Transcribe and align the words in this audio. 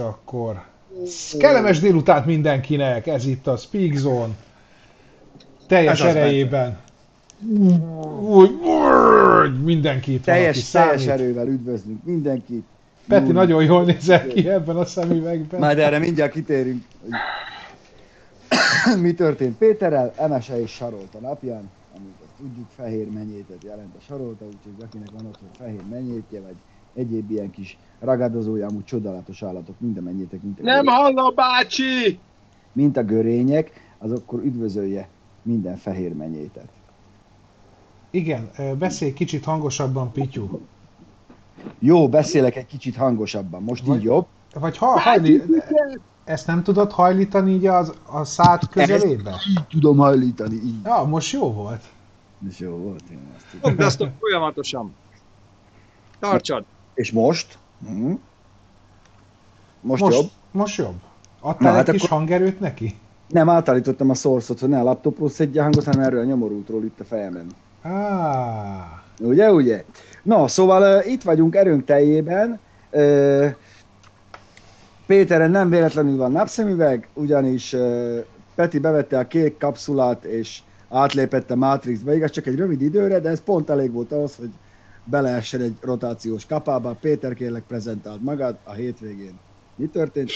Akkor... 0.00 0.62
Kellemes 1.38 1.80
délután 1.80 2.22
mindenkinek, 2.24 3.06
ez 3.06 3.26
itt 3.26 3.46
a 3.46 3.56
Speak 3.56 3.94
Zone. 3.94 4.32
Teljes 5.66 6.00
Ez 6.00 6.16
erejében. 6.16 6.78
Úgy, 8.20 8.50
mindenki 9.62 10.10
van, 10.10 10.18
aki 10.18 10.20
Teljes, 10.20 10.70
teljes 10.70 11.00
számít. 11.02 11.20
erővel 11.20 11.48
üdvözlünk 11.48 12.04
mindenkit. 12.04 12.64
Peti 13.08 13.32
nagyon 13.32 13.64
jól 13.64 13.84
nézel 13.84 14.26
ki 14.26 14.48
ebben 14.48 14.76
a 14.76 14.84
szemüvegben. 14.84 15.60
Majd 15.60 15.78
erre 15.78 15.98
mindjárt 15.98 16.32
kitérünk. 16.32 16.84
Mi 19.02 19.14
történt 19.14 19.56
Péterrel, 19.56 20.12
Emese 20.16 20.60
és 20.60 20.70
Sarolta 20.70 21.18
napján, 21.18 21.70
amit 21.96 22.14
tudjuk, 22.38 22.66
fehér 22.76 23.10
menyétet 23.10 23.64
jelent 23.64 23.94
a 23.98 24.00
Sarolta, 24.06 24.44
úgyhogy 24.44 24.84
akinek 24.84 25.10
van 25.10 25.26
otthon 25.26 25.48
fehér 25.58 25.82
menyétje, 25.90 26.40
vagy 26.40 26.56
egyéb 26.94 27.30
ilyen 27.30 27.50
kis 27.50 27.78
ragadozója, 28.00 28.66
amúgy 28.66 28.84
csodálatos 28.84 29.42
állatok, 29.42 29.74
mind 29.78 29.96
a 29.96 30.00
menyétek, 30.00 30.42
mint 30.42 30.60
a, 30.60 30.62
Nem 30.62 30.86
hallom, 30.86 31.34
bácsi! 31.34 32.18
mint 32.72 32.96
a 32.96 33.02
görények, 33.04 33.94
az 33.98 34.12
akkor 34.12 34.40
üdvözölje 34.44 35.08
minden 35.42 35.76
fehér 35.76 36.14
menyétet. 36.14 36.68
Igen, 38.10 38.50
beszélj 38.78 39.12
kicsit 39.12 39.44
hangosabban, 39.44 40.12
Pityu. 40.12 40.60
Jó, 41.78 42.08
beszélek 42.08 42.56
egy 42.56 42.66
kicsit 42.66 42.96
hangosabban, 42.96 43.62
most 43.62 43.84
Vagy- 43.86 43.96
így 43.96 44.02
jobb. 44.02 44.26
Vagy 44.54 44.76
ha, 44.76 44.86
hajli, 44.86 45.42
ezt 46.24 46.46
nem 46.46 46.62
tudod 46.62 46.92
hajlítani 46.92 47.50
így 47.52 47.66
az, 47.66 47.94
a 48.10 48.24
szád 48.24 48.68
közelébe? 48.68 49.34
Így 49.50 49.66
tudom 49.68 49.96
hajlítani, 49.96 50.54
így. 50.54 50.74
Ja, 50.84 51.04
most 51.04 51.32
jó 51.32 51.52
volt. 51.52 51.82
És 52.48 52.58
jó 52.58 52.70
volt, 52.76 53.02
én 53.10 53.18
azt 53.36 53.44
tudom. 53.50 53.70
Fogd 53.70 53.80
azt 53.86 54.00
a 54.00 54.12
folyamatosan. 54.20 54.94
Tartsad. 56.18 56.64
És 56.94 57.12
most? 57.12 57.58
Hm? 57.86 58.12
Most, 59.80 60.02
Most, 60.02 60.16
jobb? 60.16 60.30
most 60.50 60.78
jobb. 60.78 60.94
Adtál 61.40 61.72
Na, 61.72 61.78
egy 61.78 61.84
hát 61.86 61.94
kis 61.94 62.02
akkor- 62.02 62.18
hangerőt 62.18 62.60
neki? 62.60 62.98
Nem, 63.28 63.48
átállítottam 63.48 64.10
a 64.10 64.14
source 64.14 64.54
hogy 64.60 64.68
ne 64.68 64.78
a 64.80 64.82
laptopról 64.82 65.28
szedje 65.30 65.62
hangot, 65.62 65.84
hanem 65.84 66.00
erről 66.00 66.20
a 66.20 66.24
nyomorultról 66.24 66.84
itt 66.84 67.00
a 67.00 67.04
fejemen. 67.04 67.46
Ah, 67.82 68.98
Ugye, 69.20 69.52
ugye? 69.52 69.84
Na, 70.22 70.48
szóval 70.48 70.98
uh, 70.98 71.10
itt 71.12 71.22
vagyunk 71.22 71.54
erőnk 71.54 71.84
teljében. 71.84 72.58
Uh, 72.92 73.46
Péteren 75.06 75.50
nem 75.50 75.68
véletlenül 75.70 76.16
van 76.16 76.32
napszemüveg, 76.32 77.08
ugyanis 77.14 77.72
uh, 77.72 78.18
Peti 78.54 78.78
bevette 78.78 79.18
a 79.18 79.26
kék 79.26 79.58
kapszulát, 79.58 80.24
és 80.24 80.60
átlépett 80.88 81.50
a 81.50 81.56
Matrixba. 81.56 82.14
Igaz, 82.14 82.30
csak 82.30 82.46
egy 82.46 82.56
rövid 82.56 82.80
időre, 82.82 83.20
de 83.20 83.28
ez 83.28 83.40
pont 83.42 83.70
elég 83.70 83.92
volt 83.92 84.12
ahhoz, 84.12 84.36
hogy 84.36 84.50
beleessen 85.10 85.60
egy 85.60 85.76
rotációs 85.80 86.46
kapába. 86.46 86.96
Péter 87.00 87.34
kérlek 87.34 87.62
prezentált 87.62 88.22
magad 88.22 88.56
a 88.64 88.72
hétvégén. 88.72 89.38
Mi 89.76 89.86
történt? 89.86 90.30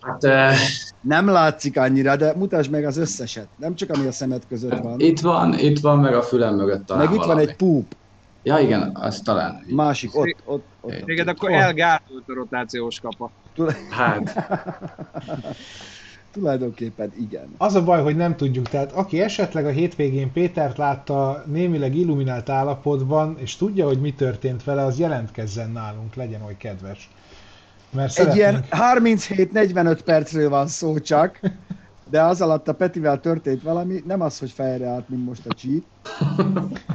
Hát 0.00 0.24
uh, 0.24 0.58
Nem 1.00 1.28
látszik 1.28 1.78
annyira, 1.78 2.16
de 2.16 2.34
mutasd 2.36 2.70
meg 2.70 2.84
az 2.84 2.96
összeset. 2.96 3.48
Nem 3.56 3.74
csak 3.74 3.90
ami 3.90 4.06
a 4.06 4.12
szemed 4.12 4.42
között 4.48 4.78
van. 4.78 5.00
itt 5.00 5.20
van, 5.20 5.58
itt 5.58 5.78
van, 5.78 5.98
meg 5.98 6.14
a 6.14 6.22
fülem 6.22 6.54
mögött 6.54 6.86
talán 6.86 7.04
meg 7.04 7.12
itt 7.12 7.18
van 7.18 7.26
valami. 7.26 7.48
egy 7.48 7.56
púp. 7.56 7.96
Ja 8.42 8.58
igen, 8.58 8.90
az 8.94 9.20
talán. 9.20 9.64
Másik, 9.68 10.16
ott, 10.16 10.36
ott, 10.44 10.64
ott. 10.80 11.02
Téged 11.04 11.28
akkor 11.28 11.50
elgátolt 11.50 12.24
a 12.26 12.34
rotációs 12.34 13.00
kapa. 13.00 13.30
Hát, 13.90 14.34
Tulajdonképpen 16.32 17.12
igen. 17.20 17.54
az 17.58 17.74
a 17.74 17.84
baj, 17.84 18.02
hogy 18.02 18.16
nem 18.16 18.36
tudjuk. 18.36 18.68
Tehát 18.68 18.92
aki 18.92 19.20
esetleg 19.20 19.66
a 19.66 19.70
hétvégén 19.70 20.32
Pétert 20.32 20.76
látta 20.76 21.44
némileg 21.46 21.94
illuminált 21.96 22.48
állapotban, 22.48 23.36
és 23.38 23.56
tudja, 23.56 23.86
hogy 23.86 24.00
mi 24.00 24.12
történt 24.12 24.64
vele, 24.64 24.84
az 24.84 24.98
jelentkezzen 24.98 25.70
nálunk, 25.70 26.14
legyen 26.14 26.42
oly 26.42 26.56
kedves. 26.56 27.10
Mert 27.90 28.08
Egy 28.08 28.14
szeretnénk... 28.14 28.36
ilyen 28.36 28.64
37-45 28.70 29.98
percről 30.04 30.48
van 30.48 30.66
szó 30.66 30.98
csak, 30.98 31.40
de 32.10 32.22
az 32.22 32.40
alatt 32.40 32.68
a 32.68 32.74
Petivel 32.74 33.20
történt 33.20 33.62
valami, 33.62 34.02
nem 34.06 34.20
az, 34.20 34.38
hogy 34.38 34.50
fejre 34.50 34.88
állt, 34.88 35.08
mint 35.08 35.24
most 35.24 35.46
a 35.46 35.54
cheat, 35.54 35.84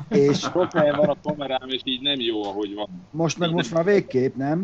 és 0.29 0.40
Sok 0.40 0.72
helyen 0.74 0.95
van 0.95 1.09
a 1.09 1.16
kamerám, 1.24 1.69
és 1.69 1.81
így 1.84 2.01
nem 2.01 2.19
jó, 2.19 2.44
ahogy 2.44 2.74
van. 2.75 2.88
most 3.12 3.38
meg 3.38 3.51
most 3.51 3.74
már 3.74 3.84
végképp, 3.84 4.35
nem? 4.35 4.62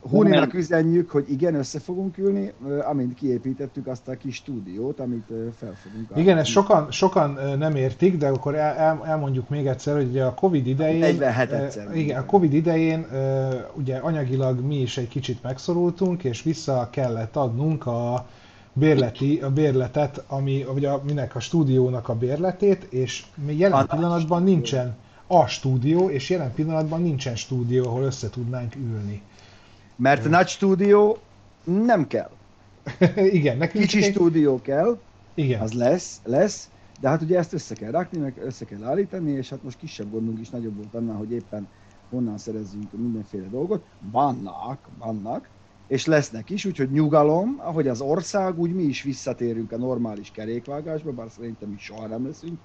Huninak 0.00 0.54
üzenjük, 0.54 1.10
hogy 1.10 1.30
igen, 1.30 1.54
össze 1.54 1.78
fogunk 1.78 2.18
ülni, 2.18 2.52
amint 2.88 3.14
kiépítettük 3.14 3.86
azt 3.86 4.08
a 4.08 4.16
kis 4.16 4.34
stúdiót, 4.34 5.00
amit 5.00 5.26
fel 5.58 5.74
fogunk 5.82 6.02
Igen, 6.02 6.16
állítani. 6.16 6.40
ezt 6.40 6.50
sokan, 6.50 6.90
sokan 6.90 7.38
nem 7.58 7.76
értik, 7.76 8.16
de 8.16 8.28
akkor 8.28 8.54
el, 8.54 8.74
el, 8.74 9.00
elmondjuk 9.06 9.48
még 9.48 9.66
egyszer, 9.66 9.96
hogy 9.96 10.08
ugye 10.08 10.24
a 10.24 10.34
Covid 10.34 10.66
idején... 10.66 10.98
47 10.98 11.50
ö, 11.50 11.64
egyszer. 11.64 11.96
Igen, 11.96 12.18
a 12.20 12.24
Covid 12.24 12.52
idején 12.52 13.06
ugye 13.74 13.96
anyagilag 13.96 14.60
mi 14.60 14.80
is 14.80 14.96
egy 14.96 15.08
kicsit 15.08 15.42
megszorultunk, 15.42 16.24
és 16.24 16.42
vissza 16.42 16.88
kellett 16.90 17.36
adnunk 17.36 17.86
a 17.86 18.26
bérleti, 18.72 19.40
a 19.42 19.50
bérletet, 19.50 20.24
ami, 20.26 20.64
vagy 20.72 20.84
a, 20.84 21.02
minek 21.06 21.34
a 21.34 21.40
stúdiónak 21.40 22.08
a 22.08 22.14
bérletét, 22.14 22.82
és 22.90 23.24
még 23.46 23.58
jelen 23.58 23.80
A- 23.80 23.94
pillanatban 23.94 24.42
nincsen 24.42 24.94
a 25.26 25.46
stúdió, 25.46 26.08
és 26.10 26.30
jelen 26.30 26.52
pillanatban 26.54 27.02
nincsen 27.02 27.36
stúdió, 27.36 27.84
ahol 27.86 28.02
össze 28.02 28.30
tudnánk 28.30 28.74
ülni. 28.76 29.22
Mert 29.96 30.24
a 30.24 30.28
nagy 30.28 30.48
stúdió 30.48 31.18
nem 31.64 32.06
kell. 32.06 32.30
igen, 33.16 33.56
nekünk 33.56 33.84
Kicsi 33.84 34.02
egy- 34.02 34.12
stúdió 34.12 34.60
kell, 34.60 35.02
Igen. 35.34 35.60
az 35.60 35.72
lesz, 35.72 36.20
lesz, 36.22 36.70
de 37.00 37.08
hát 37.08 37.22
ugye 37.22 37.38
ezt 37.38 37.52
össze 37.52 37.74
kell 37.74 37.90
rakni, 37.90 38.18
meg 38.18 38.36
össze 38.38 38.64
kell 38.64 38.84
állítani, 38.84 39.30
és 39.30 39.48
hát 39.48 39.62
most 39.62 39.76
kisebb 39.78 40.10
gondunk 40.10 40.38
is 40.38 40.50
nagyobb 40.50 40.76
volt 40.76 40.94
annál, 40.94 41.16
hogy 41.16 41.30
éppen 41.32 41.70
honnan 42.08 42.38
szerezzünk 42.38 42.92
mindenféle 42.92 43.48
dolgot. 43.48 43.86
Vannak, 43.98 44.88
vannak, 44.98 45.50
és 45.86 46.06
lesznek 46.06 46.50
is, 46.50 46.64
úgyhogy 46.64 46.90
nyugalom, 46.90 47.54
ahogy 47.58 47.88
az 47.88 48.00
ország, 48.00 48.58
úgy 48.58 48.72
mi 48.72 48.82
is 48.82 49.02
visszatérünk 49.02 49.72
a 49.72 49.78
normális 49.78 50.30
kerékvágásba, 50.30 51.12
bár 51.12 51.30
szerintem 51.30 51.68
mi 51.68 51.76
soha 51.78 52.06
nem 52.06 52.26
leszünk 52.26 52.60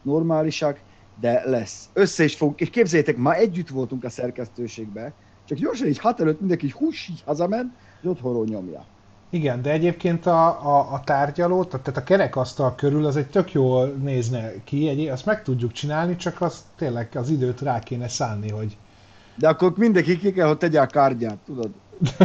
normálisak, 0.00 0.82
de 1.14 1.48
lesz. 1.48 1.90
Össze 1.92 2.24
is 2.24 2.36
fogunk, 2.36 2.60
és 2.60 2.70
képzeljétek, 2.70 3.16
ma 3.16 3.34
együtt 3.34 3.68
voltunk 3.68 4.04
a 4.04 4.08
szerkesztőségbe, 4.10 5.16
csak 5.44 5.58
gyorsan 5.58 5.86
így 5.86 5.98
hat 5.98 6.20
előtt 6.20 6.40
mindenki 6.40 6.66
így 6.66 6.72
hús, 6.72 7.08
így 7.08 7.22
hazament, 7.26 7.72
és 8.00 8.08
otthonról 8.08 8.44
nyomja. 8.44 8.84
Igen, 9.30 9.62
de 9.62 9.70
egyébként 9.70 10.26
a, 10.26 10.46
a, 10.46 10.92
a 10.92 11.00
tárgyaló, 11.04 11.64
tehát 11.64 11.96
a 11.96 12.02
kerekasztal 12.02 12.74
körül 12.74 13.06
az 13.06 13.16
egy 13.16 13.26
tök 13.26 13.52
jól 13.52 13.86
nézne 13.86 14.52
ki, 14.64 14.88
egy, 14.88 15.08
azt 15.08 15.26
meg 15.26 15.42
tudjuk 15.42 15.72
csinálni, 15.72 16.16
csak 16.16 16.40
azt 16.40 16.62
tényleg 16.76 17.08
az 17.14 17.30
időt 17.30 17.60
rá 17.60 17.78
kéne 17.78 18.08
szánni, 18.08 18.50
hogy... 18.50 18.76
De 19.36 19.48
akkor 19.48 19.72
mindenki 19.76 20.18
ki 20.18 20.32
kell, 20.32 20.46
hogy 20.46 20.58
tegye 20.58 20.80
a 20.80 20.86
kártyát, 20.86 21.38
tudod? 21.46 21.70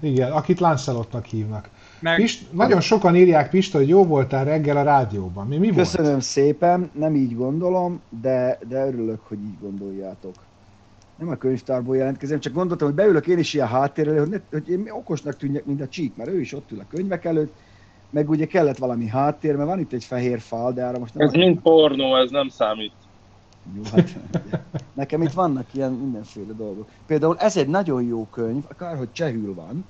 Igen, 0.00 0.32
akit 0.32 0.60
Lancelotnak 0.60 1.24
hívnak. 1.24 1.68
Meg 2.00 2.16
Pist, 2.16 2.52
nagyon 2.52 2.80
sokan 2.80 3.16
írják 3.16 3.50
Pista, 3.50 3.78
hogy 3.78 3.88
jó 3.88 4.04
voltál 4.04 4.44
reggel 4.44 4.76
a 4.76 4.82
rádióban. 4.82 5.46
Mi, 5.46 5.56
mi 5.56 5.70
volt? 5.70 5.76
Köszönöm 5.76 6.20
szépen, 6.20 6.90
nem 6.94 7.14
így 7.14 7.36
gondolom, 7.36 8.00
de, 8.20 8.58
de 8.68 8.86
örülök, 8.86 9.20
hogy 9.28 9.38
így 9.38 9.58
gondoljátok. 9.60 10.34
Nem 11.20 11.28
a 11.28 11.36
könyvtárból 11.36 11.96
jelentkezem, 11.96 12.40
csak 12.40 12.52
gondoltam, 12.52 12.86
hogy 12.86 12.96
beülök 12.96 13.26
én 13.26 13.38
is 13.38 13.54
ilyen 13.54 13.66
háttérrel, 13.66 14.18
hogy, 14.18 14.28
ne, 14.28 14.38
hogy 14.50 14.68
én 14.68 14.90
okosnak 14.90 15.36
tűnjek, 15.36 15.64
mint 15.64 15.80
a 15.80 15.88
csík, 15.88 16.16
mert 16.16 16.30
ő 16.30 16.40
is 16.40 16.52
ott 16.52 16.70
ül 16.70 16.80
a 16.80 16.86
könyvek 16.90 17.24
előtt, 17.24 17.52
meg 18.10 18.30
ugye 18.30 18.46
kellett 18.46 18.78
valami 18.78 19.06
háttér, 19.06 19.56
mert 19.56 19.68
van 19.68 19.78
itt 19.78 19.92
egy 19.92 20.04
fehér 20.04 20.40
fal, 20.40 20.72
de 20.72 20.84
arra 20.84 20.98
most 20.98 21.14
nem... 21.14 21.26
ez 21.26 21.32
mind 21.32 21.58
pornó, 21.60 22.16
ez 22.16 22.30
nem 22.30 22.48
számít. 22.48 22.92
Jó, 23.76 23.82
hát, 23.92 24.16
ugye. 24.46 24.58
Nekem 24.92 25.22
itt 25.22 25.32
vannak 25.32 25.66
ilyen 25.74 25.92
mindenféle 25.92 26.52
dolgok. 26.52 26.88
Például 27.06 27.36
ez 27.38 27.56
egy 27.56 27.68
nagyon 27.68 28.02
jó 28.02 28.26
könyv, 28.26 28.64
akárhogy 28.68 29.12
csehül 29.12 29.54
van, 29.54 29.84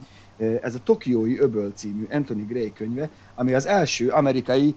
ez 0.62 0.75
a 0.75 0.82
Tokiói 0.85 1.38
Öböl 1.38 1.73
című 1.75 2.06
Anthony 2.11 2.47
Gray 2.47 2.73
könyve, 2.73 3.09
ami 3.35 3.55
az 3.55 3.67
első 3.67 4.09
amerikai 4.09 4.75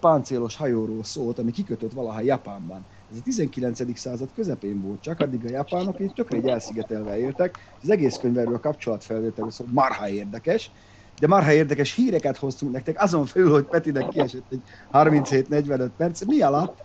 páncélos 0.00 0.56
hajóról 0.56 1.04
szólt, 1.04 1.38
ami 1.38 1.50
kikötött 1.50 1.92
valaha 1.92 2.20
Japánban. 2.20 2.84
Ez 3.12 3.18
a 3.18 3.22
19. 3.24 3.98
század 3.98 4.28
közepén 4.34 4.82
volt 4.82 5.00
csak, 5.02 5.20
addig 5.20 5.40
a 5.46 5.50
japánok 5.50 6.00
így 6.00 6.12
tökre 6.12 6.36
így 6.36 6.48
elszigetelve 6.48 7.18
éltek. 7.18 7.58
Az 7.82 7.90
egész 7.90 8.16
könyv 8.16 8.38
erről 8.38 8.54
a 8.54 8.60
kapcsolatfelvételről 8.60 9.50
szól, 9.50 9.66
marha 9.70 10.08
érdekes, 10.08 10.70
de 11.20 11.26
marha 11.26 11.52
érdekes 11.52 11.94
híreket 11.94 12.36
hoztunk 12.36 12.72
nektek, 12.72 13.02
azon 13.02 13.26
felül, 13.26 13.52
hogy 13.52 13.64
Petinek 13.64 14.08
kiesett 14.08 14.44
egy 14.50 14.60
37-45 14.92 15.88
perc. 15.96 16.24
Mi 16.24 16.40
alatt? 16.42 16.78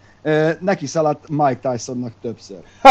Neki 0.59 0.85
szaladt 0.85 1.29
Mike 1.29 1.59
Tysonnak 1.71 2.13
többször. 2.21 2.59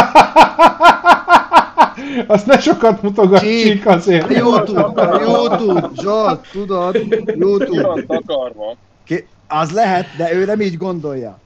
Azt 2.26 2.46
ne 2.46 2.58
sokat 2.60 3.02
mutogass, 3.02 3.40
Csík. 3.40 3.62
Csík, 3.72 3.86
azért. 3.86 4.30
YouTube, 4.32 5.18
YouTube, 5.20 5.90
Zsolt, 6.02 6.48
tudod, 6.52 6.92
Ki 6.92 7.22
YouTube. 7.38 7.82
van 7.82 8.06
takarva? 8.06 8.76
Ki- 9.04 9.26
Az 9.48 9.70
lehet, 9.70 10.16
de 10.16 10.32
ő 10.34 10.44
nem 10.44 10.60
így 10.60 10.76
gondolja. 10.76 11.38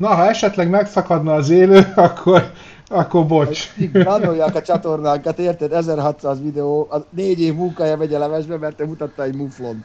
Na, 0.00 0.08
ha 0.08 0.28
esetleg 0.28 0.70
megszakadna 0.70 1.34
az 1.34 1.50
élő, 1.50 1.92
akkor 2.08 2.52
Akkor 2.92 3.26
bocs. 3.26 3.68
Granolják 3.92 4.54
a 4.54 4.62
csatornánkat, 4.62 5.38
érted? 5.38 5.72
1600 5.72 6.42
videó, 6.42 6.88
a 6.90 7.06
négy 7.10 7.40
év 7.40 7.54
munkája 7.54 7.96
megy 7.96 8.14
a 8.14 8.18
lemesbe, 8.18 8.58
mert 8.58 8.76
te 8.76 8.86
mutatta 8.86 9.22
egy 9.22 9.34
muflont. 9.34 9.84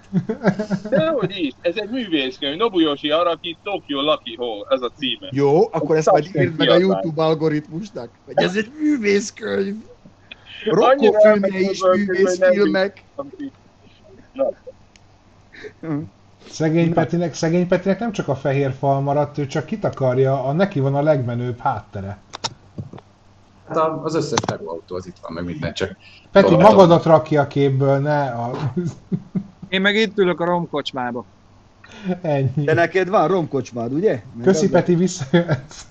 Dehogy 0.90 1.38
is, 1.38 1.54
ez 1.62 1.74
egy 1.78 1.90
művészkönyv. 1.90 2.58
Nobuyoshi 2.58 3.10
Araki, 3.10 3.58
Tokyo 3.64 4.02
Lucky 4.02 4.36
Hole, 4.36 4.66
ez 4.70 4.82
a 4.82 4.92
címe. 4.98 5.28
Jó, 5.32 5.68
akkor 5.72 5.96
ezt 5.96 6.12
majd 6.12 6.30
írd 6.36 6.58
meg 6.58 6.70
a. 6.70 6.78
YouTube 6.78 7.24
algoritmusnak, 7.24 8.10
hogy 8.26 8.34
ez 8.38 8.56
egy 8.56 8.72
művészkönyv. 8.80 9.76
Annyira 10.70 11.20
filmje 11.20 11.60
is 11.60 11.80
elmegyek, 11.80 11.82
hogy 11.82 12.00
nem 12.00 12.06
művészfilmek. 12.06 13.04
Szegény 16.50 16.88
Na. 16.88 16.94
Petinek, 16.94 17.34
szegény 17.34 17.68
Petinek 17.68 18.00
nem 18.00 18.12
csak 18.12 18.28
a 18.28 18.36
fehér 18.36 18.74
fal 18.80 19.02
maradt, 19.02 19.38
ő 19.38 19.48
csak 19.48 19.66
kitakarja, 19.66 20.44
a 20.44 20.52
neki 20.52 20.80
van 20.80 20.96
a 20.96 21.02
legmenőbb 21.02 21.60
háttere. 21.60 22.18
Hát 23.68 23.78
az 24.04 24.16
összes 24.16 24.40
autó 24.66 24.96
az 24.96 25.08
itt 25.08 25.18
van, 25.22 25.32
meg 25.34 25.44
minden, 25.46 25.74
csak 25.74 25.98
Peti, 26.32 26.48
Tudom. 26.48 26.62
magadat 26.62 27.04
rakja 27.04 27.42
a 27.42 27.48
képből, 27.48 27.98
ne 27.98 28.22
a... 28.30 28.52
Én 29.70 29.82
meg 29.82 29.96
itt 29.96 30.18
ülök 30.18 30.40
a 30.40 30.46
romkocsmába. 30.46 31.26
Ennyi. 32.22 32.64
De 32.64 32.74
neked 32.74 33.10
van 33.10 33.28
romkocsmád, 33.28 33.94
ugye? 33.94 34.22
Meg 34.34 34.46
Köszi 34.46 34.66
az 34.66 34.72
a 34.72 34.74
Peti, 34.74 34.96
visszajöhetsz. 34.96 35.86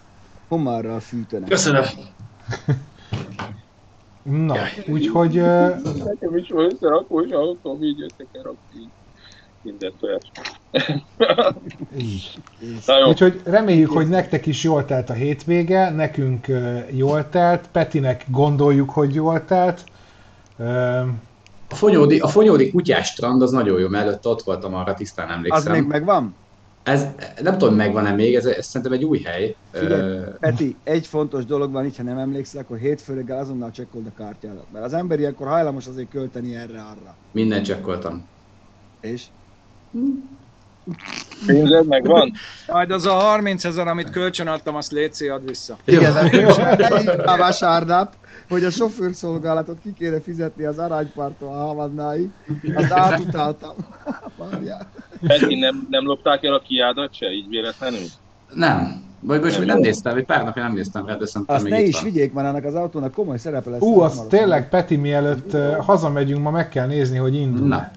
Homárral 0.49 1.01
fűtenek. 1.01 1.49
köszönöm. 1.49 1.85
Na, 4.23 4.55
úgyhogy 4.89 5.35
Nekem 5.35 6.37
is 6.37 6.49
van 6.49 6.65
összerakós 6.73 7.31
autóm, 7.31 7.83
így 7.83 8.03
össze 8.03 8.29
kell 8.33 8.43
rakni. 8.43 8.81
így. 8.81 8.89
Minden 9.65 9.93
tojás. 10.01 10.31
Na 12.87 12.99
jó, 12.99 13.09
Úgyhogy 13.09 13.41
reméljük, 13.45 13.91
hogy 13.91 14.09
nektek 14.09 14.47
is 14.47 14.63
jól 14.63 14.85
telt 14.85 15.11
a 15.11 15.13
hétvége, 15.13 15.91
nekünk 15.91 16.47
jól 16.91 17.29
telt, 17.29 17.69
Petinek 17.73 18.25
gondoljuk, 18.29 18.91
hogy 18.91 19.15
jól 19.15 19.45
telt. 19.45 19.85
A 21.69 21.75
fonyódi, 21.75 22.19
a 22.19 22.29
fonyódi 22.29 22.71
kutyás 22.71 23.09
strand 23.09 23.43
az 23.43 23.51
nagyon 23.51 23.81
jó, 23.81 23.89
mert 23.89 24.07
előtt 24.07 24.27
ott 24.27 24.43
voltam, 24.43 24.75
arra 24.75 24.95
tisztán 24.95 25.29
Az 25.29 25.35
emlékszem. 25.35 25.73
még 25.73 25.87
megvan? 25.87 26.35
Ez, 26.83 27.07
nem 27.43 27.59
tudom, 27.59 27.75
megvan-e 27.75 28.13
még, 28.13 28.35
ez, 28.35 28.45
ez 28.45 28.67
szerintem 28.67 28.93
egy 28.93 29.05
új 29.05 29.21
hely. 29.21 29.57
Figyelj, 29.73 30.21
Peti, 30.41 30.77
egy 30.83 31.07
fontos 31.07 31.45
dolog 31.45 31.73
van 31.73 31.85
itt, 31.85 31.97
ha 31.97 32.03
nem 32.03 32.19
emlékszel, 32.19 32.61
akkor 32.61 32.79
hétfő 32.79 33.15
reggel 33.15 33.39
azonnal 33.39 33.71
csekkold 33.71 34.07
a 34.07 34.23
kártyádat. 34.23 34.67
Mert 34.73 34.85
az 34.85 34.93
ember 34.93 35.19
ilyenkor 35.19 35.47
hajlamos 35.47 35.87
azért 35.87 36.09
költeni 36.09 36.55
erre-arra. 36.55 37.17
Minden 37.33 37.63
csekkoltam. 37.63 38.27
És? 39.01 39.25
Pénzed 41.47 41.87
megvan? 41.87 42.33
Majd 42.67 42.91
az 42.91 43.07
a 43.07 43.13
30 43.13 43.65
ezer, 43.65 43.89
amit 43.89 44.11
kölcsön 44.11 44.47
adtam, 44.47 44.75
azt 44.75 44.93
létszi, 44.93 45.29
add 45.29 45.47
vissza. 45.47 45.77
Igen, 45.85 46.17
eljött 46.27 47.09
a 47.27 47.37
vasárnap, 47.37 48.15
hogy 48.49 48.65
a 48.65 48.71
sofőrszolgálatot 48.71 49.79
ki 49.83 49.93
kéne 49.99 50.21
fizetni 50.21 50.65
az 50.65 50.79
aránypártól 50.79 51.49
a 51.49 51.67
Havannáig, 51.67 52.29
azt 52.75 52.93
átutáltam. 52.93 53.75
Peti, 55.27 55.55
nem, 55.65 55.87
nem 55.91 56.05
lopták 56.05 56.45
el 56.45 56.55
a 56.55 56.61
kiádat 56.61 57.15
se, 57.15 57.31
így 57.31 57.49
véletlenül? 57.49 58.07
Nem. 58.55 59.03
Vagy 59.21 59.41
most 59.41 59.59
Nem 59.59 59.67
nem, 59.67 59.79
néztem, 59.79 60.17
egy 60.17 60.25
pár 60.25 60.45
napja 60.45 60.63
nem 60.63 60.73
néztem 60.73 61.07
rá, 61.07 61.15
de 61.15 61.27
szerintem 61.27 61.57
Azt 61.57 61.69
ne 61.69 61.81
is 61.83 61.95
van. 61.95 62.05
vigyék, 62.05 62.33
mert 62.33 62.49
annak 62.49 62.65
az 62.65 62.75
autónak 62.75 63.13
komoly 63.13 63.39
szerepe 63.39 63.71
lesz. 63.71 63.81
Ú, 63.81 64.01
az 64.01 64.23
tényleg, 64.29 64.69
Peti, 64.69 64.97
mielőtt 64.97 65.57
hazamegyünk, 65.79 66.43
ma 66.43 66.51
meg 66.51 66.69
kell 66.69 66.87
nézni, 66.87 67.17
hogy 67.19 67.35
indul. 67.35 67.67
Na, 67.67 67.91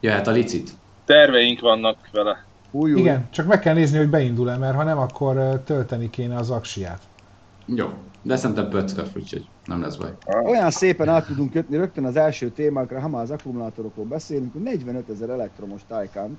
jöhet 0.00 0.26
a 0.26 0.30
licit. 0.30 0.70
Terveink 1.10 1.60
vannak 1.60 1.96
vele. 2.12 2.44
Új, 2.70 2.92
új. 2.92 3.00
Igen, 3.00 3.28
csak 3.30 3.46
meg 3.46 3.60
kell 3.60 3.74
nézni, 3.74 3.98
hogy 3.98 4.08
beindul-e, 4.10 4.56
mert 4.56 4.76
ha 4.76 4.82
nem, 4.82 4.98
akkor 4.98 5.60
tölteni 5.64 6.10
kéne 6.10 6.36
az 6.36 6.50
aksiát. 6.50 7.02
Jó. 7.66 7.92
De 8.22 8.36
szerintem 8.36 8.68
pöckös, 8.68 9.08
úgyhogy 9.16 9.46
nem 9.64 9.82
lesz 9.82 9.96
baj. 9.96 10.10
Olyan 10.44 10.70
szépen 10.70 11.08
át 11.08 11.26
tudunk 11.26 11.52
kötni 11.52 11.76
rögtön 11.76 12.04
az 12.04 12.16
első 12.16 12.50
témákra, 12.50 13.00
ha 13.00 13.08
már 13.08 13.22
az 13.22 13.30
akkumulátorokról 13.30 14.04
beszélünk, 14.04 14.52
hogy 14.52 14.62
45 14.62 15.08
ezer 15.08 15.28
elektromos 15.28 15.80
Taycan, 15.88 16.38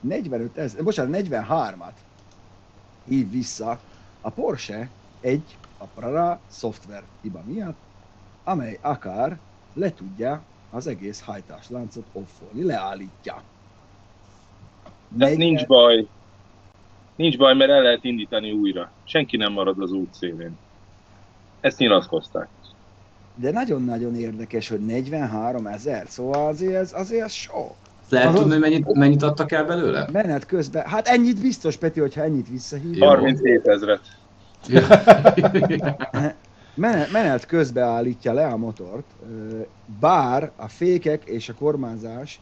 45 0.00 0.58
ezer, 0.58 0.82
bocsánat, 0.82 1.26
43-at 1.26 1.94
hív 3.08 3.30
vissza 3.30 3.78
a 4.20 4.30
Porsche 4.30 4.88
egy 5.20 5.56
a 5.78 5.84
Prara 5.84 6.40
szoftver 6.46 7.02
hiba 7.22 7.42
miatt, 7.44 7.78
amely 8.44 8.78
akár 8.80 9.38
le 9.74 9.92
tudja 9.92 10.42
az 10.70 10.86
egész 10.86 11.20
hajtásláncot 11.20 12.06
offolni, 12.12 12.64
leállítja. 12.64 13.42
De 15.12 15.24
Negyven- 15.24 15.46
nincs 15.46 15.66
baj. 15.66 16.06
Nincs 17.16 17.36
baj, 17.36 17.54
mert 17.54 17.70
el 17.70 17.82
lehet 17.82 18.04
indítani 18.04 18.52
újra. 18.52 18.90
Senki 19.04 19.36
nem 19.36 19.52
marad 19.52 19.82
az 19.82 19.92
út 19.92 20.14
szélén. 20.14 20.56
Ezt 21.60 21.78
nyilatkozták. 21.78 22.48
De 23.34 23.50
nagyon-nagyon 23.50 24.16
érdekes, 24.16 24.68
hogy 24.68 24.80
43 24.80 25.66
ezer, 25.66 26.04
szóval 26.08 26.46
azért 26.46 26.74
ez, 26.74 26.92
azért 26.92 27.24
ez 27.24 27.32
sok. 27.32 27.74
Lehet 28.08 28.34
tudni, 28.34 28.50
hogy 28.50 28.60
mennyit, 28.60 28.92
mennyit 28.94 29.22
adtak 29.22 29.52
el 29.52 29.64
belőle? 29.64 30.08
Menet 30.12 30.46
közben, 30.46 30.86
hát 30.86 31.06
ennyit 31.06 31.40
biztos, 31.40 31.76
Peti, 31.76 32.00
hogyha 32.00 32.22
ennyit 32.22 32.48
visszahív. 32.48 32.96
Jó. 32.96 33.06
37 33.06 33.66
ezret. 33.66 34.00
Menet, 36.74 37.12
menet 37.12 37.46
közben 37.46 37.88
állítja 37.88 38.32
le 38.32 38.46
a 38.46 38.56
motort, 38.56 39.06
bár 40.00 40.50
a 40.56 40.68
fékek 40.68 41.24
és 41.24 41.48
a 41.48 41.54
kormányzás 41.54 42.40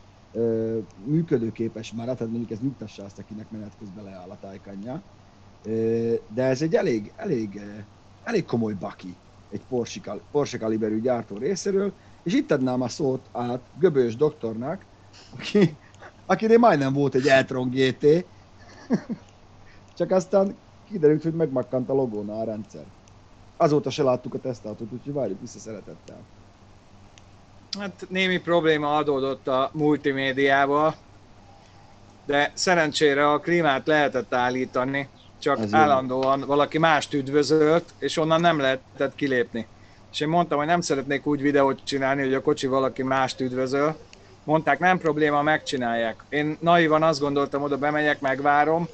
működőképes 1.04 1.92
már, 1.92 2.04
tehát 2.04 2.20
mondjuk 2.20 2.50
ez 2.50 2.60
nyugtassa 2.60 3.04
azt, 3.04 3.18
akinek 3.18 3.50
menet 3.50 3.76
közben 3.78 4.04
leáll 4.04 4.30
a 4.30 4.38
tájkanya. 4.40 5.02
De 6.34 6.42
ez 6.42 6.62
egy 6.62 6.74
elég, 6.74 7.12
elég, 7.16 7.60
elég 8.22 8.44
komoly 8.44 8.72
baki 8.72 9.16
egy 9.50 9.62
Porsche, 9.68 10.20
Porsche 10.30 10.58
kaliberű 10.58 11.00
gyártó 11.00 11.36
részéről, 11.36 11.92
és 12.22 12.34
itt 12.34 12.50
adnám 12.50 12.80
a 12.80 12.88
szót 12.88 13.28
át 13.32 13.60
Göbős 13.78 14.16
doktornak, 14.16 14.84
aki, 15.38 15.76
akinél 16.26 16.58
majdnem 16.58 16.92
volt 16.92 17.14
egy 17.14 17.26
e-tron 17.26 17.70
GT, 17.70 18.26
csak 19.94 20.10
aztán 20.10 20.56
kiderült, 20.88 21.22
hogy 21.22 21.34
megmakkant 21.34 21.88
a 21.88 21.94
logónál 21.94 22.40
a 22.40 22.44
rendszer. 22.44 22.84
Azóta 23.56 23.90
se 23.90 24.02
láttuk 24.02 24.34
a 24.34 24.40
tesztautót, 24.40 24.92
úgyhogy 24.92 25.12
várjuk 25.12 25.40
vissza 25.40 25.58
szeretettel. 25.58 26.26
Hát 27.78 28.06
némi 28.08 28.38
probléma 28.38 28.96
adódott 28.96 29.48
a 29.48 29.70
multimédiával, 29.72 30.94
de 32.26 32.52
szerencsére 32.54 33.30
a 33.30 33.38
klímát 33.38 33.86
lehetett 33.86 34.34
állítani, 34.34 35.08
csak 35.38 35.58
Ez 35.58 35.70
jó. 35.70 35.78
állandóan 35.78 36.44
valaki 36.46 36.78
mást 36.78 37.14
üdvözölt, 37.14 37.94
és 37.98 38.16
onnan 38.16 38.40
nem 38.40 38.58
lehetett 38.58 39.14
kilépni. 39.14 39.66
És 40.12 40.20
én 40.20 40.28
mondtam, 40.28 40.58
hogy 40.58 40.66
nem 40.66 40.80
szeretnék 40.80 41.26
úgy 41.26 41.42
videót 41.42 41.80
csinálni, 41.84 42.22
hogy 42.22 42.34
a 42.34 42.42
kocsi 42.42 42.66
valaki 42.66 43.02
mást 43.02 43.40
üdvözöl. 43.40 43.96
Mondták, 44.44 44.78
nem 44.78 44.98
probléma, 44.98 45.42
megcsinálják. 45.42 46.24
Én 46.28 46.56
naivan 46.60 47.02
azt 47.02 47.20
gondoltam, 47.20 47.62
oda 47.62 47.78
bemegyek, 47.78 48.20
megvárom. 48.20 48.88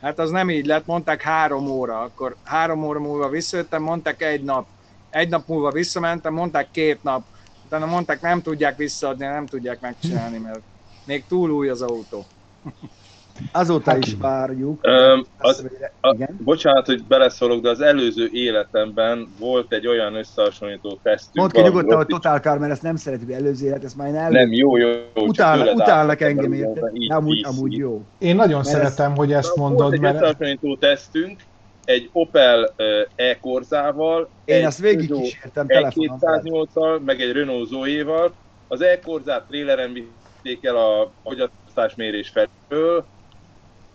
Hát 0.00 0.18
az 0.18 0.30
nem 0.30 0.50
így 0.50 0.66
lett, 0.66 0.86
mondták 0.86 1.22
három 1.22 1.66
óra. 1.66 2.00
Akkor 2.00 2.36
három 2.44 2.84
óra 2.84 3.00
múlva 3.00 3.28
visszajöttem, 3.28 3.82
mondták 3.82 4.22
egy 4.22 4.42
nap. 4.42 4.66
Egy 5.10 5.28
nap 5.28 5.46
múlva 5.46 5.70
visszamentem, 5.70 6.34
mondták 6.34 6.70
két 6.70 7.02
nap. 7.02 7.24
Utána 7.66 7.86
mondták, 7.86 8.20
nem 8.20 8.42
tudják 8.42 8.76
visszaadni, 8.76 9.24
nem 9.26 9.46
tudják 9.46 9.80
megcsinálni, 9.80 10.38
mert 10.38 10.60
még 11.04 11.24
túl 11.28 11.50
új 11.50 11.68
az 11.68 11.82
autó. 11.82 12.24
Azóta 13.52 13.90
Hát- 13.90 14.06
is 14.06 14.14
várjuk. 14.18 14.78
Öm, 14.82 15.26
az, 15.38 15.66
a, 16.00 16.14
Igen. 16.14 16.36
bocsánat, 16.44 16.86
hogy 16.86 17.04
beleszólok, 17.04 17.62
de 17.62 17.68
az 17.68 17.80
előző 17.80 18.28
életemben 18.32 19.28
volt 19.38 19.72
egy 19.72 19.86
olyan 19.86 20.14
összehasonlító 20.14 20.98
tesztünk. 21.02 21.34
Mondd 21.34 21.50
ki 21.52 21.60
nyugodtan, 21.60 21.96
hogy 21.96 22.06
Total 22.06 22.38
Car, 22.38 22.58
mert 22.58 22.72
ezt 22.72 22.82
nem 22.82 22.96
szeretjük 22.96 23.30
előző 23.30 23.66
élet, 23.66 23.84
ezt 23.84 23.96
már 23.96 24.08
én 24.08 24.16
el... 24.16 24.30
Nem, 24.30 24.52
jó, 24.52 24.76
jó, 24.76 24.88
jó. 24.88 25.26
Utál, 25.26 25.68
utálnak 25.68 26.20
engem, 26.20 26.50
De 26.50 27.14
amúgy, 27.14 27.44
amúgy 27.44 27.76
jó. 27.76 28.02
Én 28.18 28.36
nagyon 28.36 28.60
Mert 28.64 28.68
szeretem, 28.68 29.16
hogy 29.16 29.32
ezt 29.32 29.56
mondod, 29.56 29.80
Volt 29.80 29.92
egy 29.92 30.00
mert 30.00 30.14
összehasonlító 30.14 30.76
tesztünk, 30.76 31.40
egy 31.86 32.08
Opel 32.12 32.74
e-korzával, 33.14 34.28
Én 34.44 34.56
egy 34.56 34.62
ezt 34.62 34.78
végig 34.78 35.08
Peugeot 35.08 35.22
kísértem 35.22 35.66
telefonon. 35.66 36.18
tehát- 36.18 36.42
208-al, 36.44 37.04
meg 37.04 37.20
egy 37.20 37.32
Renault 37.32 37.68
Zoe-val. 37.68 38.32
Az 38.68 38.80
e-korzát 38.80 39.44
tréleren 39.48 39.92
vitték 39.92 40.64
el 40.64 40.76
a 40.76 41.10
fogyasztásmérés 41.22 42.32
felől, 42.68 43.04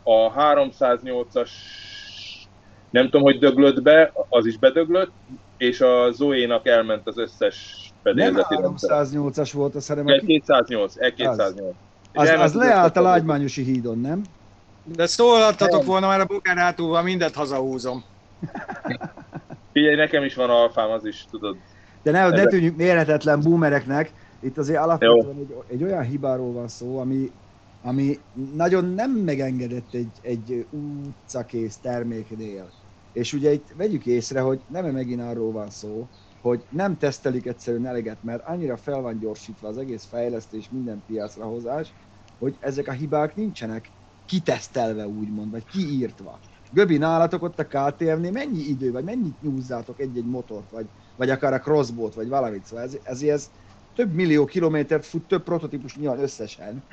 a 0.03 0.31
308-as 0.33 1.49
nem 2.89 3.03
tudom, 3.03 3.21
hogy 3.21 3.39
döglött 3.39 3.81
be, 3.81 4.11
az 4.29 4.45
is 4.45 4.57
bedöglött, 4.57 5.11
és 5.57 5.81
a 5.81 6.11
Zoe-nak 6.11 6.67
elment 6.67 7.07
az 7.07 7.17
összes 7.17 7.77
Nem 8.03 8.15
fedélzeti 8.15 8.55
rendszer. 8.55 9.05
308-as 9.05 9.51
volt, 9.53 9.75
az 9.75 9.89
a... 9.89 10.01
Egy 10.05 10.25
208, 10.25 10.95
egy 10.97 11.13
208. 11.13 11.73
És 12.13 12.19
Az, 12.19 12.27
elment 12.27 12.45
az 12.49 12.53
leállt 12.53 12.97
a 12.97 13.01
Lágymányosi 13.01 13.63
hídon, 13.63 13.99
nem? 13.99 14.21
De 14.83 15.05
szólhattatok 15.05 15.85
volna, 15.85 16.07
mert 16.07 16.21
a 16.21 16.25
bukán 16.25 16.57
hátulval 16.57 17.01
mindet 17.01 17.35
hazahúzom. 17.35 18.03
Figyelj, 19.71 19.95
nekem 19.95 20.23
is 20.23 20.35
van 20.35 20.49
alfám, 20.49 20.89
az 20.89 21.05
is, 21.05 21.25
tudod. 21.29 21.57
De 22.03 22.11
ne, 22.11 22.29
ne 22.29 22.45
tűnjünk 22.45 22.77
méretetlen 22.77 23.39
boomereknek. 23.39 24.13
Itt 24.41 24.57
azért 24.57 24.79
alapvetően 24.79 25.37
egy, 25.37 25.53
egy 25.67 25.83
olyan 25.83 26.03
hibáról 26.03 26.53
van 26.53 26.67
szó, 26.67 26.99
ami, 26.99 27.31
ami 27.81 28.19
nagyon 28.53 28.85
nem 28.85 29.11
megengedett 29.11 29.93
egy, 29.93 30.19
egy 30.21 30.67
utcakész 30.69 31.79
terméknél. 31.79 32.73
És 33.11 33.33
ugye 33.33 33.51
itt 33.51 33.73
vegyük 33.75 34.05
észre, 34.05 34.39
hogy 34.39 34.61
nem 34.67 34.85
megint 34.85 35.21
arról 35.21 35.51
van 35.51 35.69
szó, 35.69 36.09
hogy 36.41 36.65
nem 36.69 36.97
tesztelik 36.97 37.45
egyszerűen 37.45 37.85
eleget, 37.85 38.23
mert 38.23 38.45
annyira 38.45 38.77
fel 38.77 39.01
van 39.01 39.19
gyorsítva 39.19 39.67
az 39.67 39.77
egész 39.77 40.05
fejlesztés, 40.05 40.69
minden 40.69 41.03
piacra 41.05 41.45
hozás, 41.45 41.93
hogy 42.39 42.57
ezek 42.59 42.87
a 42.87 42.91
hibák 42.91 43.35
nincsenek 43.35 43.91
kitesztelve 44.31 45.07
úgymond, 45.07 45.51
vagy 45.51 45.65
kiírtva. 45.65 46.39
Göbi, 46.69 46.97
nálatok 46.97 47.43
ott 47.43 47.59
a 47.59 47.65
KTM-nél 47.65 48.31
mennyi 48.31 48.59
idő, 48.59 48.91
vagy 48.91 49.03
mennyit 49.03 49.41
nyúzzátok 49.41 49.99
egy-egy 49.99 50.25
motort, 50.25 50.69
vagy, 50.69 50.85
vagy 51.15 51.29
akár 51.29 51.53
a 51.53 51.59
crossboat, 51.59 52.13
vagy 52.13 52.27
valamit, 52.27 52.65
szóval 52.65 52.85
ez, 52.85 52.97
ezért 53.03 53.33
ez 53.33 53.49
több 53.95 54.13
millió 54.13 54.45
kilométert 54.45 55.05
fut, 55.05 55.27
több 55.27 55.43
prototípus 55.43 55.95
nyilván 55.95 56.19
összesen, 56.19 56.85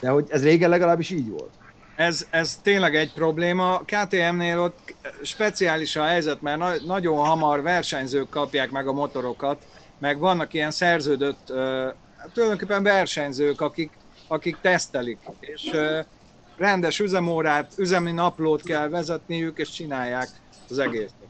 de 0.00 0.08
hogy 0.08 0.26
ez 0.30 0.42
régen 0.42 0.70
legalábbis 0.70 1.10
így 1.10 1.28
volt. 1.28 1.52
Ez, 1.96 2.26
ez 2.30 2.56
tényleg 2.56 2.94
egy 2.96 3.12
probléma. 3.12 3.78
KTM-nél 3.84 4.58
ott 4.58 4.96
speciális 5.22 5.96
a 5.96 6.04
helyzet, 6.04 6.40
mert 6.40 6.58
na- 6.58 6.84
nagyon 6.86 7.16
hamar 7.16 7.62
versenyzők 7.62 8.28
kapják 8.28 8.70
meg 8.70 8.88
a 8.88 8.92
motorokat, 8.92 9.66
meg 9.98 10.18
vannak 10.18 10.52
ilyen 10.52 10.70
szerződött, 10.70 11.50
uh, 11.50 11.88
tulajdonképpen 12.32 12.82
versenyzők, 12.82 13.60
akik, 13.60 13.98
akik 14.28 14.58
tesztelik, 14.60 15.18
és 15.40 15.70
uh, 15.72 16.04
rendes 16.56 17.00
üzemórát, 17.00 17.72
üzemi 17.76 18.12
naplót 18.12 18.62
kell 18.62 18.88
vezetniük, 18.88 19.58
és 19.58 19.70
csinálják 19.70 20.28
az 20.68 20.78
egészet. 20.78 21.28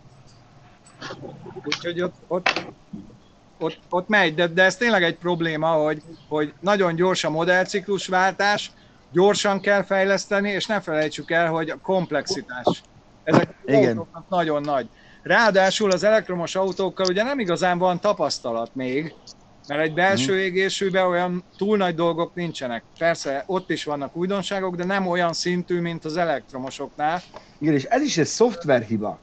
Úgyhogy 1.64 2.02
ott, 2.02 2.14
ott, 2.26 2.48
ott, 3.58 3.78
ott 3.88 4.08
megy, 4.08 4.34
de, 4.34 4.46
de 4.46 4.62
ez 4.62 4.76
tényleg 4.76 5.02
egy 5.02 5.16
probléma, 5.16 5.68
hogy, 5.68 6.02
hogy 6.28 6.54
nagyon 6.60 6.94
gyors 6.94 7.24
a 7.24 7.30
modellciklusváltás, 7.30 8.72
gyorsan 9.10 9.60
kell 9.60 9.82
fejleszteni, 9.82 10.50
és 10.50 10.66
ne 10.66 10.80
felejtsük 10.80 11.30
el, 11.30 11.50
hogy 11.50 11.70
a 11.70 11.78
komplexitás. 11.82 12.82
Ezek 13.22 13.54
Igen. 13.64 14.06
nagyon 14.28 14.62
nagy. 14.62 14.88
Ráadásul 15.22 15.90
az 15.90 16.04
elektromos 16.04 16.54
autókkal 16.54 17.06
ugye 17.08 17.22
nem 17.22 17.38
igazán 17.38 17.78
van 17.78 18.00
tapasztalat 18.00 18.74
még, 18.74 19.14
mert 19.68 19.80
egy 19.80 19.94
belső 19.94 20.38
égésűben 20.38 21.06
olyan 21.06 21.44
túl 21.56 21.76
nagy 21.76 21.94
dolgok 21.94 22.34
nincsenek. 22.34 22.84
Persze 22.98 23.44
ott 23.46 23.70
is 23.70 23.84
vannak 23.84 24.16
újdonságok, 24.16 24.76
de 24.76 24.84
nem 24.84 25.06
olyan 25.06 25.32
szintű, 25.32 25.80
mint 25.80 26.04
az 26.04 26.16
elektromosoknál. 26.16 27.22
Igen, 27.58 27.74
és 27.74 27.84
ez 27.84 28.02
is 28.02 28.18
egy 28.18 28.26
szoftverhiba. 28.26 29.18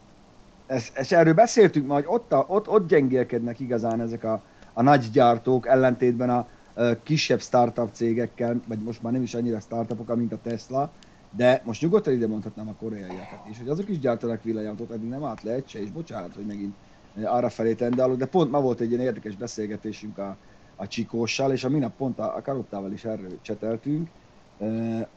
Ez, 0.67 0.87
és 0.95 1.11
erről 1.11 1.33
beszéltünk 1.33 1.87
ma, 1.87 1.93
hogy 1.93 2.05
ott, 2.07 2.33
a, 2.33 2.45
ott, 2.47 2.67
ott 2.67 2.87
gyengélkednek 2.87 3.59
igazán 3.59 4.01
ezek 4.01 4.23
a, 4.23 4.41
a 4.73 4.81
nagy 4.81 5.11
gyártók, 5.11 5.67
ellentétben 5.67 6.29
a, 6.29 6.47
ö, 6.73 6.91
kisebb 7.03 7.41
startup 7.41 7.93
cégekkel, 7.93 8.61
vagy 8.67 8.79
most 8.79 9.01
már 9.01 9.13
nem 9.13 9.21
is 9.21 9.33
annyira 9.33 9.59
startupok, 9.59 10.15
mint 10.15 10.33
a 10.33 10.39
Tesla, 10.43 10.91
de 11.35 11.61
most 11.65 11.81
nyugodtan 11.81 12.13
ide 12.13 12.27
mondhatnám 12.27 12.67
a 12.67 12.73
koreaiakat 12.73 13.47
is, 13.49 13.57
hogy 13.57 13.69
azok 13.69 13.89
is 13.89 13.99
gyártanak 13.99 14.43
villanyautót, 14.43 14.91
eddig 14.91 15.09
nem 15.09 15.23
állt 15.23 15.43
le 15.43 15.51
egy 15.51 15.69
se, 15.69 15.81
és 15.81 15.91
bocsánat, 15.91 16.35
hogy 16.35 16.45
megint 16.45 16.75
arra 17.23 17.49
felé 17.49 17.73
tendálok, 17.73 18.17
de 18.17 18.25
pont 18.25 18.51
ma 18.51 18.61
volt 18.61 18.79
egy 18.79 18.89
ilyen 18.89 19.01
érdekes 19.03 19.35
beszélgetésünk 19.35 20.17
a, 20.17 20.37
a 20.75 20.87
Csikóssal, 20.87 21.51
és 21.51 21.63
a 21.63 21.69
minap 21.69 21.95
pont 21.95 22.19
a, 22.19 22.35
a 22.35 22.41
Karottával 22.41 22.91
is 22.91 23.05
erről 23.05 23.41
cseteltünk, 23.41 24.09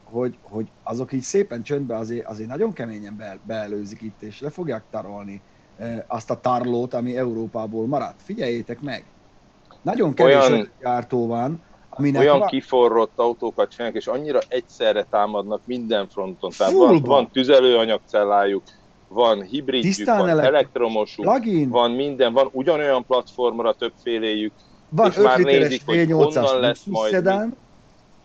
hogy, 0.03 0.37
hogy 0.41 0.71
azok 0.83 1.11
így 1.11 1.21
szépen 1.21 1.63
csöndbe 1.63 1.95
azért, 1.95 2.25
azért 2.25 2.49
nagyon 2.49 2.73
keményen 2.73 3.15
be, 3.17 3.39
beelőzik 3.43 4.01
itt, 4.01 4.21
és 4.21 4.41
le 4.41 4.49
fogják 4.49 4.83
tarolni 4.89 5.41
azt 6.07 6.29
a 6.29 6.39
tarlót, 6.39 6.93
ami 6.93 7.17
Európából 7.17 7.87
maradt. 7.87 8.21
Figyeljétek 8.21 8.81
meg! 8.81 9.05
Nagyon 9.81 10.13
kevés 10.13 10.49
Olyan- 10.49 10.71
gyártó 10.79 11.27
van, 11.27 11.63
aminek 11.89 12.21
olyan 12.21 12.39
van, 12.39 12.47
kiforrott 12.47 13.13
autókat 13.15 13.69
csinálnak, 13.69 13.97
és 13.97 14.07
annyira 14.07 14.39
egyszerre 14.47 15.03
támadnak 15.03 15.61
minden 15.65 16.07
fronton. 16.07 16.51
Tehát 16.57 16.73
van, 16.73 17.01
van 17.01 17.31
tüzelőanyagcellájuk, 17.31 18.63
van 19.15 19.41
hibridjük, 19.41 19.95
Tisztán 19.95 20.17
van 20.17 20.29
elektro- 20.29 20.53
elektromosuk, 20.55 21.25
plugin, 21.25 21.69
van 21.69 21.91
minden, 21.91 22.33
van 22.33 22.49
ugyanolyan 22.51 23.05
platformra 23.05 23.73
többféléjük, 23.73 24.53
van 24.89 25.09
és 25.09 25.17
5 25.17 25.23
már 25.23 25.39
nézik, 25.39 25.81
hogy 25.85 25.97
V8-as 25.97 26.09
honnan 26.09 26.59
lesz 26.59 26.83
majd 26.85 27.11
szedán, 27.11 27.55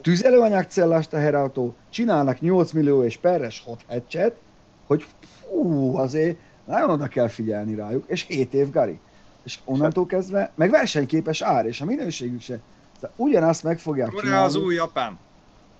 tüzelőanyagcellás 0.01 1.09
teherautó, 1.09 1.75
csinálnak 1.91 2.41
8 2.41 2.73
millió 2.73 3.05
és 3.05 3.17
perres 3.17 3.63
hot 3.65 3.81
hatchet, 3.89 4.37
hogy 4.87 5.05
fú, 5.49 5.97
azért 5.97 6.39
nagyon 6.65 6.91
oda 6.91 7.07
kell 7.07 7.29
figyelni 7.29 7.75
rájuk, 7.75 8.05
és 8.07 8.25
7 8.29 8.55
év 8.55 8.71
gari. 8.71 8.99
És 9.45 9.59
onnantól 9.65 10.07
kezdve, 10.07 10.53
meg 10.55 10.71
versenyképes 10.71 11.43
ár, 11.43 11.67
és 11.67 11.81
a 11.81 11.85
minőségük 11.85 12.41
se. 12.41 12.59
Tehát 13.01 13.17
ugyanazt 13.19 13.63
meg 13.63 13.79
fogják 13.79 14.09
Korea 14.09 14.23
csinálni. 14.23 14.47
az 14.47 14.57
új 14.57 14.75
Japán. 14.75 15.19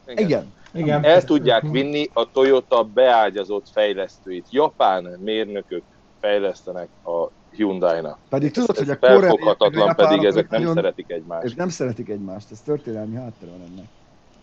Igen. 0.07 0.25
Igen. 0.25 0.53
El 0.73 1.25
tudják 1.25 1.63
vinni 1.63 2.11
a 2.13 2.31
Toyota 2.31 2.85
beágyazott 2.85 3.69
fejlesztőit. 3.73 4.47
Japán 4.51 5.05
mérnökök 5.21 5.85
fejlesztenek 6.21 6.89
a 7.05 7.29
Hyundai-nak. 7.51 8.19
Pedig 8.29 8.53
tudod, 8.53 8.71
Ez 8.71 8.79
hogy 8.79 8.91
a 8.91 8.97
felfoghatatlan, 8.97 9.95
pedig 9.95 10.25
ezek 10.25 10.49
nem 10.49 10.61
nagyon- 10.61 10.75
szeretik 10.75 11.11
egymást. 11.11 11.45
Ők 11.47 11.57
nem 11.57 11.69
szeretik 11.69 12.09
egymást, 12.09 12.51
ez 12.51 12.61
történelmi 12.61 13.17
háttere 13.17 13.51
van 13.51 13.61
ennek. 13.61 13.85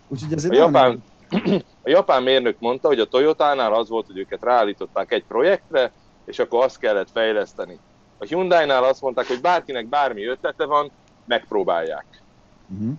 Úgyhogy 0.08 0.34
ez 0.34 0.46
A 0.46 0.54
japán, 0.54 1.04
a 1.84 1.90
japán 1.90 2.24
mérnök 2.24 2.60
mondta, 2.60 2.88
hogy 2.88 3.00
a 3.00 3.06
Toyotánál 3.06 3.74
az 3.74 3.90
volt, 3.90 4.06
hogy 4.06 4.18
őket 4.18 4.44
ráállították 4.44 5.12
egy 5.12 5.24
projektre, 5.26 5.94
és 6.26 6.40
akkor 6.40 6.64
azt 6.64 6.80
kellett 6.80 7.10
fejleszteni. 7.12 7.80
A 8.18 8.26
Hyundai-nál 8.26 8.84
azt 8.84 9.02
mondták, 9.02 9.28
hogy 9.28 9.42
bárkinek 9.42 9.88
bármi 9.90 10.26
ötlete 10.26 10.66
van, 10.66 10.92
megpróbálják. 11.26 12.24
Mhm. 12.66 12.90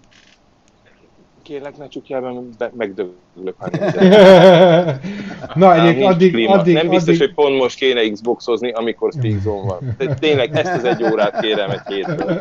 Kérlek, 1.49 1.77
ne 1.77 1.89
csukjál 1.89 2.21
be, 2.59 2.71
megdöglök. 2.77 3.57
Na, 5.55 5.75
egyébként 5.75 6.13
addig, 6.13 6.33
klíma. 6.33 6.53
addig, 6.53 6.75
nem 6.75 6.89
biztos, 6.89 7.15
addig, 7.15 7.35
hogy 7.35 7.35
pont 7.45 7.57
most 7.59 7.77
kéne 7.79 8.09
Xboxozni, 8.09 8.71
amikor 8.73 9.13
Speak 9.13 9.41
Zone 9.41 9.67
van. 9.67 9.95
De 9.99 10.15
tényleg 10.15 10.57
ezt 10.57 10.73
az 10.75 10.85
egy 10.85 11.03
órát 11.03 11.41
kérem 11.41 11.71
egy 11.71 11.81
hétből. 11.87 12.41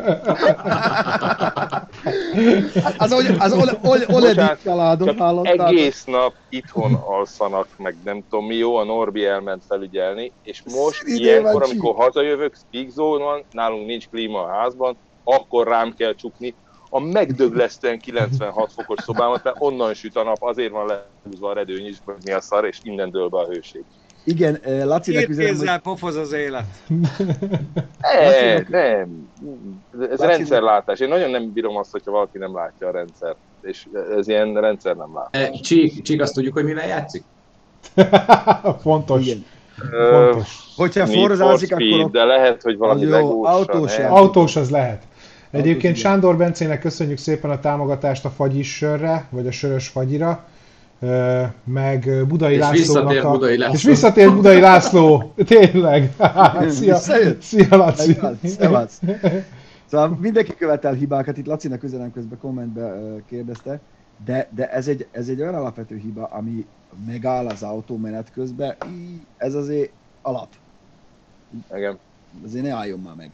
Az, 2.98 3.12
az, 3.12 3.34
az 3.38 3.52
Ole- 3.52 3.78
Ole- 3.82 4.06
Oledik 4.08 4.36
Bocsánat, 4.36 4.62
családot 4.62 5.08
Csak 5.08 5.18
hallottál? 5.18 5.66
egész 5.66 6.04
nap 6.04 6.34
itthon 6.48 6.94
alszanak, 6.94 7.68
meg 7.76 7.96
nem 8.04 8.24
tudom 8.28 8.46
mi 8.46 8.54
jó, 8.54 8.76
a 8.76 8.84
Norbi 8.84 9.24
elment 9.24 9.62
felügyelni, 9.68 10.32
és 10.42 10.62
most 10.74 11.02
ilyenkor, 11.06 11.62
amikor 11.62 11.94
hazajövök, 11.94 12.54
Speak 12.56 12.88
Zone 12.88 13.24
van, 13.24 13.44
nálunk 13.50 13.86
nincs 13.86 14.08
klíma 14.08 14.42
a 14.42 14.48
házban, 14.48 14.98
akkor 15.24 15.66
rám 15.66 15.94
kell 15.96 16.14
csukni 16.14 16.54
a 16.90 17.00
megdöglesztően 17.00 17.98
96 17.98 18.72
fokos 18.72 19.02
szobámat, 19.02 19.44
mert 19.44 19.56
onnan 19.58 19.94
süt 19.94 20.16
a 20.16 20.22
nap, 20.22 20.36
azért 20.42 20.70
van 20.70 20.86
lehúzva 20.86 21.50
a 21.50 21.54
redőny 21.54 21.86
is, 21.86 21.96
hogy 22.04 22.14
mi 22.24 22.32
a 22.32 22.40
szar, 22.40 22.64
és 22.64 22.78
innen 22.82 23.10
dől 23.10 23.28
be 23.28 23.38
a 23.38 23.46
hőség. 23.46 23.84
Igen, 24.24 24.60
Két 25.02 25.28
üzenem, 25.28 25.56
hogy 25.56 25.80
pofoz 25.80 26.16
az 26.16 26.32
élet. 26.32 26.64
Ne, 27.98 28.58
nem. 28.68 29.30
Ez 30.00 30.18
Laci- 30.18 30.26
rendszerlátás. 30.26 31.00
Én 31.00 31.08
nagyon 31.08 31.30
nem 31.30 31.52
bírom 31.52 31.76
azt, 31.76 31.90
hogyha 31.90 32.10
valaki 32.10 32.38
nem 32.38 32.54
látja 32.54 32.86
a 32.88 32.90
rendszert. 32.90 33.36
És 33.62 33.86
ez 34.16 34.28
ilyen 34.28 34.54
rendszer 34.54 34.96
nem 34.96 35.14
lát. 35.14 35.28
E, 35.30 35.50
Csík, 35.50 36.02
Csík, 36.02 36.22
azt 36.22 36.34
tudjuk, 36.34 36.52
hogy 36.54 36.64
mivel 36.64 36.86
játszik? 36.86 37.22
fontos. 38.82 39.26
igen. 39.26 39.44
Fontos. 40.10 40.58
Hogyha 40.76 41.06
forzázik, 41.06 41.68
Speed, 41.72 41.98
akkor 41.98 42.10
de 42.10 42.24
lehet, 42.24 42.62
hogy 42.62 42.76
valami 42.76 43.04
legósan. 43.04 43.54
autós. 43.54 43.98
Autós 43.98 44.56
az 44.56 44.70
lehet. 44.70 45.02
Egyébként. 45.50 45.96
Sándor 45.96 46.36
Bencének 46.36 46.80
köszönjük 46.80 47.18
szépen 47.18 47.50
a 47.50 47.60
támogatást 47.60 48.24
a 48.24 48.30
fagyis 48.30 48.76
sörre, 48.76 49.26
vagy 49.30 49.46
a 49.46 49.50
sörös 49.50 49.88
fagyira, 49.88 50.44
meg 51.64 52.26
Budai 52.26 52.54
És 52.54 52.58
Lászlónak 52.58 53.10
visszatér 53.10 53.24
a... 53.24 53.30
Budai 53.30 53.56
László. 53.58 53.74
És 53.74 53.84
visszatér 53.84 54.34
Budai 54.34 54.60
László, 54.60 55.32
tényleg. 55.46 56.12
Szia, 56.68 56.96
szia 57.40 57.76
Laci. 57.76 58.18
Szevasz. 58.44 59.00
Szóval 59.86 60.18
mindenki 60.20 60.54
követel 60.54 60.92
hibákat, 60.92 61.36
itt 61.36 61.46
Lacinak 61.46 61.82
üzenem 61.82 62.12
közben 62.12 62.38
kommentbe 62.38 63.00
kérdezte, 63.28 63.80
de, 64.24 64.48
de 64.54 64.70
ez, 64.70 64.88
egy, 64.88 65.06
ez 65.10 65.28
egy 65.28 65.40
olyan 65.40 65.54
alapvető 65.54 65.96
hiba, 65.96 66.24
ami 66.24 66.66
megáll 67.06 67.46
az 67.46 67.62
autó 67.62 67.96
menet 67.96 68.30
közben, 68.32 68.76
Í, 68.90 69.20
ez 69.36 69.54
azért 69.54 69.90
alap. 70.22 70.48
Igen. 71.74 71.98
Azért 72.44 72.64
ne 72.64 72.72
álljon 72.72 73.00
már 73.00 73.14
meg. 73.14 73.30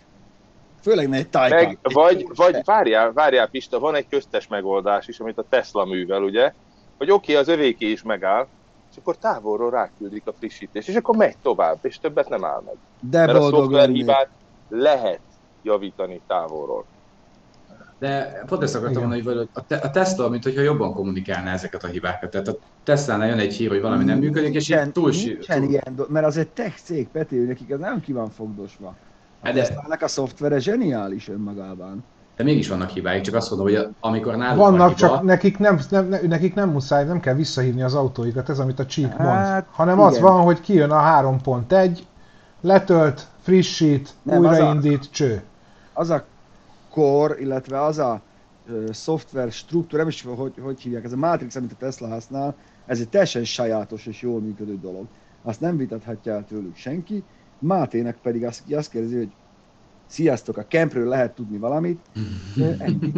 Főleg 0.85 1.09
ne 1.09 1.17
egy 1.17 1.29
Taycan. 1.29 1.59
Meg, 1.65 1.79
vagy, 1.83 2.27
vagy 2.35 2.61
várjál, 2.65 3.13
várjál 3.13 3.49
Pista, 3.49 3.79
van 3.79 3.95
egy 3.95 4.09
köztes 4.09 4.47
megoldás 4.47 5.09
is, 5.09 5.21
amit 5.21 5.39
a 5.39 5.47
Tesla 5.49 5.85
művel, 5.85 6.23
ugye? 6.23 6.53
Hogy 6.97 7.11
oké, 7.11 7.33
okay, 7.33 7.43
az 7.43 7.49
övéké 7.49 7.91
is 7.91 8.03
megáll, 8.03 8.49
és 8.91 8.97
akkor 8.97 9.17
távolról 9.17 9.71
ráküldik 9.71 10.27
a 10.27 10.33
frissítést, 10.39 10.89
és 10.89 10.95
akkor 10.95 11.17
megy 11.17 11.39
tovább, 11.39 11.79
és 11.83 11.99
többet 11.99 12.29
nem 12.29 12.45
áll 12.45 12.63
meg. 12.65 12.75
De 13.01 13.19
Mert 13.27 13.39
a 13.39 13.41
boldog 13.41 13.71
lennék. 13.71 13.97
hibát 13.97 14.31
lehet 14.69 15.23
javítani 15.63 16.23
távolról. 16.27 16.87
De 17.99 18.43
pont 18.47 18.63
ezt 18.63 18.75
akartam 18.75 19.03
Igen. 19.03 19.09
mondani, 19.09 19.37
hogy 19.37 19.49
a, 19.53 19.67
te- 19.67 19.77
a 19.77 19.91
Tesla, 19.91 20.29
mint 20.29 20.43
hogyha 20.45 20.61
jobban 20.61 20.93
kommunikálná 20.95 21.53
ezeket 21.53 21.85
a 21.85 21.87
hibákat. 21.87 22.31
Tehát 22.31 22.49
a 22.49 22.57
Tesla-nál 22.83 23.29
jön 23.29 23.39
egy 23.39 23.55
hír, 23.55 23.69
hogy 23.69 23.81
valami 23.81 24.05
nem 24.05 24.19
működik, 24.19 24.55
és 24.55 24.69
Nincsen- 24.69 24.93
túl, 24.93 25.11
nincsen 25.11 25.61
túl 25.61 25.69
ilyen, 25.71 25.95
do- 25.95 26.09
mert 26.09 26.27
az 26.27 26.37
egy 26.37 26.51
tech 26.51 26.77
cég, 26.77 27.09
Peti, 27.11 27.37
nekik 27.37 27.71
ez 27.71 27.79
nem 27.79 28.01
ki 28.01 28.13
van 28.13 28.31
fogdosva. 28.31 28.99
Hát 29.45 29.55
de- 29.55 29.61
Tesla-nak 29.61 30.03
a 30.03 30.09
szoftvere 30.09 30.59
zseniális 30.59 31.29
önmagában. 31.29 32.05
de 32.37 32.43
mégis 32.45 32.69
vannak 32.69 32.91
hibáik, 32.91 33.23
csak 33.23 33.35
azt 33.35 33.51
mondom, 33.51 33.69
hogy 33.69 33.89
amikor 34.01 34.37
náluk 34.37 34.59
van 34.63 34.71
Vannak, 34.71 34.87
hiba, 34.97 35.09
csak 35.09 35.23
nekik 35.23 35.59
nem, 35.59 35.79
nem, 35.91 36.09
ne- 36.09 36.21
nekik 36.21 36.55
nem 36.55 36.71
muszáj, 36.71 37.05
nem 37.05 37.21
kell 37.21 37.35
visszahívni 37.35 37.83
az 37.83 37.95
autóikat, 37.95 38.49
ez 38.49 38.59
amit 38.59 38.79
a 38.79 38.87
Csík 38.87 39.09
mond. 39.17 39.21
Hát, 39.31 39.67
Hanem 39.71 40.01
az 40.01 40.17
igen. 40.17 40.25
van, 40.33 40.43
hogy 40.43 40.61
kijön 40.61 40.91
a 40.91 41.01
3.1, 41.01 41.99
letölt, 42.61 43.27
frissít, 43.41 44.11
Nem, 44.23 44.39
az 44.39 44.45
a- 44.45 44.49
újraindít, 44.51 45.11
cső. 45.11 45.43
Az 45.93 46.11
a 46.11 46.25
core, 46.91 47.39
illetve 47.41 47.83
az 47.83 47.99
a 47.99 48.21
ö, 48.69 48.85
szoftver 48.93 49.53
struktúra, 49.53 49.99
nem 49.99 50.09
is 50.09 50.27
hogy, 50.37 50.53
hogy 50.63 50.81
hívják, 50.81 51.05
ez 51.05 51.13
a 51.13 51.17
Matrix, 51.17 51.57
amit 51.57 51.73
a 51.73 51.77
Tesla 51.79 52.09
használ, 52.09 52.55
ez 52.87 53.01
egy 53.01 53.09
teljesen 53.09 53.45
sajátos 53.45 54.07
és 54.07 54.23
jól 54.23 54.41
működő 54.41 54.79
dolog. 54.79 55.05
Azt 55.43 55.61
nem 55.61 55.77
vitathatja 55.77 56.33
el 56.33 56.45
tőlük 56.49 56.77
senki. 56.77 57.25
Mátének 57.67 58.17
pedig 58.23 58.45
azt, 58.45 58.73
azt 58.73 58.91
kérdezi, 58.91 59.17
hogy 59.17 59.33
sziasztok, 60.07 60.57
a 60.57 60.65
campről 60.67 61.09
lehet 61.09 61.35
tudni 61.35 61.59
valamit. 61.59 62.01
Ö, 62.57 62.71
Ennyi. 62.79 63.13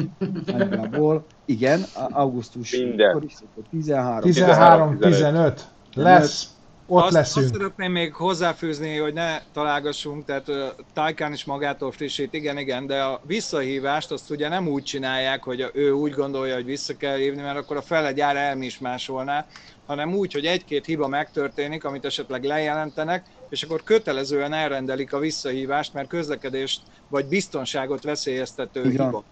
Nagyjából, 0.47 1.27
igen, 1.45 1.85
augusztus 2.11 2.71
Minden. 2.77 3.07
mikor 3.07 3.25
is 3.25 3.33
szokott? 3.33 3.67
13. 3.71 4.21
13, 4.31 4.99
15. 4.99 5.69
Lesz. 5.95 6.51
Ott 6.89 7.03
azt, 7.03 7.13
leszünk. 7.13 7.45
Azt 7.47 7.55
szeretném 7.55 7.93
még 7.93 8.15
hozzáfűzni, 8.15 8.97
hogy 8.97 9.13
ne 9.13 9.39
találgassunk, 9.53 10.25
tehát 10.25 10.49
uh, 10.49 10.57
Tajkán 10.93 11.33
is 11.33 11.45
magától 11.45 11.91
frissít, 11.93 12.35
igen, 12.35 12.59
igen, 12.59 12.87
de 12.87 13.03
a 13.03 13.21
visszahívást 13.27 14.11
azt 14.11 14.31
ugye 14.31 14.49
nem 14.49 14.69
úgy 14.69 14.83
csinálják, 14.83 15.43
hogy 15.43 15.61
a- 15.61 15.71
ő 15.75 15.91
úgy 15.91 16.13
gondolja, 16.13 16.55
hogy 16.55 16.65
vissza 16.65 16.97
kell 16.97 17.17
hívni, 17.17 17.43
mert 17.43 17.59
akkor 17.59 17.77
a 17.77 17.83
fele 17.83 18.13
gyár 18.13 18.37
elmismásolná, 18.37 19.47
hanem 19.87 20.15
úgy, 20.15 20.33
hogy 20.33 20.45
egy-két 20.47 20.85
hiba 20.85 21.09
megtörténik, 21.09 21.85
amit 21.85 22.05
esetleg 22.05 22.45
lejelentenek, 22.45 23.27
és 23.49 23.63
akkor 23.63 23.83
kötelezően 23.83 24.53
elrendelik 24.53 25.13
a 25.13 25.19
visszahívást, 25.19 25.93
mert 25.93 26.09
közlekedést 26.09 26.83
vagy 27.09 27.27
biztonságot 27.27 28.03
veszélyeztető 28.03 28.83
van. 28.83 28.91
hiba. 28.91 29.25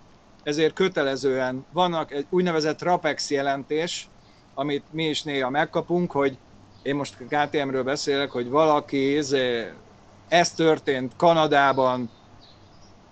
Ezért 0.43 0.75
kötelezően 0.75 1.67
vannak 1.73 2.13
egy 2.13 2.27
úgynevezett 2.31 2.83
RAPEX 2.83 3.31
jelentés, 3.31 4.09
amit 4.55 4.85
mi 4.91 5.09
is 5.09 5.23
néha 5.23 5.51
megkapunk, 5.51 6.13
hogy 6.13 6.39
én 6.83 6.95
most 6.95 7.17
KTM-ről 7.29 7.83
beszélek, 7.83 8.31
hogy 8.31 8.49
valaki, 8.49 9.17
izé, 9.17 9.73
ez 10.29 10.53
történt 10.53 11.17
Kanadában, 11.17 12.11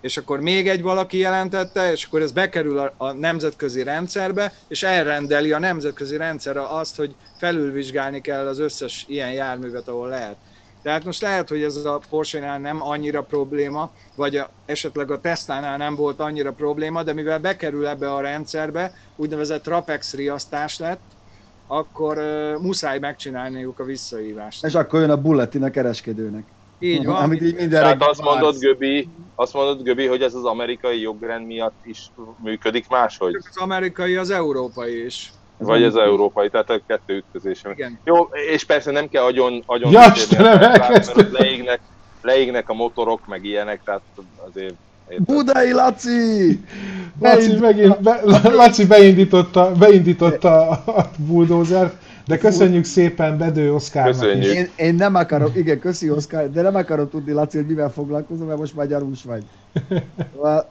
és 0.01 0.17
akkor 0.17 0.41
még 0.41 0.69
egy 0.69 0.83
valaki 0.83 1.19
jelentette, 1.19 1.93
és 1.93 2.05
akkor 2.05 2.21
ez 2.21 2.33
bekerül 2.33 2.79
a, 2.79 2.95
a 2.97 3.13
nemzetközi 3.13 3.83
rendszerbe, 3.83 4.53
és 4.69 4.83
elrendeli 4.83 5.53
a 5.53 5.59
nemzetközi 5.59 6.17
rendszer 6.17 6.57
azt, 6.57 6.97
hogy 6.97 7.17
felülvizsgálni 7.39 8.21
kell 8.21 8.47
az 8.47 8.59
összes 8.59 9.05
ilyen 9.09 9.33
járművet, 9.33 9.89
ahol 9.89 10.09
lehet. 10.09 10.37
Tehát 10.83 11.05
most 11.05 11.23
lehet, 11.23 11.49
hogy 11.49 11.63
ez 11.63 11.77
a 11.77 12.01
Porsche-nál 12.11 12.59
nem 12.59 12.83
annyira 12.83 13.23
probléma, 13.23 13.91
vagy 14.15 14.37
a, 14.37 14.51
esetleg 14.67 15.11
a 15.11 15.21
Tesla-nál 15.21 15.77
nem 15.77 15.95
volt 15.95 16.21
annyira 16.21 16.53
probléma, 16.53 17.03
de 17.03 17.13
mivel 17.13 17.39
bekerül 17.39 17.87
ebbe 17.87 18.13
a 18.13 18.21
rendszerbe, 18.21 18.95
úgynevezett 19.17 19.67
RAPEX 19.67 20.15
riasztás 20.15 20.79
lett, 20.79 21.01
akkor 21.67 22.19
uh, 22.19 22.63
muszáj 22.63 22.99
megcsinálniuk 22.99 23.79
a 23.79 23.85
visszahívást. 23.85 24.65
És 24.65 24.75
akkor 24.75 25.01
jön 25.01 25.11
a 25.11 25.21
bulletin 25.21 25.63
a 25.63 25.71
kereskedőnek. 25.71 26.45
Így 26.79 27.05
van. 27.05 27.17
Amit 27.17 27.43
így 27.43 27.55
minden 27.55 27.83
Tehát 27.83 28.03
azt 28.03 28.23
mondod, 28.23 28.43
vársz. 28.45 28.59
Göbi, 28.59 29.09
azt 29.35 29.53
mondod, 29.55 29.83
Göbi, 29.83 30.07
hogy 30.07 30.23
ez 30.23 30.35
az 30.35 30.45
amerikai 30.45 31.01
jogrend 31.01 31.47
miatt 31.47 31.81
is 31.85 32.11
működik 32.43 32.89
máshogy? 32.89 33.35
az 33.35 33.57
amerikai, 33.57 34.17
az 34.17 34.31
európai 34.31 35.05
is. 35.05 35.33
Vagy 35.59 35.83
az 35.83 35.97
európai, 35.97 36.49
tehát 36.49 36.71
a 36.71 36.81
kettő 36.87 37.15
ütközés. 37.17 37.63
Igen. 37.75 37.99
Jó, 38.05 38.29
és 38.53 38.65
persze 38.65 38.91
nem 38.91 39.09
kell 39.09 39.23
agyon, 39.23 39.63
agyon 39.67 39.93
Ja, 39.93 40.13
Istenem, 40.15 40.59
elkezdtem. 40.63 41.27
ott 41.27 41.39
leégnek, 41.39 41.81
leégnek 42.23 42.69
a 42.69 42.75
motorok, 42.75 43.27
meg 43.27 43.45
ilyenek, 43.45 43.81
tehát 43.85 44.01
azért... 44.49 44.75
érted? 45.09 45.25
Budai 45.27 45.73
Laci! 45.73 46.61
Laci, 47.21 47.57
megint, 47.59 48.01
be, 48.01 48.21
Laci 48.43 48.87
beindította, 48.87 49.73
beindította 49.79 50.69
a 50.71 51.11
bulldozert, 51.17 51.95
de 52.27 52.39
köszönjük 52.39 52.85
szépen 52.85 53.39
Bedő 53.39 53.75
Oszkárnak 53.75 54.21
Köszönjük. 54.21 54.45
is. 54.45 54.53
Én, 54.53 54.69
én 54.77 54.95
nem 54.95 55.15
akarom, 55.15 55.53
igen, 55.55 55.79
köszi 55.79 56.11
Oszkár, 56.11 56.51
de 56.51 56.63
nem 56.63 56.75
akarom 56.75 57.09
tudni, 57.09 57.33
Laci, 57.33 57.57
hogy 57.57 57.67
mivel 57.67 57.91
foglalkozom, 57.91 58.47
mert 58.47 58.59
most 58.59 58.75
már 58.75 58.87
gyarús 58.87 59.25
vagy. 59.25 59.43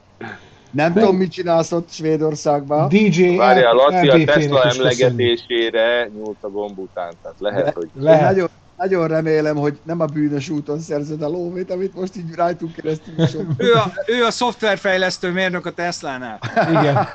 Nem 0.72 0.94
tudom, 0.94 1.16
mit 1.16 1.32
csinálsz 1.32 1.72
ott 1.72 1.92
Svédországban. 1.92 2.88
DJ 2.88 3.36
Várjál, 3.36 3.74
Laci 3.74 4.10
a 4.10 4.24
Tesla 4.24 4.64
emlegetésére 4.64 6.10
nyúlt 6.16 6.38
a 6.42 6.50
gomb 6.50 6.80
után, 6.80 7.14
tehát 7.22 7.38
lehet, 7.40 7.74
hogy... 7.74 7.90
Én 7.96 8.04
Lehet. 8.04 8.22
nagyon, 8.22 8.50
nagyon 8.78 9.08
remélem, 9.08 9.56
hogy 9.56 9.78
nem 9.84 10.00
a 10.00 10.06
bűnös 10.06 10.50
úton 10.50 10.80
szerzed 10.80 11.22
a 11.22 11.28
lóvét, 11.28 11.72
amit 11.72 11.96
most 11.96 12.16
így 12.16 12.36
rajtunk 12.36 12.76
keresztül 12.76 13.14
is 13.18 13.34
Ő 13.68 13.74
a, 13.74 13.92
ő 14.06 14.24
a 14.24 14.32
szoftverfejlesztő 14.32 15.32
mérnök 15.32 15.66
a 15.66 15.72
Tesla-nál. 15.72 16.40
Igen. 16.70 17.08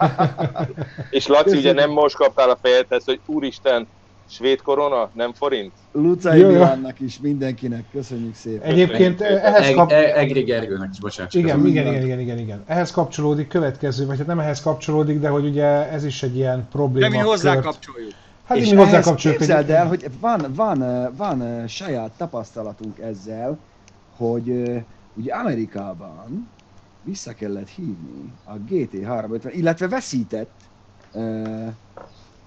És 1.11 1.27
Laci, 1.27 1.49
ugye 1.49 1.57
Köszönjük. 1.57 1.79
nem 1.79 1.91
most 1.91 2.17
kaptál 2.17 2.51
a 2.51 2.59
fejedhez, 2.63 3.05
hogy 3.05 3.21
úristen, 3.27 3.87
svéd 4.29 4.63
korona, 4.63 5.11
nem 5.15 5.33
forint? 5.33 5.73
Lucai 5.93 6.39
jó. 6.39 6.49
Milánnak 6.49 7.01
is, 7.01 7.19
mindenkinek, 7.19 7.85
köszönjük 7.93 8.35
szépen. 8.35 8.71
Egyébként 8.71 9.21
ehhez 9.21 9.75
kap... 9.75 9.91
E- 9.91 10.19
Egri 10.19 10.43
Gergőnek 10.43 10.89
is, 10.93 11.01
bocsánat. 11.01 11.35
Igen, 11.35 11.67
igen, 11.67 11.87
igen, 11.87 12.03
igen, 12.03 12.21
igen, 12.21 12.39
igen. 12.39 12.63
Ehhez 12.67 12.91
kapcsolódik 12.91 13.49
következő, 13.49 14.07
vagy 14.07 14.19
hát 14.19 14.27
nem 14.27 14.39
ehhez 14.39 14.61
kapcsolódik, 14.63 15.19
de 15.19 15.29
hogy 15.29 15.45
ugye 15.45 15.91
ez 15.91 16.05
is 16.05 16.23
egy 16.23 16.37
ilyen 16.37 16.69
probléma. 16.69 17.09
De 17.09 17.17
mi 17.17 17.23
hozzá 17.23 17.61
kapcsoljuk. 17.61 18.13
Hát 18.45 18.59
és 18.59 18.71
mi 18.71 18.77
hozzá 18.77 19.01
kapcsoljuk. 19.01 19.41
képzeld 19.41 19.71
el, 19.71 19.87
hogy 19.87 20.07
van, 20.21 20.53
van, 20.55 21.09
van 21.17 21.69
saját 21.69 22.13
tapasztalatunk 22.17 22.99
ezzel, 22.99 23.59
hogy 24.17 24.51
ugye 25.15 25.35
Amerikában 25.35 26.51
vissza 27.03 27.33
kellett 27.33 27.69
hívni 27.69 28.33
a 28.45 28.53
GT350, 28.53 29.51
illetve 29.53 29.89
veszített, 29.89 30.55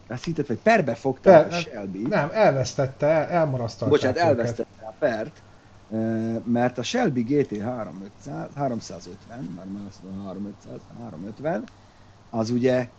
veszített, 0.10 0.48
vagy 0.48 0.58
perbe 0.62 0.96
fogták 0.96 1.48
Per- 1.48 1.54
a 1.54 1.60
Shelby. 1.62 2.02
Nem, 2.02 2.30
elvesztette, 2.32 3.06
el, 3.08 3.28
elmarasztalták 3.28 3.90
Bocsánat, 4.00 4.18
őket. 4.18 4.30
elvesztette 4.30 4.86
a 4.86 4.96
pert, 5.00 5.44
mert 6.46 6.78
a 6.78 6.84
Shelby 6.84 7.22
GT 7.24 7.62
300, 7.62 8.54
350, 8.56 9.44
már 9.44 9.66
már 9.66 9.86
azt 9.86 10.02
mondom 10.02 10.24
3500, 10.26 10.82
350, 10.98 11.70
az 12.30 12.50
ugye 12.50 12.94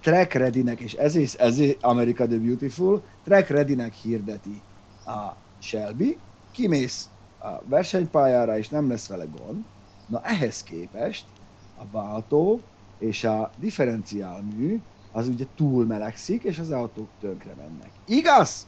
track 0.00 0.32
ready-nek, 0.32 0.80
és 0.80 0.92
ezért, 0.92 1.34
ezért 1.34 1.82
America 1.82 2.26
the 2.26 2.38
Beautiful, 2.38 3.04
track 3.22 3.48
ready-nek 3.48 3.92
hirdeti 3.94 4.66
a 5.04 5.32
Shelby, 5.58 6.24
kimész 6.50 7.10
a 7.38 7.64
versenypályára, 7.64 8.58
és 8.58 8.68
nem 8.68 8.88
lesz 8.88 9.08
vele 9.08 9.24
gond. 9.24 9.66
Na 10.04 10.20
ehhez 10.22 10.62
képest 10.62 11.32
a 11.74 11.88
váltó 11.88 12.68
és 12.96 13.24
a 13.24 13.52
differenciálmű 13.56 14.84
az 15.12 15.28
ugye 15.28 15.46
túl 15.54 15.86
melegszik, 15.86 16.42
és 16.42 16.58
az 16.58 16.70
autók 16.70 17.08
tönkre 17.20 17.54
mennek. 17.54 17.90
Igaz, 18.06 18.66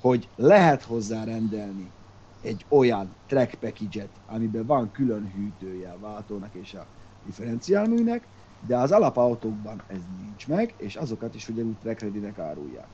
hogy 0.00 0.28
lehet 0.36 0.82
hozzá 0.82 1.24
rendelni 1.24 1.90
egy 2.42 2.64
olyan 2.68 3.14
track 3.26 3.54
package-et, 3.54 4.10
amiben 4.26 4.66
van 4.66 4.90
külön 4.90 5.32
hűtője 5.34 5.90
a 5.90 5.98
váltónak 5.98 6.54
és 6.54 6.74
a 6.74 6.86
differenciálműnek, 7.24 8.26
de 8.66 8.76
az 8.76 8.92
alapautókban 8.92 9.82
ez 9.86 10.00
nincs 10.20 10.48
meg, 10.48 10.74
és 10.76 10.96
azokat 10.96 11.34
is 11.34 11.48
ugyanúgy 11.48 11.78
track 11.78 12.00
ready-nek 12.00 12.38
árulják. 12.38 12.88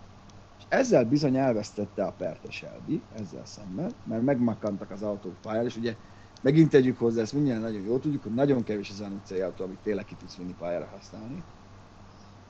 És 0.58 0.64
ezzel 0.68 1.04
bizony 1.04 1.36
elvesztette 1.36 2.04
a 2.04 2.12
pert 2.12 2.44
a 2.44 2.50
Shelby, 2.50 3.02
ezzel 3.14 3.44
szemben, 3.44 3.92
mert 4.04 4.22
megmakkantak 4.22 4.90
az 4.90 5.02
autók 5.02 5.40
pályán, 5.40 5.64
és 5.64 5.76
ugye 5.76 5.96
megint 6.42 6.70
tegyük 6.70 6.98
hozzá, 6.98 7.20
ezt 7.20 7.32
mindjárt 7.32 7.60
nagyon 7.60 7.82
jól 7.82 8.00
tudjuk, 8.00 8.22
hogy 8.22 8.34
nagyon 8.34 8.62
kevés 8.62 8.90
az 8.90 9.00
utcai 9.00 9.40
autó, 9.40 9.64
amit 9.64 9.78
tényleg 9.82 10.04
ki 10.04 10.14
tudsz 10.14 10.36
vinni 10.36 10.54
pályára 10.58 10.88
használni. 10.92 11.42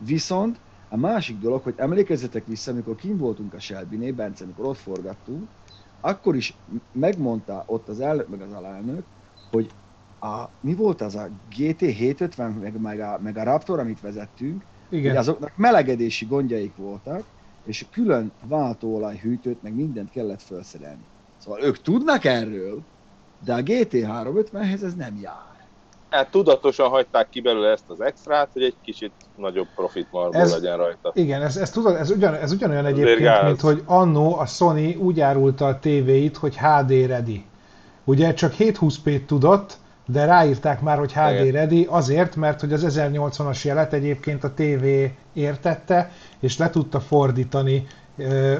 Viszont 0.05 0.61
a 0.89 0.97
másik 0.97 1.39
dolog, 1.39 1.63
hogy 1.63 1.75
emlékezzetek 1.77 2.47
vissza, 2.47 2.71
amikor 2.71 2.95
kim 2.95 3.17
voltunk 3.17 3.55
a 3.55 3.61
Shelby-nél, 3.61 4.13
Bence, 4.13 4.45
amikor 4.45 4.65
ott 4.65 4.79
forgattunk, 4.79 5.49
akkor 6.01 6.37
is 6.37 6.63
megmondta 6.93 7.65
ott 7.67 7.89
az 7.89 8.01
elnök, 8.01 8.29
meg 8.29 8.41
az 8.41 8.53
alelnök, 8.53 9.07
hogy 9.51 9.71
a, 10.19 10.45
mi 10.61 10.75
volt 10.75 11.01
az 11.01 11.15
a 11.15 11.29
GT 11.49 11.81
750, 11.81 12.53
meg, 12.53 12.81
meg, 12.81 13.01
a, 13.01 13.19
meg 13.23 13.37
a 13.37 13.43
Raptor, 13.43 13.79
amit 13.79 14.01
vezettünk, 14.01 14.67
Igen. 14.89 15.17
azoknak 15.17 15.57
melegedési 15.57 16.27
gondjaik 16.27 16.77
voltak, 16.77 17.27
és 17.63 17.89
külön 17.91 18.33
váltóolaj 18.41 19.19
hűtőt, 19.19 19.63
meg 19.63 19.75
mindent 19.75 20.11
kellett 20.11 20.43
felszerelni. 20.43 21.09
Szóval 21.37 21.63
ők 21.63 21.83
tudnak 21.83 22.25
erről, 22.25 22.87
de 23.39 23.55
a 23.55 23.63
GT350-hez 23.63 24.83
ez 24.83 24.95
nem 24.95 25.17
jár. 25.17 25.50
Hát 26.11 26.31
tudatosan 26.31 26.89
hagyták 26.89 27.29
ki 27.29 27.41
belőle 27.41 27.71
ezt 27.71 27.85
az 27.89 28.01
extrát, 28.01 28.49
hogy 28.53 28.63
egy 28.63 28.75
kicsit 28.85 29.13
nagyobb 29.37 29.67
profit 29.75 30.07
marból 30.11 30.41
Ez- 30.41 30.53
legyen 30.53 30.77
rajta. 30.77 31.11
Igen, 31.15 31.43
ez, 31.43 31.57
ez, 31.57 31.71
tudod, 31.71 31.97
ez, 31.97 32.11
ugyan, 32.11 32.35
ez 32.35 32.53
ugyanolyan 32.53 32.87
egyébként, 32.87 33.19
gáz. 33.21 33.45
mint 33.45 33.61
hogy 33.61 33.83
annó 33.87 34.39
a 34.39 34.47
Sony 34.47 34.95
úgy 34.95 35.21
árulta 35.21 35.67
a 35.67 35.79
tévéit, 35.79 36.37
hogy 36.37 36.57
HD 36.59 37.07
ready. 37.07 37.45
Ugye 38.05 38.35
csak 38.35 38.55
720p 38.59 39.25
tudott, 39.27 39.77
de 40.07 40.25
ráírták 40.25 40.81
már, 40.81 40.99
hogy 40.99 41.13
HD 41.13 41.31
Igen. 41.41 41.51
ready 41.51 41.87
azért, 41.91 42.37
mert 42.37 42.61
hogy 42.61 42.73
az 42.73 42.85
1080-as 42.99 43.65
jelet 43.65 43.93
egyébként 43.93 44.45
a 44.45 44.55
tévé 44.55 45.15
értette, 45.33 46.11
és 46.41 46.59
le 46.59 46.71
tudta 46.71 47.01
fordítani 47.01 47.87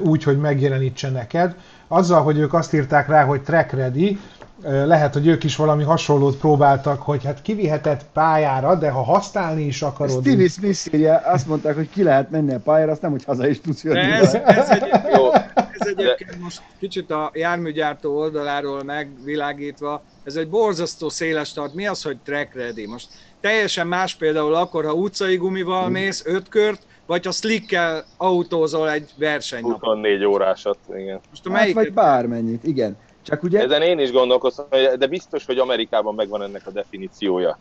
úgy, 0.01 0.23
hogy 0.23 0.39
megjelenítse 0.39 1.11
neked. 1.11 1.55
Azzal, 1.89 2.23
hogy 2.23 2.39
ők 2.39 2.55
azt 2.55 2.73
írták 2.75 3.09
rá, 3.09 3.25
hogy 3.25 3.43
track 3.43 3.73
ready, 3.73 4.19
lehet, 4.63 5.13
hogy 5.13 5.27
ők 5.27 5.45
is 5.45 5.57
valami 5.57 5.83
hasonlót 5.83 6.37
próbáltak, 6.37 7.03
hogy 7.03 7.25
hát 7.25 7.43
kivihetett 7.43 8.05
pályára, 8.13 8.75
de 8.75 8.91
ha 8.91 9.03
használni 9.03 9.63
is 9.63 9.83
akarod, 9.83 10.21
Stevie 10.21 10.49
Smith 10.49 10.95
írja, 10.95 11.17
azt 11.17 11.47
mondták, 11.47 11.75
hogy 11.75 11.91
ki 11.91 12.03
lehet 12.03 12.31
menni 12.31 12.55
a 12.55 12.59
pályára, 12.59 12.91
azt 12.91 13.03
nem, 13.03 13.11
hogy 13.11 13.25
haza 13.25 13.49
is 13.49 13.61
tudsz 13.61 13.85
jönni. 13.85 13.99
Ez, 14.01 14.35
ez, 14.35 14.71
egy, 14.71 14.83
Jó, 15.15 15.33
ez 15.55 15.87
egyébként 15.87 16.41
most 16.41 16.63
kicsit 16.79 17.11
a 17.11 17.31
járműgyártó 17.35 18.17
oldaláról 18.17 18.83
megvilágítva, 18.83 20.03
ez 20.25 20.37
egy 20.37 20.49
borzasztó 20.49 21.09
széles 21.09 21.53
tart. 21.53 21.75
Mi 21.75 21.87
az, 21.87 22.03
hogy 22.03 22.17
track 22.25 22.55
ready? 22.55 22.87
Most 22.87 23.09
teljesen 23.41 23.87
más 23.87 24.15
például 24.15 24.55
akkor, 24.55 24.85
ha 24.85 24.93
utcai 24.93 25.37
gumival 25.37 25.89
mész 25.89 26.23
öt 26.27 26.49
kört, 26.49 26.83
vagy 27.07 27.25
ha 27.25 27.31
slickkel 27.31 28.05
autózol 28.17 28.91
egy 28.91 29.11
versenynapon. 29.17 29.79
24 29.79 30.25
órásat, 30.25 30.79
igen. 30.97 31.21
Most 31.31 31.47
a 31.47 31.51
Hát, 31.51 31.61
melyik 31.61 31.75
vagy 31.75 31.93
bármennyit, 31.93 32.65
igen. 32.65 32.97
Csak 33.23 33.43
ugye, 33.43 33.61
Ezen 33.61 33.83
én 33.83 33.99
is 33.99 34.13
gondolkoztam, 34.13 34.67
de 34.99 35.07
biztos, 35.07 35.47
hogy 35.47 35.59
Amerikában 35.59 36.15
megvan 36.15 36.43
ennek 36.43 36.67
a 36.67 36.71
definíciója. 36.71 37.59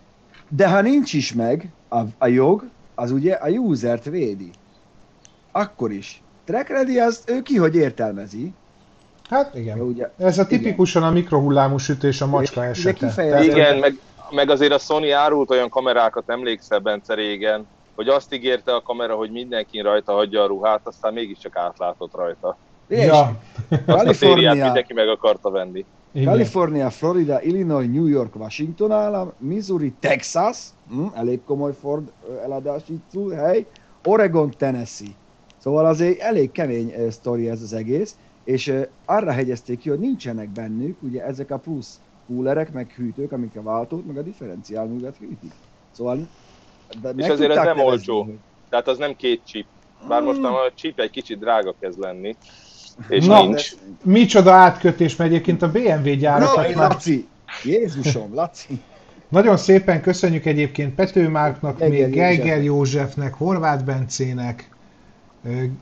de 0.48 0.70
ha 0.70 0.82
nincs 0.82 1.14
is 1.14 1.34
meg 1.34 1.70
a, 1.90 2.00
a 2.18 2.28
jog, 2.28 2.64
az 2.96 3.12
ugye 3.12 3.34
a 3.34 3.50
usert 3.50 4.04
védi. 4.06 4.52
Akkor 5.52 5.92
is. 5.92 6.22
Track 6.46 6.70
ready 6.70 7.00
az 7.00 7.24
ő 7.28 7.42
ki 7.42 7.58
hogy 7.58 7.76
értelmezi. 7.76 8.54
Hát 9.30 9.52
Ja, 9.54 9.62
igen. 9.62 9.80
ugye, 9.80 10.12
Ez 10.18 10.40
a 10.40 10.48
tipikusan 10.48 11.04
a 11.04 11.10
mikrohullámú 11.12 11.78
sütés 11.78 12.22
a 12.22 12.28
macska 12.28 12.66
esete. 12.66 13.44
Igen, 13.44 13.78
meg, 13.78 14.00
meg 14.30 14.50
azért 14.50 14.72
a 14.72 14.78
Sony 14.78 15.12
árult 15.12 15.50
olyan 15.50 15.70
kamerákat, 15.70 16.30
emlékszel 16.30 16.80
Bence 16.80 17.14
régen, 17.14 17.68
hogy 17.96 18.08
azt 18.08 18.34
ígérte 18.34 18.76
a 18.76 18.82
kamera, 18.82 19.16
hogy 19.16 19.32
mindenki 19.32 19.80
rajta 19.82 20.14
hagyja 20.14 20.44
a 20.44 20.48
ruhát, 20.48 20.82
aztán 20.84 21.14
mégiscsak 21.14 21.56
átlátott 21.56 22.16
rajta. 22.16 22.58
És 22.90 23.06
Ja, 23.06 23.40
Kalifornia, 23.86 24.54
mindenki 24.64 24.94
meg 24.94 25.08
akarta 25.08 25.50
venni. 25.52 25.86
igen. 26.12 26.28
Kalifornia, 26.28 26.90
Florida, 26.90 27.42
Illinois, 27.42 27.88
New 27.88 28.06
York, 28.08 28.36
Washington 28.36 28.92
állam, 28.92 29.34
Missouri, 29.38 29.92
Texas, 30.00 30.58
hm, 30.90 31.06
elég 31.14 31.44
komoly 31.44 31.74
Ford 31.74 32.12
eladási 32.44 33.02
hely, 33.36 33.68
Oregon, 34.04 34.52
Tennessee. 34.58 35.08
Szóval 35.58 35.86
azért 35.86 36.20
elég 36.20 36.52
kemény 36.52 36.94
uh, 36.96 37.10
sztori 37.10 37.50
ez 37.50 37.62
az 37.62 37.74
egész, 37.74 38.16
és 38.44 38.68
uh, 38.68 38.82
arra 39.06 39.32
hegyezték 39.32 39.80
ki, 39.80 39.90
hogy 39.90 40.00
nincsenek 40.00 40.50
bennük 40.50 41.02
ugye 41.02 41.24
ezek 41.24 41.52
a 41.52 41.58
plusz 41.58 42.00
coolerek, 42.28 42.72
meg 42.72 42.92
hűtők, 42.92 43.32
amik 43.32 43.56
a 43.56 43.62
váltót, 43.62 44.06
meg 44.06 44.18
a 44.18 44.22
differenciálművet 44.22 45.18
hűtik. 45.18 45.52
Szóval 45.92 46.18
de 47.02 47.14
meg 47.14 47.32
azért 47.32 47.50
ez 47.50 47.56
nem 47.56 47.66
nevezni, 47.66 47.90
olcsó. 47.90 48.24
hogy- 48.24 48.40
Tehát 48.70 48.88
az 48.88 48.98
nem 48.98 49.16
két 49.16 49.42
chip. 49.46 49.68
Bár 50.08 50.22
most 50.22 50.42
már 50.42 50.52
a 50.52 50.72
chip 50.76 51.00
egy 51.00 51.10
kicsit 51.10 51.40
drága 51.40 51.76
kezd 51.80 52.00
lenni. 52.00 52.36
És 53.08 53.26
Na, 53.26 53.42
nincs. 53.42 53.72
Micsoda 54.04 54.54
átkötés, 54.54 55.16
mert 55.16 55.30
egyébként 55.30 55.62
a 55.62 55.72
BMW 55.72 56.16
gyárakat 56.16 56.70
No, 56.70 56.80
már 56.80 56.90
Laci! 56.90 57.28
Jézusom, 57.64 58.34
Laci! 58.34 58.82
Nagyon 59.30 59.58
szépen 59.58 60.02
köszönjük 60.02 60.46
egyébként 60.46 60.96
Pető 60.96 61.28
Márknak, 61.28 61.78
Geiger 61.78 62.08
még 62.08 62.16
Geiger 62.16 62.64
Józsefnek. 62.64 63.34
Horváth 63.34 63.84
Bencének, 63.84 64.70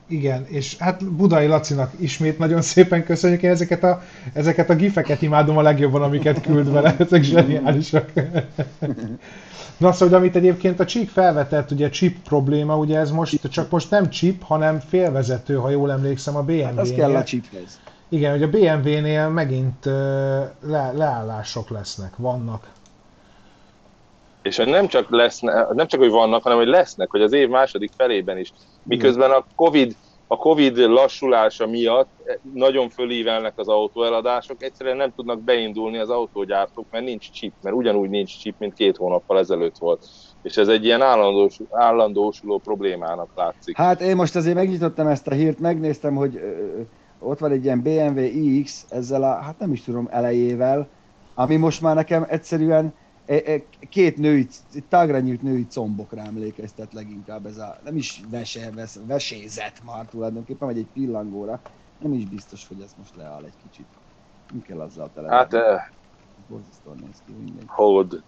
igen, 0.08 0.46
és 0.48 0.78
hát 0.78 1.12
Budai 1.12 1.48
Lacinak 1.48 1.92
ismét 2.00 2.38
nagyon 2.38 2.62
szépen 2.72 3.04
köszönjük, 3.04 3.42
én 3.42 3.50
ezeket 3.50 3.84
a, 3.84 4.02
ezeket 4.34 4.70
a 4.70 4.76
gifeket 4.76 5.22
imádom 5.22 5.58
a 5.58 5.62
legjobban, 5.62 6.02
amiket 6.02 6.42
küld 6.42 6.72
vele, 6.72 6.96
ezek 7.00 7.24
zseniálisak. 7.24 8.12
Na 9.78 9.92
szóval, 9.92 10.20
amit 10.20 10.36
egyébként 10.36 10.80
a 10.80 10.86
Csík 10.86 11.10
felvetett, 11.10 11.72
ugye 11.72 11.90
chip 11.90 12.18
probléma, 12.24 12.78
ugye 12.78 13.00
ez 13.00 13.12
most 13.12 13.50
csak 13.50 13.70
most 13.70 13.90
nem 13.90 14.10
chip, 14.10 14.42
hanem 14.44 14.80
félvezető, 14.80 15.56
ha 15.56 15.70
jól 15.70 15.92
emlékszem 15.92 16.36
a 16.36 16.46
Hát 16.64 16.78
az 16.78 16.90
kell 16.96 17.04
a 17.04 17.08
BMW-nél. 17.08 17.24
chiphez. 17.24 17.80
Igen, 18.10 18.32
hogy 18.32 18.44
a 18.44 18.50
BMW-nél 18.50 19.30
megint 19.30 19.86
le, 20.62 20.92
leállások 20.96 21.70
lesznek, 21.70 22.14
vannak. 22.16 22.68
És 24.48 24.58
hogy 24.58 24.68
nem 24.68 24.88
csak, 24.88 25.10
leszne, 25.10 25.68
nem 25.74 25.88
csak, 25.88 26.00
hogy 26.00 26.10
vannak, 26.10 26.44
hanem 26.44 26.58
hogy 26.58 26.68
lesznek, 26.68 27.10
hogy 27.10 27.22
az 27.22 27.34
év 27.34 27.50
második 27.50 27.92
felében 27.98 28.38
is. 28.38 28.54
Miközben 28.84 29.32
a 29.32 29.46
Covid, 29.56 29.96
a 30.28 30.38
Covid 30.38 30.78
lassulása 30.78 31.68
miatt 31.68 32.10
nagyon 32.54 32.90
fölívelnek 32.90 33.54
az 33.56 33.68
autóeladások, 33.68 34.64
egyszerűen 34.64 34.98
nem 34.98 35.14
tudnak 35.16 35.42
beindulni 35.42 35.98
az 35.98 36.10
autógyártók, 36.10 36.86
mert 36.92 37.06
nincs 37.06 37.32
chip, 37.32 37.54
mert 37.62 37.76
ugyanúgy 37.76 38.10
nincs 38.10 38.40
chip, 38.40 38.56
mint 38.60 38.74
két 38.74 38.98
hónappal 38.98 39.40
ezelőtt 39.40 39.78
volt. 39.78 40.06
És 40.42 40.58
ez 40.58 40.68
egy 40.68 40.86
ilyen 40.86 41.02
állandós, 41.02 41.60
állandósuló 41.72 42.58
problémának 42.58 43.30
látszik. 43.36 43.78
Hát 43.78 44.02
én 44.02 44.16
most 44.16 44.36
azért 44.36 44.56
megnyitottam 44.56 45.08
ezt 45.08 45.28
a 45.28 45.34
hírt, 45.34 45.60
megnéztem, 45.60 46.16
hogy 46.16 46.40
ott 47.20 47.40
van 47.40 47.52
egy 47.52 47.64
ilyen 47.64 47.82
BMW 47.82 48.20
iX 48.20 48.86
ezzel 48.90 49.24
a, 49.24 49.42
hát 49.42 49.60
nem 49.60 49.72
is 49.72 49.84
tudom, 49.84 50.08
elejével, 50.12 50.88
ami 51.36 51.56
most 51.56 51.82
már 51.82 51.96
nekem 51.96 52.26
egyszerűen 52.30 52.94
két 53.90 54.18
női, 54.18 54.48
tágra 54.90 55.20
nyílt 55.20 55.42
női 55.42 55.66
combokra 55.68 56.22
emlékeztet 56.22 56.94
leginkább 56.94 57.46
ez 57.46 57.58
a, 57.58 57.78
nem 57.84 57.96
is 57.96 58.22
vese, 58.30 58.72
vesz, 58.72 59.00
vesézet 59.08 59.82
már 59.86 60.06
tulajdonképpen, 60.06 60.68
vagy 60.68 60.78
egy 60.78 60.88
pillangóra. 60.94 61.62
Nem 62.00 62.14
is 62.14 62.26
biztos, 62.26 62.68
hogy 62.68 62.82
ez 62.82 62.94
most 62.98 63.16
leáll 63.16 63.44
egy 63.44 63.58
kicsit. 63.64 63.88
Mi 64.54 64.62
kell 64.62 64.80
azzal 64.80 65.12
tele? 65.14 65.30
Hát, 65.30 65.56
Borzasztóan 66.48 66.98
néz 67.06 67.24
ki 67.26 67.34
mindegy. 67.34 67.66
hold. 67.68 68.24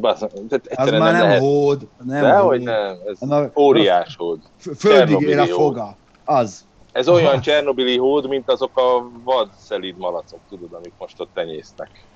Basz, 0.00 0.18
tehát 0.18 0.66
Az 0.66 0.90
már 0.90 1.12
nem 1.12 1.22
lehet. 1.22 1.40
hód, 1.40 1.88
nem 2.04 2.22
Dehogy 2.22 2.62
nem, 2.62 2.96
ez 3.06 3.18
Na, 3.20 3.50
óriás 3.56 4.16
hód. 4.16 4.42
Földig 4.76 5.20
ér 5.20 5.38
a 5.38 5.46
foga. 5.46 5.96
Az. 6.24 6.68
Ez 6.92 7.08
olyan 7.08 7.40
Csernobili 7.46 7.98
hód, 7.98 8.28
mint 8.28 8.50
azok 8.50 8.76
a 8.76 9.10
vad 9.24 9.50
szelíd 9.58 9.96
malacok, 9.96 10.40
tudod, 10.48 10.72
amik 10.72 10.94
most 10.98 11.20
ott 11.20 11.30
tenyésztek. 11.34 12.09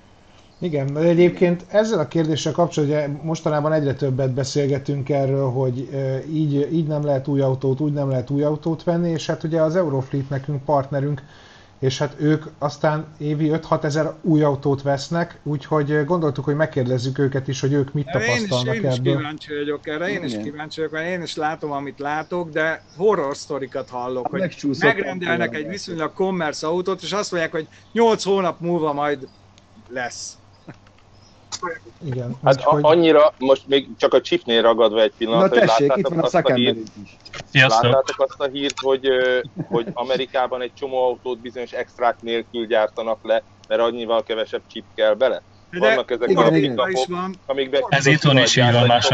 Igen, 0.59 0.93
de 0.93 0.99
egyébként 0.99 1.65
ezzel 1.67 1.99
a 1.99 2.07
kérdéssel 2.07 2.51
kapcsolatban 2.51 3.19
mostanában 3.23 3.73
egyre 3.73 3.93
többet 3.93 4.33
beszélgetünk 4.33 5.09
erről, 5.09 5.49
hogy 5.49 5.89
így, 6.29 6.73
így 6.73 6.87
nem 6.87 7.05
lehet 7.05 7.27
új 7.27 7.41
autót, 7.41 7.79
úgy 7.79 7.93
nem 7.93 8.09
lehet 8.09 8.29
új 8.29 8.43
autót 8.43 8.83
venni, 8.83 9.09
és 9.09 9.25
hát 9.25 9.43
ugye 9.43 9.61
az 9.61 9.75
Eurofleet 9.75 10.29
nekünk 10.29 10.63
partnerünk, 10.63 11.21
és 11.79 11.97
hát 11.97 12.15
ők 12.19 12.45
aztán 12.57 13.05
évi 13.17 13.51
5-6 13.53 13.83
ezer 13.83 14.13
új 14.21 14.43
autót 14.43 14.81
vesznek, 14.81 15.39
úgyhogy 15.43 16.05
gondoltuk, 16.05 16.45
hogy 16.45 16.55
megkérdezzük 16.55 17.17
őket 17.17 17.47
is, 17.47 17.61
hogy 17.61 17.73
ők 17.73 17.93
mit 17.93 18.07
Én 18.07 18.19
is, 18.19 18.25
tapasztalnak 18.25 18.75
én 18.75 18.89
is 18.91 18.97
ebből. 18.97 19.17
kíváncsi 19.17 19.53
vagyok 19.53 19.87
erre, 19.87 20.09
én 20.09 20.23
is 20.23 20.37
kíváncsi 20.37 20.79
vagyok, 20.79 20.93
mert 20.93 21.07
én 21.07 21.21
is 21.21 21.35
látom, 21.35 21.71
amit 21.71 21.99
látok, 21.99 22.49
de 22.49 22.83
horror 22.97 23.35
sztorikat 23.35 23.89
hallok, 23.89 24.37
Hát 24.37 24.61
hogy 24.61 24.77
megrendelnek 24.79 25.55
egy 25.55 25.67
viszonylag 25.67 26.13
commerce 26.13 26.67
autót, 26.67 27.01
és 27.01 27.11
azt 27.11 27.31
mondják, 27.31 27.51
hogy 27.53 27.67
8 27.91 28.23
hónap 28.23 28.59
múlva 28.59 28.93
majd 28.93 29.27
lesz. 29.89 30.37
Igen, 32.05 32.35
Hát 32.43 32.61
a, 32.61 32.77
annyira, 32.81 33.33
most 33.37 33.67
még 33.67 33.87
csak 33.97 34.13
a 34.13 34.21
chipnél 34.21 34.61
ragadva 34.61 35.01
egy 35.01 35.09
Na 35.09 35.15
pillanat, 35.17 35.49
hogy 35.49 35.59
tessék, 35.59 35.79
itt 35.79 35.87
láttátok 35.87 36.09
van 36.13 36.19
a 36.19 36.23
azt 36.23 36.35
a 36.35 36.37
hírt, 36.37 36.47
szakemberünk 36.47 36.87
is. 37.03 37.17
Sziasztok! 37.51 37.83
láttátok 37.83 38.21
azt 38.29 38.39
a 38.39 38.47
hírt, 38.51 38.79
hogy, 38.79 39.07
hogy 39.67 39.87
Amerikában 39.93 40.61
egy 40.61 40.71
csomó 40.73 41.03
autót 41.03 41.39
bizonyos 41.39 41.71
extrák 41.71 42.21
nélkül 42.21 42.65
gyártanak 42.65 43.19
le, 43.21 43.43
mert 43.67 43.81
annyival 43.81 44.23
kevesebb 44.23 44.61
chip 44.67 44.83
kell 44.95 45.13
bele. 45.13 45.41
De 45.71 45.79
Vannak 45.79 46.11
ezek 46.11 46.29
igen, 46.29 46.43
a 46.43 46.55
igen. 46.55 46.63
is 46.63 46.69
pikapok, 46.69 47.07
van. 47.07 47.35
amikben 47.45 47.81
Ez 47.89 48.05
itthon 48.05 48.37
is 48.37 48.55
így 48.55 48.71
van, 48.71 48.85
más 48.85 49.09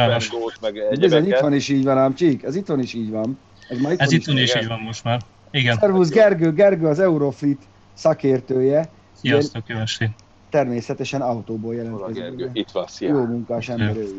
meg 0.61 0.75
itt 0.75 0.81
egyebeket. 0.81 1.41
van 1.41 1.53
is 1.53 1.69
így 1.69 1.83
van 1.83 1.97
ám, 1.97 2.15
Csík, 2.15 2.43
ez 2.43 2.55
itthon 2.55 2.79
is 2.79 2.93
így 2.93 3.09
van. 3.09 3.39
Ez 3.69 3.77
már 3.77 3.93
Ez 3.97 4.11
itthon 4.11 4.37
is 4.37 4.49
igen. 4.49 4.61
így 4.61 4.67
van 4.67 4.79
most 4.79 5.03
már. 5.03 5.21
Igen, 5.51 5.77
Szervusz 5.77 6.09
Gergő, 6.09 6.53
Gergő 6.53 6.87
az 6.87 6.99
Eurofleet 6.99 7.57
szakértője, 7.93 8.89
sziasztok, 9.13 9.63
jó 9.67 9.77
estét! 9.77 10.09
Természetesen 10.51 11.21
autóból 11.21 11.75
jelentkezik. 11.75 12.15
Gergő? 12.23 12.35
ugye? 12.35 12.49
Itt 12.53 12.71
van, 12.71 12.83
Jó 12.83 12.87
szia. 12.89 13.13
munkás 13.13 13.69
ember 13.69 13.97
ő. 13.97 14.15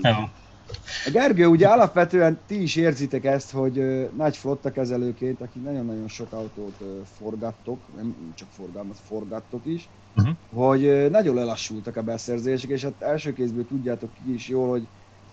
A 1.06 1.10
Gergő, 1.12 1.46
ugye 1.46 1.66
alapvetően 1.68 2.40
ti 2.46 2.62
is 2.62 2.76
érzitek 2.76 3.24
ezt, 3.24 3.50
hogy 3.50 3.78
ö, 3.78 4.04
nagy 4.16 4.36
flotta 4.36 4.70
kezelőként, 4.70 5.40
akik 5.40 5.62
nagyon-nagyon 5.62 6.08
sok 6.08 6.32
autót 6.32 6.80
ö, 6.80 7.00
forgattok, 7.04 7.94
nem 7.96 8.32
csak 8.34 8.48
forgalmaz, 8.50 8.98
forgattok 9.04 9.66
is, 9.66 9.88
Mhm. 10.14 10.30
hogy 10.50 10.84
ö, 10.84 11.08
nagyon 11.08 11.34
lelassultak 11.34 11.96
a 11.96 12.02
beszerzések, 12.02 12.70
és 12.70 12.82
hát 12.82 13.02
első 13.02 13.32
kézből 13.32 13.66
tudjátok 13.66 14.12
ki 14.12 14.34
is 14.34 14.48
jól, 14.48 14.68
hogy, 14.68 14.88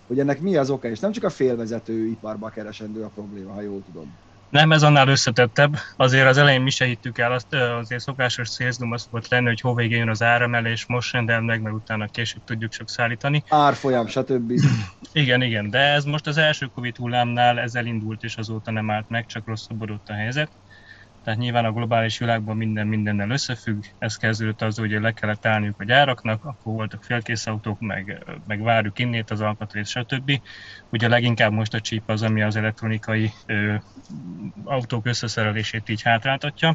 hogy 0.06 0.18
ennek 0.18 0.40
mi 0.40 0.56
az 0.56 0.70
oka, 0.70 0.88
és 0.88 0.98
nem 1.00 1.12
csak 1.12 1.24
a 1.24 1.30
félvezető 1.30 2.06
iparba 2.06 2.48
keresendő 2.48 3.02
a 3.02 3.08
probléma, 3.08 3.52
ha 3.52 3.60
jól 3.60 3.82
tudom. 3.82 4.20
Nem, 4.50 4.72
ez 4.72 4.82
annál 4.82 5.08
összetettebb. 5.08 5.76
Azért 5.96 6.26
az 6.26 6.36
elején 6.36 6.60
mi 6.60 6.70
se 6.70 6.84
hittük 6.84 7.18
el, 7.18 7.32
azt, 7.32 7.54
azért 7.54 8.02
szokásos 8.02 8.48
szélzdum 8.48 8.92
az 8.92 9.06
volt 9.10 9.28
lenni, 9.28 9.46
hogy 9.46 9.60
hovégén 9.60 9.98
jön 9.98 10.08
az 10.08 10.22
áremelés, 10.22 10.86
most 10.86 11.12
rendel 11.12 11.40
meg, 11.40 11.62
meg 11.62 11.74
utána 11.74 12.06
később 12.06 12.44
tudjuk 12.44 12.70
csak 12.70 12.88
szállítani. 12.88 13.42
Árfolyam, 13.48 14.06
stb. 14.06 14.52
Igen, 15.12 15.42
igen, 15.42 15.70
de 15.70 15.78
ez 15.78 16.04
most 16.04 16.26
az 16.26 16.36
első 16.36 16.66
Covid 16.66 16.96
hullámnál 16.96 17.58
ezzel 17.58 17.86
indult, 17.86 18.22
és 18.22 18.36
azóta 18.36 18.70
nem 18.70 18.90
állt 18.90 19.08
meg, 19.08 19.26
csak 19.26 19.46
rosszabbodott 19.46 20.08
a 20.08 20.12
helyzet. 20.12 20.50
Tehát 21.24 21.38
nyilván 21.38 21.64
a 21.64 21.72
globális 21.72 22.18
világban 22.18 22.56
minden 22.56 22.86
mindennel 22.86 23.30
összefügg, 23.30 23.82
ez 23.98 24.16
kezdődött 24.16 24.62
az, 24.62 24.78
hogy 24.78 24.90
le 24.90 25.12
kellett 25.12 25.46
állniuk 25.46 25.80
a 25.80 25.84
gyáraknak, 25.84 26.44
akkor 26.44 26.74
voltak 26.74 27.02
félkész 27.02 27.46
autók, 27.46 27.80
meg, 27.80 28.24
meg 28.46 28.62
várjuk 28.62 28.98
innét 28.98 29.30
az 29.30 29.40
alkatrész, 29.40 29.88
stb. 29.88 30.40
Ugye 30.90 31.08
leginkább 31.08 31.52
most 31.52 31.74
a 31.74 31.80
chip 31.80 32.08
az, 32.08 32.22
ami 32.22 32.42
az 32.42 32.56
elektronikai 32.56 33.30
ö, 33.46 33.74
autók 34.64 35.06
összeszerelését 35.06 35.88
így 35.88 36.02
hátráltatja. 36.02 36.74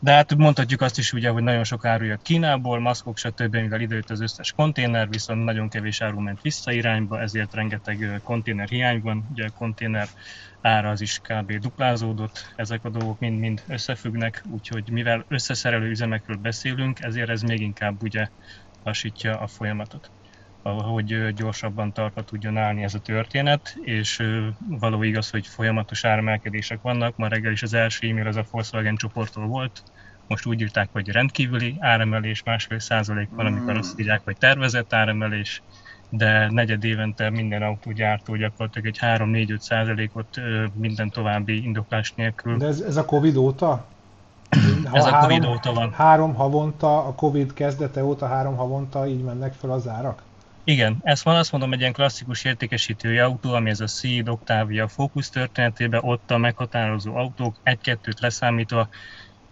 De 0.00 0.12
hát 0.12 0.36
mondhatjuk 0.36 0.80
azt 0.80 0.98
is 0.98 1.12
ugye, 1.12 1.30
hogy 1.30 1.42
nagyon 1.42 1.64
sok 1.64 1.84
áru 1.84 2.04
jött 2.04 2.22
Kínából, 2.22 2.80
maszkok, 2.80 3.16
stb. 3.16 3.56
mivel 3.56 3.80
időt 3.80 4.10
az 4.10 4.20
összes 4.20 4.52
konténer, 4.52 5.08
viszont 5.08 5.44
nagyon 5.44 5.68
kevés 5.68 6.00
áru 6.00 6.20
ment 6.20 6.40
vissza 6.40 6.72
irányba, 6.72 7.20
ezért 7.20 7.54
rengeteg 7.54 8.20
konténer 8.24 8.68
hiány 8.68 9.00
van. 9.00 9.26
Ugye 9.30 9.44
a 9.44 9.50
konténer 9.58 10.08
ára 10.62 10.90
az 10.90 11.00
is 11.00 11.20
kb. 11.22 11.52
duplázódott, 11.52 12.52
ezek 12.56 12.84
a 12.84 12.88
dolgok 12.88 13.18
mind-mind 13.18 13.62
összefüggnek, 13.68 14.42
úgyhogy 14.50 14.90
mivel 14.90 15.24
összeszerelő 15.28 15.88
üzemekről 15.88 16.36
beszélünk, 16.36 17.00
ezért 17.00 17.28
ez 17.28 17.42
még 17.42 17.60
inkább 17.60 18.02
ugye 18.02 18.28
lassítja 18.84 19.40
a 19.40 19.46
folyamatot 19.46 20.10
hogy 20.62 21.34
gyorsabban 21.34 21.92
tartva 21.92 22.24
tudjon 22.24 22.56
állni 22.56 22.82
ez 22.82 22.94
a 22.94 23.00
történet, 23.00 23.76
és 23.80 24.22
való 24.68 25.02
igaz, 25.02 25.30
hogy 25.30 25.46
folyamatos 25.46 26.04
áremelkedések 26.04 26.80
vannak. 26.82 27.16
Ma 27.16 27.28
reggel 27.28 27.52
is 27.52 27.62
az 27.62 27.74
első 27.74 28.08
e-mail 28.08 28.26
az 28.26 28.36
a 28.36 28.44
Volkswagen 28.50 28.96
csoporttól 28.96 29.46
volt, 29.46 29.82
most 30.26 30.46
úgy 30.46 30.60
írták, 30.60 30.88
hogy 30.92 31.08
rendkívüli 31.08 31.76
áremelés, 31.78 32.42
másfél 32.42 32.78
százalék 32.78 33.28
van, 33.30 33.46
amikor 33.46 33.76
azt 33.76 34.00
írják, 34.00 34.20
hogy 34.24 34.36
tervezett 34.36 34.92
áremelés, 34.92 35.62
de 36.08 36.50
negyed 36.50 36.84
évente 36.84 37.30
minden 37.30 37.62
autógyártó 37.62 38.36
gyakorlatilag 38.36 38.86
egy 38.86 38.98
3-4-5 39.00 39.58
százalékot 39.58 40.40
minden 40.74 41.10
további 41.10 41.64
indoklás 41.64 42.12
nélkül. 42.12 42.56
De 42.56 42.66
ez, 42.66 42.80
ez 42.80 42.96
a 42.96 43.04
Covid 43.04 43.36
óta? 43.36 43.84
Ha 44.84 44.96
ez 44.98 45.04
a 45.04 45.18
Covid 45.18 45.44
óta 45.44 45.72
van. 45.72 45.92
Három 45.92 46.34
havonta, 46.34 47.06
a 47.06 47.14
Covid 47.14 47.52
kezdete 47.52 48.04
óta 48.04 48.26
három 48.26 48.56
havonta 48.56 49.06
így 49.06 49.22
mennek 49.22 49.52
fel 49.52 49.70
az 49.70 49.88
árak? 49.88 50.22
Igen, 50.64 50.98
ezt 51.02 51.22
van, 51.22 51.36
azt 51.36 51.52
mondom, 51.52 51.72
egy 51.72 51.80
ilyen 51.80 51.92
klasszikus 51.92 52.44
értékesítői 52.44 53.18
autó, 53.18 53.52
ami 53.52 53.70
ez 53.70 53.80
a 53.80 53.86
Seed, 53.86 54.28
Octavia, 54.28 54.88
Focus 54.88 55.28
történetében, 55.28 56.00
ott 56.04 56.30
a 56.30 56.38
meghatározó 56.38 57.16
autók 57.16 57.56
egy-kettőt 57.62 58.20
leszámítva 58.20 58.88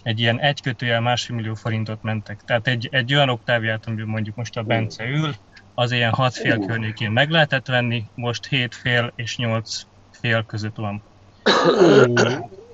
egy 0.02 0.20
ilyen 0.20 0.40
egy 0.40 0.60
kötőjel 0.60 1.00
másfél 1.00 1.36
millió 1.36 1.54
forintot 1.54 2.02
mentek. 2.02 2.40
Tehát 2.44 2.66
egy, 2.66 2.88
egy 2.90 3.14
olyan 3.14 3.28
Octaviát, 3.28 3.86
amiben 3.86 4.06
mondjuk 4.06 4.36
most 4.36 4.56
a 4.56 4.62
Bence 4.62 5.08
ül, 5.08 5.34
az 5.78 5.92
ilyen 5.92 6.12
6 6.12 6.34
fél 6.34 6.58
környékén 6.58 7.10
meg 7.10 7.30
lehetett 7.30 7.66
venni, 7.66 8.04
most 8.14 8.46
7 8.46 8.74
fél 8.74 9.12
és 9.14 9.36
8 9.36 9.86
fél 10.10 10.44
között 10.46 10.76
van. 10.76 11.02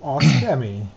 Ó, 0.00 0.16
az 0.16 0.38
kemény. 0.40 0.90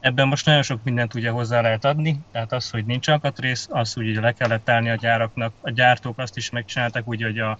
Ebben 0.00 0.28
most 0.28 0.46
nagyon 0.46 0.62
sok 0.62 0.80
mindent 0.84 1.14
ugye 1.14 1.30
hozzá 1.30 1.60
lehet 1.60 1.84
adni, 1.84 2.20
tehát 2.32 2.52
az, 2.52 2.70
hogy 2.70 2.84
nincs 2.84 3.08
alkatrész, 3.08 3.68
az, 3.70 3.92
hogy 3.92 4.14
le 4.14 4.32
kellett 4.32 4.68
állni 4.68 4.90
a 4.90 4.94
gyáraknak, 4.94 5.52
a 5.60 5.70
gyártók 5.70 6.18
azt 6.18 6.36
is 6.36 6.50
megcsináltak, 6.50 7.08
ugye, 7.08 7.24
hogy 7.24 7.38
a, 7.38 7.58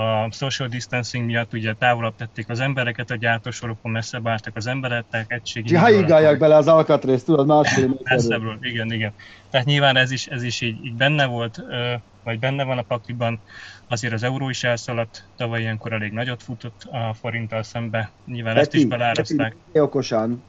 a 0.00 0.32
social 0.32 0.68
distancing 0.68 1.24
miatt 1.24 1.52
ugye 1.52 1.74
távolabb 1.74 2.16
tették 2.16 2.48
az 2.48 2.60
embereket, 2.60 3.10
a 3.10 3.16
gyártósorokon 3.16 3.90
messzebb 3.90 4.26
álltak 4.26 4.56
az 4.56 4.66
emberek, 4.66 5.04
tehát 5.10 5.30
egységi... 5.30 5.74
Hajigálják 5.74 6.38
bele 6.38 6.56
az 6.56 6.68
alkatrészt, 6.68 7.24
tudod, 7.24 7.46
másfél 7.46 8.00
Messzebbről, 8.02 8.58
igen, 8.60 8.92
igen. 8.92 9.12
Tehát 9.50 9.66
nyilván 9.66 9.96
ez 9.96 10.10
is, 10.10 10.26
ez 10.26 10.42
is 10.42 10.60
így, 10.60 10.84
így 10.84 10.94
benne 10.94 11.26
volt, 11.26 11.62
vagy 12.24 12.38
benne 12.38 12.64
van 12.64 12.78
a 12.78 12.82
pakliban, 12.82 13.40
azért 13.88 14.12
az 14.12 14.22
euró 14.22 14.48
is 14.48 14.64
elszaladt, 14.64 15.24
tavaly 15.36 15.60
ilyenkor 15.60 15.92
elég 15.92 16.12
nagyot 16.12 16.42
futott 16.42 16.82
a 16.90 17.14
forinttal 17.14 17.62
szembe, 17.62 18.10
nyilván 18.26 18.54
Peti, 18.54 18.66
ezt 18.66 18.74
is 18.74 18.86
belárazták. 18.86 19.56
Okosan, 19.72 20.42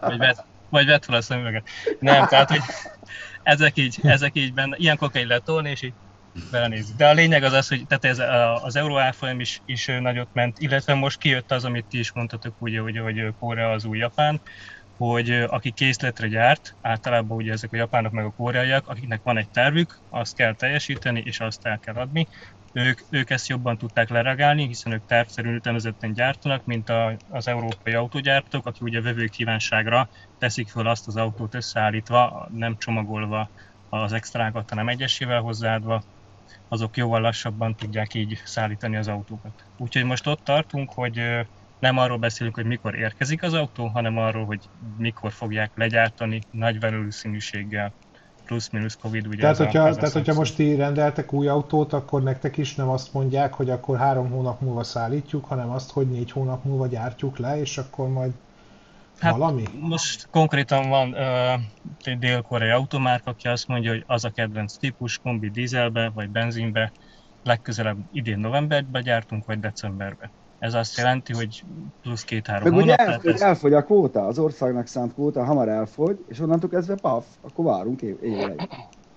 vagy 0.00 0.18
vett, 0.18 0.44
vagy 0.68 0.86
vett 0.86 1.04
fel 1.04 1.14
a 1.14 1.20
szemüveget. 1.20 1.68
Nem, 1.98 2.26
tehát, 2.26 2.50
hogy 2.50 2.62
ezek 3.42 3.76
így, 3.76 3.98
ezek 4.02 4.30
így 4.34 4.54
benne, 4.54 4.76
ilyenkor 4.78 5.10
kell 5.10 5.26
lehet 5.26 5.44
tolni, 5.44 5.70
és 5.70 5.82
így 5.82 5.92
belenézni. 6.50 6.94
De 6.96 7.08
a 7.08 7.12
lényeg 7.12 7.42
az 7.42 7.52
az, 7.52 7.68
hogy 7.68 7.86
tehát 7.86 8.04
ez 8.04 8.22
az 8.64 8.76
euró 8.76 8.98
árfolyam 8.98 9.40
is, 9.40 9.62
is 9.64 9.86
nagyot 10.00 10.28
ment, 10.32 10.58
illetve 10.58 10.94
most 10.94 11.18
kijött 11.18 11.52
az, 11.52 11.64
amit 11.64 11.84
ti 11.84 11.98
is 11.98 12.12
mondtatok, 12.12 12.54
ugye, 12.58 12.80
hogy, 12.80 12.98
hogy 12.98 13.34
Korea 13.38 13.70
az 13.70 13.84
új 13.84 13.98
Japán, 13.98 14.40
hogy 15.06 15.30
aki 15.30 15.72
készletre 15.72 16.28
gyárt, 16.28 16.76
általában 16.80 17.36
ugye 17.36 17.52
ezek 17.52 17.72
a 17.72 17.76
japánok 17.76 18.12
meg 18.12 18.24
a 18.24 18.30
koreaiak, 18.30 18.88
akiknek 18.88 19.20
van 19.22 19.36
egy 19.36 19.50
tervük, 19.50 20.00
azt 20.08 20.34
kell 20.34 20.54
teljesíteni, 20.54 21.22
és 21.24 21.40
azt 21.40 21.66
el 21.66 21.78
kell 21.78 21.94
adni 21.94 22.28
ők, 22.72 23.00
ők 23.10 23.30
ezt 23.30 23.48
jobban 23.48 23.78
tudták 23.78 24.08
leregálni, 24.08 24.66
hiszen 24.66 24.92
ők 24.92 25.04
tervszerűen 25.06 25.54
ütemezetten 25.54 26.12
gyártanak, 26.12 26.64
mint 26.64 26.88
a, 26.88 27.16
az 27.28 27.48
európai 27.48 27.92
autógyártók, 27.92 28.66
akik 28.66 28.82
ugye 28.82 29.00
vevő 29.00 29.26
kívánságra 29.26 30.08
teszik 30.38 30.68
föl 30.70 30.86
azt 30.86 31.06
az 31.06 31.16
autót 31.16 31.54
összeállítva, 31.54 32.48
nem 32.52 32.76
csomagolva 32.76 33.50
az 33.88 34.12
extrákat, 34.12 34.70
hanem 34.70 34.88
egyesével 34.88 35.40
hozzáadva, 35.40 36.02
azok 36.68 36.96
jóval 36.96 37.20
lassabban 37.20 37.74
tudják 37.74 38.14
így 38.14 38.40
szállítani 38.44 38.96
az 38.96 39.08
autókat. 39.08 39.64
Úgyhogy 39.76 40.04
most 40.04 40.26
ott 40.26 40.44
tartunk, 40.44 40.92
hogy 40.92 41.46
nem 41.80 41.98
arról 41.98 42.18
beszélünk, 42.18 42.54
hogy 42.54 42.64
mikor 42.64 42.94
érkezik 42.94 43.42
az 43.42 43.54
autó, 43.54 43.86
hanem 43.86 44.18
arról, 44.18 44.44
hogy 44.44 44.60
mikor 44.98 45.32
fogják 45.32 45.70
legyártani 45.74 46.40
nagy 46.50 46.80
valószínűséggel 46.80 47.92
plusz-minusz 48.44 48.98
Covid 49.00 49.26
ugye. 49.26 49.40
Tehát, 49.40 49.56
hogyha, 49.56 49.82
a, 49.82 49.94
tehát 49.94 50.12
hogyha 50.12 50.34
most 50.34 50.56
ti 50.56 50.74
rendeltek 50.74 51.32
új 51.32 51.48
autót, 51.48 51.92
akkor 51.92 52.22
nektek 52.22 52.56
is 52.56 52.74
nem 52.74 52.88
azt 52.88 53.12
mondják, 53.12 53.54
hogy 53.54 53.70
akkor 53.70 53.98
három 53.98 54.30
hónap 54.30 54.60
múlva 54.60 54.82
szállítjuk, 54.82 55.44
hanem 55.44 55.70
azt, 55.70 55.90
hogy 55.90 56.10
négy 56.10 56.30
hónap 56.30 56.64
múlva 56.64 56.86
gyártjuk 56.86 57.38
le, 57.38 57.60
és 57.60 57.78
akkor 57.78 58.08
majd 58.08 58.32
hát 59.18 59.32
valami? 59.32 59.62
Most 59.80 60.28
konkrétan 60.30 60.88
van 60.88 61.14
uh, 62.04 62.18
dél-koreai 62.18 62.70
automárk, 62.70 63.26
aki 63.26 63.48
azt 63.48 63.68
mondja, 63.68 63.90
hogy 63.90 64.04
az 64.06 64.24
a 64.24 64.30
kedvenc 64.30 64.76
típus, 64.76 65.18
kombi 65.18 65.50
dízelbe 65.50 66.10
vagy 66.14 66.28
benzinbe, 66.28 66.92
legközelebb 67.44 67.98
idén 68.12 68.38
novemberben 68.38 69.02
gyártunk, 69.02 69.46
vagy 69.46 69.60
decemberben. 69.60 70.30
Ez 70.60 70.74
azt 70.74 70.96
jelenti, 70.96 71.32
hogy 71.32 71.64
plusz 72.02 72.24
két-három 72.24 72.68
Meg 72.68 72.82
ugye 72.82 72.96
elfogy, 72.96 73.32
ez... 73.32 73.40
elfogy 73.40 73.72
a 73.72 73.84
kvóta, 73.84 74.26
az 74.26 74.38
országnak 74.38 74.86
szánt 74.86 75.14
kvóta 75.14 75.44
hamar 75.44 75.68
elfogy, 75.68 76.24
és 76.28 76.40
onnantól 76.40 76.70
kezdve 76.70 76.94
paf, 76.94 77.24
akkor 77.40 77.64
várunk 77.64 78.02
év, 78.02 78.16
évre. 78.22 78.54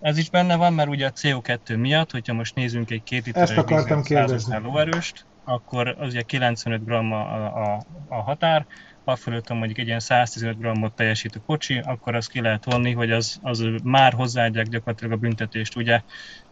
Ez 0.01 0.17
is 0.17 0.29
benne 0.29 0.55
van, 0.55 0.73
mert 0.73 0.89
ugye 0.89 1.07
a 1.07 1.11
CO2 1.11 1.79
miatt, 1.79 2.11
hogyha 2.11 2.33
most 2.33 2.55
nézzünk 2.55 2.91
egy 2.91 3.03
két 3.03 3.25
literes 3.25 3.49
Ezt 3.49 3.57
akartam 3.57 4.03
kérdezni. 4.03 4.57
lóerőst, 4.63 5.25
akkor 5.43 5.95
az 5.99 6.07
ugye 6.07 6.21
95 6.21 6.85
g 6.85 6.91
a, 6.91 6.97
a, 6.97 7.81
a 8.07 8.21
határ, 8.21 8.65
a 9.03 9.15
fölött, 9.15 9.49
mondjuk 9.49 9.77
egy 9.77 9.87
ilyen 9.87 9.99
115 9.99 10.59
g-ot 10.59 10.93
teljesít 10.93 11.35
a 11.35 11.41
kocsi, 11.45 11.81
akkor 11.85 12.15
azt 12.15 12.29
ki 12.29 12.41
lehet 12.41 12.65
vonni, 12.65 12.91
hogy 12.91 13.11
az, 13.11 13.39
az 13.41 13.63
már 13.83 14.13
hozzáadják 14.13 14.67
gyakorlatilag 14.67 15.13
a 15.13 15.17
büntetést. 15.17 15.75
Ugye 15.75 16.01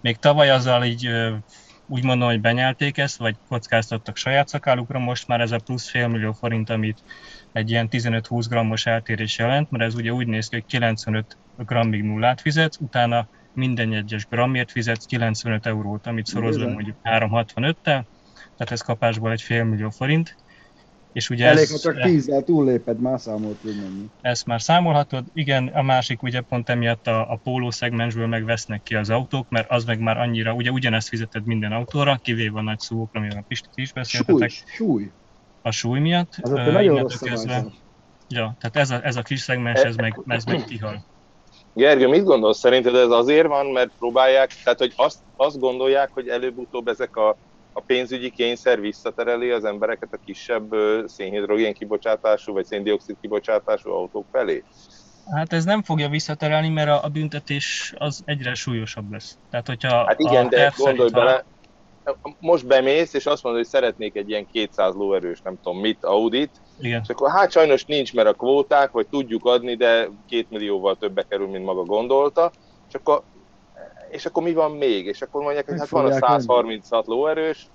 még 0.01 0.17
tavaly 0.17 0.49
azzal 0.49 0.84
így 0.84 1.10
úgy 1.91 2.04
mondom, 2.04 2.27
hogy 2.27 2.41
benyelték 2.41 2.97
ezt, 2.97 3.17
vagy 3.17 3.36
kockáztattak 3.47 4.15
saját 4.15 4.47
szakálukra, 4.47 4.99
most 4.99 5.27
már 5.27 5.41
ez 5.41 5.51
a 5.51 5.60
plusz 5.65 5.89
fél 5.89 6.08
millió 6.08 6.32
forint, 6.32 6.69
amit 6.69 7.04
egy 7.51 7.69
ilyen 7.69 7.88
15-20 7.91 8.45
grammos 8.49 8.86
eltérés 8.86 9.38
jelent, 9.38 9.71
mert 9.71 9.84
ez 9.84 9.95
ugye 9.95 10.12
úgy 10.12 10.27
néz 10.27 10.47
ki, 10.47 10.56
hogy 10.56 10.65
95 10.65 11.38
grammig 11.58 12.04
nullát 12.04 12.41
fizetsz, 12.41 12.77
utána 12.80 13.27
minden 13.54 13.93
egyes 13.93 14.25
grammért 14.25 14.71
fizetsz 14.71 15.06
95 15.06 15.65
eurót, 15.65 16.08
amit 16.08 16.25
szorozva 16.25 16.67
mondjuk 16.67 16.97
365-tel, 17.04 17.75
tehát 17.84 18.71
ez 18.71 18.82
kapásból 18.82 19.32
egy 19.32 19.41
fél 19.41 19.63
millió 19.63 19.89
forint, 19.89 20.36
és 21.13 21.30
ugye 21.30 21.45
Elég, 21.45 21.63
ez, 21.63 21.71
ha 21.71 21.80
csak 21.80 22.02
tízzel 22.02 22.43
túlléped, 22.43 23.00
már 23.00 23.19
számolt 23.19 23.63
menni. 23.63 24.10
Ezt 24.21 24.45
már 24.45 24.62
számolhatod. 24.62 25.24
Igen, 25.34 25.67
a 25.67 25.82
másik 25.82 26.24
ugye 26.24 26.41
pont 26.41 26.69
emiatt 26.69 27.08
a, 27.08 27.32
a 27.32 27.39
póló 27.43 27.71
szegmensből 27.71 28.28
megvesznek 28.28 28.84
ki 28.84 28.95
az 28.95 29.10
autók, 29.10 29.50
mert 29.50 29.71
az 29.71 29.84
meg 29.84 30.00
már 30.00 30.17
annyira, 30.17 30.54
ugye 30.54 30.69
ugyanezt 30.69 31.08
fizeted 31.08 31.45
minden 31.45 31.71
autóra, 31.71 32.19
kivéve 32.24 32.60
a 32.60 32.62
nagy 32.62 32.80
szókra, 32.80 33.19
amivel 33.19 33.38
a 33.38 33.45
Pistit 33.47 33.71
is 33.76 33.93
beszéltetek. 33.93 34.50
Súly, 34.50 34.76
súly. 34.76 35.12
A 35.62 35.71
súly 35.71 36.00
miatt. 36.00 36.38
Az 36.41 36.52
uh, 36.52 36.71
nagyon 36.71 37.00
rossz 37.00 37.15
közben, 37.15 37.71
Ja, 38.32 38.56
tehát 38.60 38.76
ez 38.76 38.89
a, 38.89 39.06
ez 39.06 39.15
a 39.15 39.21
kis 39.21 39.39
szegmens, 39.39 39.82
ez 39.82 39.95
meg, 39.95 40.19
ez 40.28 40.43
meg 40.43 40.63
kihal. 40.63 41.04
Gergő, 41.74 42.08
mit 42.08 42.24
gondolsz? 42.24 42.58
Szerinted 42.58 42.95
ez 42.95 43.10
azért 43.10 43.47
van, 43.47 43.65
mert 43.65 43.91
próbálják, 44.00 44.54
tehát 44.63 44.80
hogy 44.80 44.93
azt, 44.95 45.19
azt 45.36 45.60
gondolják, 45.60 46.10
hogy 46.13 46.28
előbb-utóbb 46.28 46.88
ezek 46.88 47.15
a 47.15 47.36
a 47.73 47.81
pénzügyi 47.81 48.29
kényszer 48.29 48.79
visszatereli 48.79 49.49
az 49.49 49.63
embereket 49.63 50.13
a 50.13 50.19
kisebb 50.25 50.75
szénhidrogén 51.05 51.73
kibocsátású 51.73 52.53
vagy 52.53 52.65
széndiokszid 52.65 53.15
kibocsátású 53.21 53.91
autók 53.91 54.25
felé? 54.31 54.63
Hát 55.31 55.53
ez 55.53 55.65
nem 55.65 55.84
fogja 55.84 56.10
visszaterelni, 56.10 56.69
mert 56.69 56.89
a, 56.89 57.03
a 57.03 57.07
büntetés 57.07 57.93
az 57.97 58.21
egyre 58.25 58.53
súlyosabb 58.53 59.12
lesz. 59.12 59.38
Tehát, 59.49 59.67
hogyha 59.67 60.05
hát 60.05 60.19
igen, 60.19 60.49
de 60.49 60.73
gondolj 60.77 61.10
bele, 61.10 61.45
most 62.39 62.67
bemész, 62.67 63.13
és 63.13 63.25
azt 63.25 63.43
mondod, 63.43 63.62
hogy 63.62 63.71
szeretnék 63.71 64.15
egy 64.15 64.29
ilyen 64.29 64.47
200 64.51 64.93
lóerős, 64.93 65.41
nem 65.41 65.57
tudom 65.63 65.79
mit, 65.79 66.03
Audit, 66.03 66.51
igen. 66.79 67.01
és 67.03 67.10
akkor 67.10 67.31
hát 67.31 67.51
sajnos 67.51 67.86
nincs, 67.86 68.13
mert 68.13 68.27
a 68.27 68.34
kvóták, 68.34 68.91
vagy 68.91 69.07
tudjuk 69.07 69.45
adni, 69.45 69.75
de 69.75 70.10
két 70.27 70.49
millióval 70.49 70.97
többe 70.97 71.25
kerül, 71.29 71.47
mint 71.47 71.65
maga 71.65 71.84
gondolta, 71.84 72.51
és 72.88 72.93
akkor 72.93 73.23
és 74.12 74.26
akkor 74.26 74.43
mi 74.43 74.54
van 74.54 74.71
még? 74.71 75.06
És 75.06 75.21
akkor 75.21 75.41
mondják, 75.41 75.69
hogy 75.69 75.80
hát 75.80 75.89
van 75.89 76.06
a 76.06 76.12
136 76.12 77.06
lóerős, 77.08 77.67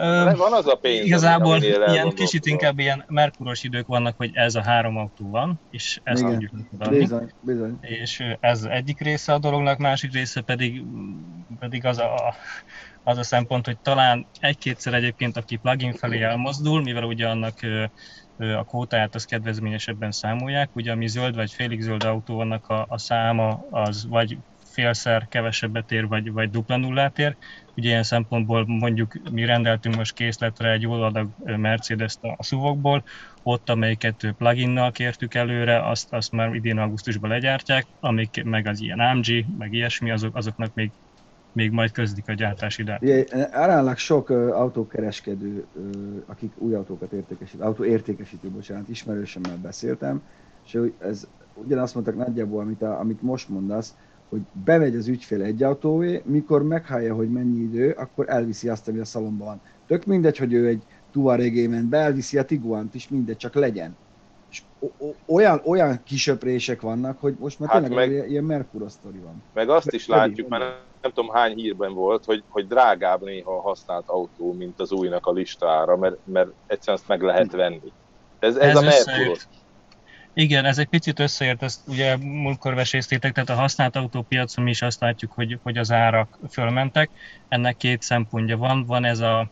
Ö, 0.00 0.30
van 0.36 0.52
az 0.52 0.66
a 0.66 0.74
pénz, 0.74 1.06
Igazából 1.06 1.62
ilyen 1.62 2.10
kicsit 2.10 2.46
inkább 2.46 2.78
ilyen 2.78 3.04
merkuros 3.08 3.62
idők 3.62 3.86
vannak, 3.86 4.16
hogy 4.16 4.30
ez 4.32 4.54
a 4.54 4.62
három 4.62 4.96
autó 4.96 5.30
van, 5.30 5.60
és 5.70 6.00
ezt 6.02 6.22
Igen, 6.22 6.32
tudjuk 6.32 6.52
adni. 6.78 6.98
Bizony, 6.98 7.30
bizony. 7.40 7.78
És 7.80 8.24
ez 8.40 8.62
egyik 8.62 9.00
része 9.00 9.32
a 9.32 9.38
dolognak, 9.38 9.78
másik 9.78 10.12
része 10.12 10.40
pedig, 10.40 10.82
pedig 11.58 11.84
az, 11.84 11.98
a, 11.98 12.34
az 13.04 13.18
a 13.18 13.22
szempont, 13.22 13.66
hogy 13.66 13.78
talán 13.78 14.26
egy-kétszer 14.40 14.94
egyébként, 14.94 15.36
aki 15.36 15.56
plugin 15.56 15.92
felé 15.92 16.22
elmozdul, 16.22 16.82
mivel 16.82 17.04
ugye 17.04 17.28
annak 17.28 17.54
a 18.40 18.64
kvótáját 18.64 19.14
az 19.14 19.24
kedvezményesebben 19.24 20.10
számolják. 20.10 20.70
Ugye 20.72 20.92
ami 20.92 21.06
zöld 21.06 21.34
vagy 21.34 21.52
félig 21.52 21.80
zöld 21.80 22.04
autó, 22.04 22.38
annak 22.38 22.68
a, 22.68 22.86
a 22.88 22.98
száma 22.98 23.66
az 23.70 24.06
vagy 24.08 24.38
félszer 24.70 25.28
kevesebbet 25.28 25.92
ér, 25.92 26.06
vagy, 26.08 26.32
vagy 26.32 26.50
dupla 26.50 26.76
nullát 26.76 27.18
ér. 27.18 27.36
Ugye 27.76 27.88
ilyen 27.88 28.02
szempontból 28.02 28.64
mondjuk 28.66 29.20
mi 29.30 29.44
rendeltünk 29.44 29.96
most 29.96 30.14
készletre 30.14 30.70
egy 30.70 30.82
jó 30.82 30.92
adag 30.92 31.28
Mercedes-t 31.44 32.18
a 32.22 32.42
szuvokból, 32.42 33.04
ott 33.42 33.68
amelyiket 33.68 34.34
pluginnal 34.38 34.92
kértük 34.92 35.34
előre, 35.34 35.88
azt, 35.88 36.12
azt 36.12 36.32
már 36.32 36.54
idén 36.54 36.78
augusztusban 36.78 37.30
legyártják, 37.30 37.86
amik 38.00 38.44
meg 38.44 38.66
az 38.66 38.80
ilyen 38.80 39.00
AMG, 39.00 39.44
meg 39.58 39.72
ilyesmi, 39.72 40.10
azok, 40.10 40.36
azoknak 40.36 40.74
még 40.74 40.90
még 41.52 41.70
majd 41.70 41.92
közdik 41.92 42.28
a 42.28 42.32
gyártási 42.32 42.82
dát. 42.82 43.02
Aránylag 43.52 43.96
sok 43.96 44.30
uh, 44.30 44.60
autókereskedő, 44.60 45.64
akik 46.26 46.52
új 46.58 46.74
autókat 46.74 47.12
értékesít, 47.12 47.60
autó 47.60 47.84
értékesítő, 47.84 48.48
bocsánat, 48.48 48.88
ismerősömmel 48.88 49.58
beszéltem, 49.62 50.22
és 50.64 50.78
ez 50.98 51.28
ugyanazt 51.54 51.94
mondtak 51.94 52.16
nagyjából, 52.16 52.60
amit, 52.60 52.82
a, 52.82 52.98
amit 53.00 53.22
most 53.22 53.48
mondasz, 53.48 53.94
hogy 54.28 54.40
bemegy 54.64 54.96
az 54.96 55.08
ügyfél 55.08 55.42
egy 55.42 55.62
autóvé, 55.62 56.22
mikor 56.24 56.62
meghallja, 56.62 57.14
hogy 57.14 57.30
mennyi 57.30 57.60
idő, 57.60 57.90
akkor 57.90 58.28
elviszi 58.28 58.68
azt, 58.68 58.88
ami 58.88 58.98
a 58.98 59.04
szalomban 59.04 59.46
van. 59.46 59.60
Tök 59.86 60.04
mindegy, 60.04 60.36
hogy 60.36 60.52
ő 60.52 60.66
egy 60.66 60.82
Tuaregé 61.12 61.66
ment 61.66 61.88
be, 61.88 61.98
elviszi 61.98 62.38
a 62.38 62.44
Tiguant 62.44 62.94
is, 62.94 63.08
mindegy, 63.08 63.36
csak 63.36 63.54
legyen. 63.54 63.96
És 64.50 64.62
olyan, 65.26 65.60
olyan 65.64 66.00
kisöprések 66.04 66.80
vannak, 66.80 67.20
hogy 67.20 67.36
most 67.38 67.58
már 67.58 67.68
hát 67.68 67.82
tényleg 67.82 68.18
meg, 68.18 68.30
ilyen 68.30 68.44
Mercury 68.44 68.84
sztori 68.88 69.18
van. 69.18 69.42
Meg 69.54 69.68
azt 69.68 69.92
is 69.92 70.06
látjuk, 70.06 70.48
mert 70.48 70.64
nem 71.02 71.12
tudom 71.12 71.30
hány 71.30 71.54
hírben 71.54 71.94
volt, 71.94 72.24
hogy, 72.24 72.42
hogy 72.48 72.66
drágább 72.66 73.22
néha 73.22 73.56
a 73.56 73.60
használt 73.60 74.08
autó, 74.08 74.52
mint 74.52 74.80
az 74.80 74.92
újnak 74.92 75.26
a 75.26 75.32
listára, 75.32 75.96
mert, 75.96 76.16
mert 76.24 76.48
egyszerűen 76.66 76.98
azt 76.98 77.08
meg 77.08 77.22
lehet 77.22 77.52
venni. 77.52 77.92
Ez, 78.38 78.56
ez, 78.56 78.68
ez 78.68 78.76
a 78.76 78.80
Mercury. 78.80 79.36
Igen, 80.34 80.64
ez 80.64 80.78
egy 80.78 80.88
picit 80.88 81.18
összeért, 81.18 81.62
ezt 81.62 81.80
ugye 81.88 82.16
múltkor 82.16 82.74
veséztétek, 82.74 83.32
tehát 83.32 83.50
a 83.50 83.54
használt 83.54 83.96
autópiacon 83.96 84.64
mi 84.64 84.70
is 84.70 84.82
azt 84.82 85.00
látjuk, 85.00 85.32
hogy, 85.32 85.58
hogy 85.62 85.78
az 85.78 85.92
árak 85.92 86.38
fölmentek. 86.50 87.10
Ennek 87.48 87.76
két 87.76 88.02
szempontja 88.02 88.56
van. 88.56 88.84
Van 88.86 89.04
ez 89.04 89.20
a, 89.20 89.48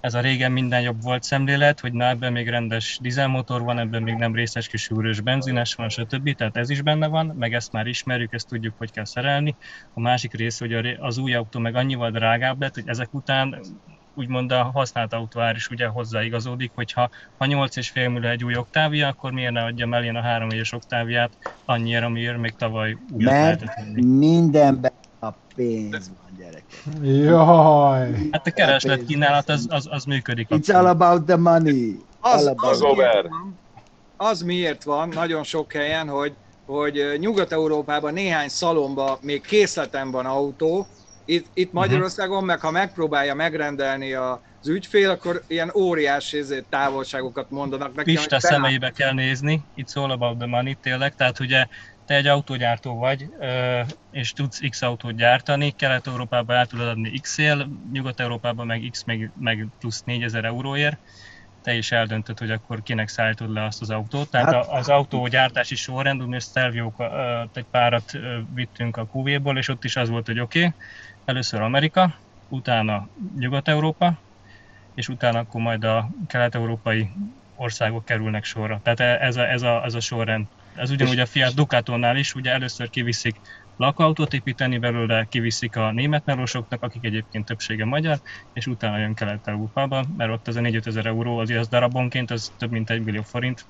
ez 0.00 0.14
a 0.14 0.20
régen 0.20 0.52
minden 0.52 0.80
jobb 0.80 1.02
volt 1.02 1.22
szemlélet, 1.22 1.80
hogy 1.80 1.92
na 1.92 2.08
ebben 2.08 2.32
még 2.32 2.48
rendes 2.48 2.98
dízelmotor 3.02 3.62
van, 3.62 3.78
ebben 3.78 4.02
még 4.02 4.14
nem 4.14 4.34
részes 4.34 4.68
kis 4.68 4.90
úrős 4.90 5.20
benzines 5.20 5.74
van, 5.74 5.88
stb. 5.88 6.34
Tehát 6.34 6.56
ez 6.56 6.70
is 6.70 6.82
benne 6.82 7.06
van, 7.06 7.34
meg 7.38 7.54
ezt 7.54 7.72
már 7.72 7.86
ismerjük, 7.86 8.32
ezt 8.32 8.48
tudjuk, 8.48 8.74
hogy 8.78 8.90
kell 8.90 9.04
szerelni. 9.04 9.56
A 9.94 10.00
másik 10.00 10.34
rész, 10.34 10.58
hogy 10.58 10.98
az 11.00 11.18
új 11.18 11.34
autó 11.34 11.60
meg 11.60 11.74
annyival 11.74 12.10
drágább 12.10 12.60
lett, 12.60 12.74
hogy 12.74 12.84
ezek 12.86 13.14
után 13.14 13.60
úgymond 14.14 14.52
a 14.52 14.62
használt 14.62 15.12
autóár 15.12 15.54
is 15.54 15.68
ugye 15.68 15.86
hozzáigazódik, 15.86 16.70
hogyha 16.74 17.10
ha 17.38 17.46
8,5 17.46 17.94
millió 17.94 18.28
egy 18.28 18.44
új 18.44 18.56
oktávia, 18.56 19.08
akkor 19.08 19.32
miért 19.32 19.52
ne 19.52 19.64
adjam 19.64 19.94
el 19.94 20.04
én 20.04 20.16
a 20.16 20.22
3 20.22 20.50
éves 20.50 20.72
oktáviát 20.72 21.30
annyira, 21.64 22.06
amiért 22.06 22.38
még 22.38 22.54
tavaly 22.56 22.96
újat 23.12 23.32
Mert 23.32 23.94
mindenben 23.94 24.92
a 25.20 25.30
pénz 25.54 26.10
van, 26.22 26.36
gyerek. 26.38 26.64
Jaj! 27.02 28.28
Hát 28.30 28.46
a 28.46 28.50
kereslet 28.50 29.04
kínálat 29.04 29.48
az, 29.48 29.66
az, 29.68 29.86
az 29.90 30.04
működik. 30.04 30.46
It's 30.50 30.74
all 30.74 30.86
about 30.86 31.24
the 31.24 31.36
money. 31.36 31.96
Az, 32.20 32.46
all 32.46 32.54
az, 32.56 32.80
miért 32.80 33.28
van, 33.28 33.58
az 34.16 34.42
miért 34.42 34.82
van 34.82 35.08
nagyon 35.08 35.42
sok 35.42 35.72
helyen, 35.72 36.08
hogy, 36.08 36.34
hogy 36.66 37.16
Nyugat-Európában 37.18 38.12
néhány 38.12 38.48
szalomba 38.48 39.18
még 39.22 39.40
készleten 39.40 40.10
van 40.10 40.26
autó, 40.26 40.86
itt, 41.24 41.46
itt 41.54 41.72
mhm. 41.72 41.76
Magyarországon 41.76 42.44
meg, 42.44 42.60
ha 42.60 42.70
megpróbálja 42.70 43.34
megrendelni 43.34 44.12
a, 44.12 44.40
az 44.60 44.68
ügyfél, 44.68 45.10
akkor 45.10 45.42
ilyen 45.46 45.72
óriási 45.74 46.38
ezért 46.38 46.64
távolságokat 46.64 47.50
mondanak 47.50 47.94
nekem. 47.94 48.14
Pista 48.14 48.40
szemeibe 48.40 48.90
kell 48.90 49.12
nézni, 49.12 49.62
itt 49.74 49.90
all 49.94 50.10
about 50.10 50.38
the 50.38 50.46
money 50.46 50.74
tényleg, 50.74 51.14
tehát 51.14 51.40
ugye 51.40 51.66
te 52.10 52.16
egy 52.16 52.26
autógyártó 52.26 52.98
vagy, 52.98 53.28
és 54.10 54.32
tudsz 54.32 54.60
X 54.68 54.82
autót 54.82 55.16
gyártani, 55.16 55.70
Kelet-Európában 55.70 56.56
el 56.56 56.66
tudod 56.66 56.88
adni 56.88 57.18
X-él, 57.18 57.68
Nyugat-Európában 57.92 58.66
meg 58.66 58.88
X 58.90 59.04
meg, 59.04 59.32
meg 59.38 59.66
plusz 59.78 60.02
4000 60.02 60.44
euróért, 60.44 60.98
te 61.62 61.74
is 61.74 61.92
eldöntöd, 61.92 62.38
hogy 62.38 62.50
akkor 62.50 62.82
kinek 62.82 63.08
szállítod 63.08 63.52
le 63.52 63.64
azt 63.64 63.80
az 63.80 63.90
autót. 63.90 64.30
Tehát 64.30 64.54
hát, 64.54 64.66
az 64.68 64.88
autógyártási 64.88 65.74
sorrend, 65.74 66.26
mi 66.26 66.40
Stelvio 66.40 66.92
egy 67.52 67.66
párat 67.70 68.12
vittünk 68.54 68.96
a 68.96 69.08
QV-ból, 69.12 69.58
és 69.58 69.68
ott 69.68 69.84
is 69.84 69.96
az 69.96 70.08
volt, 70.08 70.26
hogy 70.26 70.40
oké, 70.40 70.58
okay, 70.58 70.72
először 71.24 71.60
Amerika, 71.60 72.14
utána 72.48 73.08
Nyugat-Európa, 73.38 74.18
és 74.94 75.08
utána 75.08 75.38
akkor 75.38 75.60
majd 75.60 75.84
a 75.84 76.10
kelet-európai 76.26 77.10
országok 77.56 78.04
kerülnek 78.04 78.44
sorra. 78.44 78.80
Tehát 78.82 79.00
e- 79.00 79.26
ez 79.26 79.36
a, 79.36 79.50
ez 79.50 79.62
a, 79.62 79.84
ez 79.84 79.94
a 79.94 80.00
sorrend. 80.00 80.46
Ez 80.74 80.90
ugyanúgy 80.90 81.18
a 81.18 81.26
Fiat 81.26 81.54
Ducatónál 81.54 82.16
is, 82.16 82.34
ugye 82.34 82.50
először 82.50 82.90
kiviszik 82.90 83.40
lakautót 83.76 84.32
építeni 84.32 84.78
belőle, 84.78 85.24
kiviszik 85.24 85.76
a 85.76 85.92
német 85.92 86.24
melósoknak, 86.24 86.82
akik 86.82 87.04
egyébként 87.04 87.44
többsége 87.44 87.84
magyar, 87.84 88.20
és 88.52 88.66
utána 88.66 88.98
jön 88.98 89.14
Kelet-Európába, 89.14 90.04
mert 90.16 90.30
ott 90.30 90.48
az 90.48 90.56
a 90.56 90.60
4 90.60 90.80
ezer 90.86 91.06
euró 91.06 91.38
az, 91.38 91.50
az 91.50 91.68
darabonként, 91.68 92.30
az 92.30 92.52
több 92.58 92.70
mint 92.70 92.90
egy 92.90 93.04
millió 93.04 93.22
forint, 93.22 93.66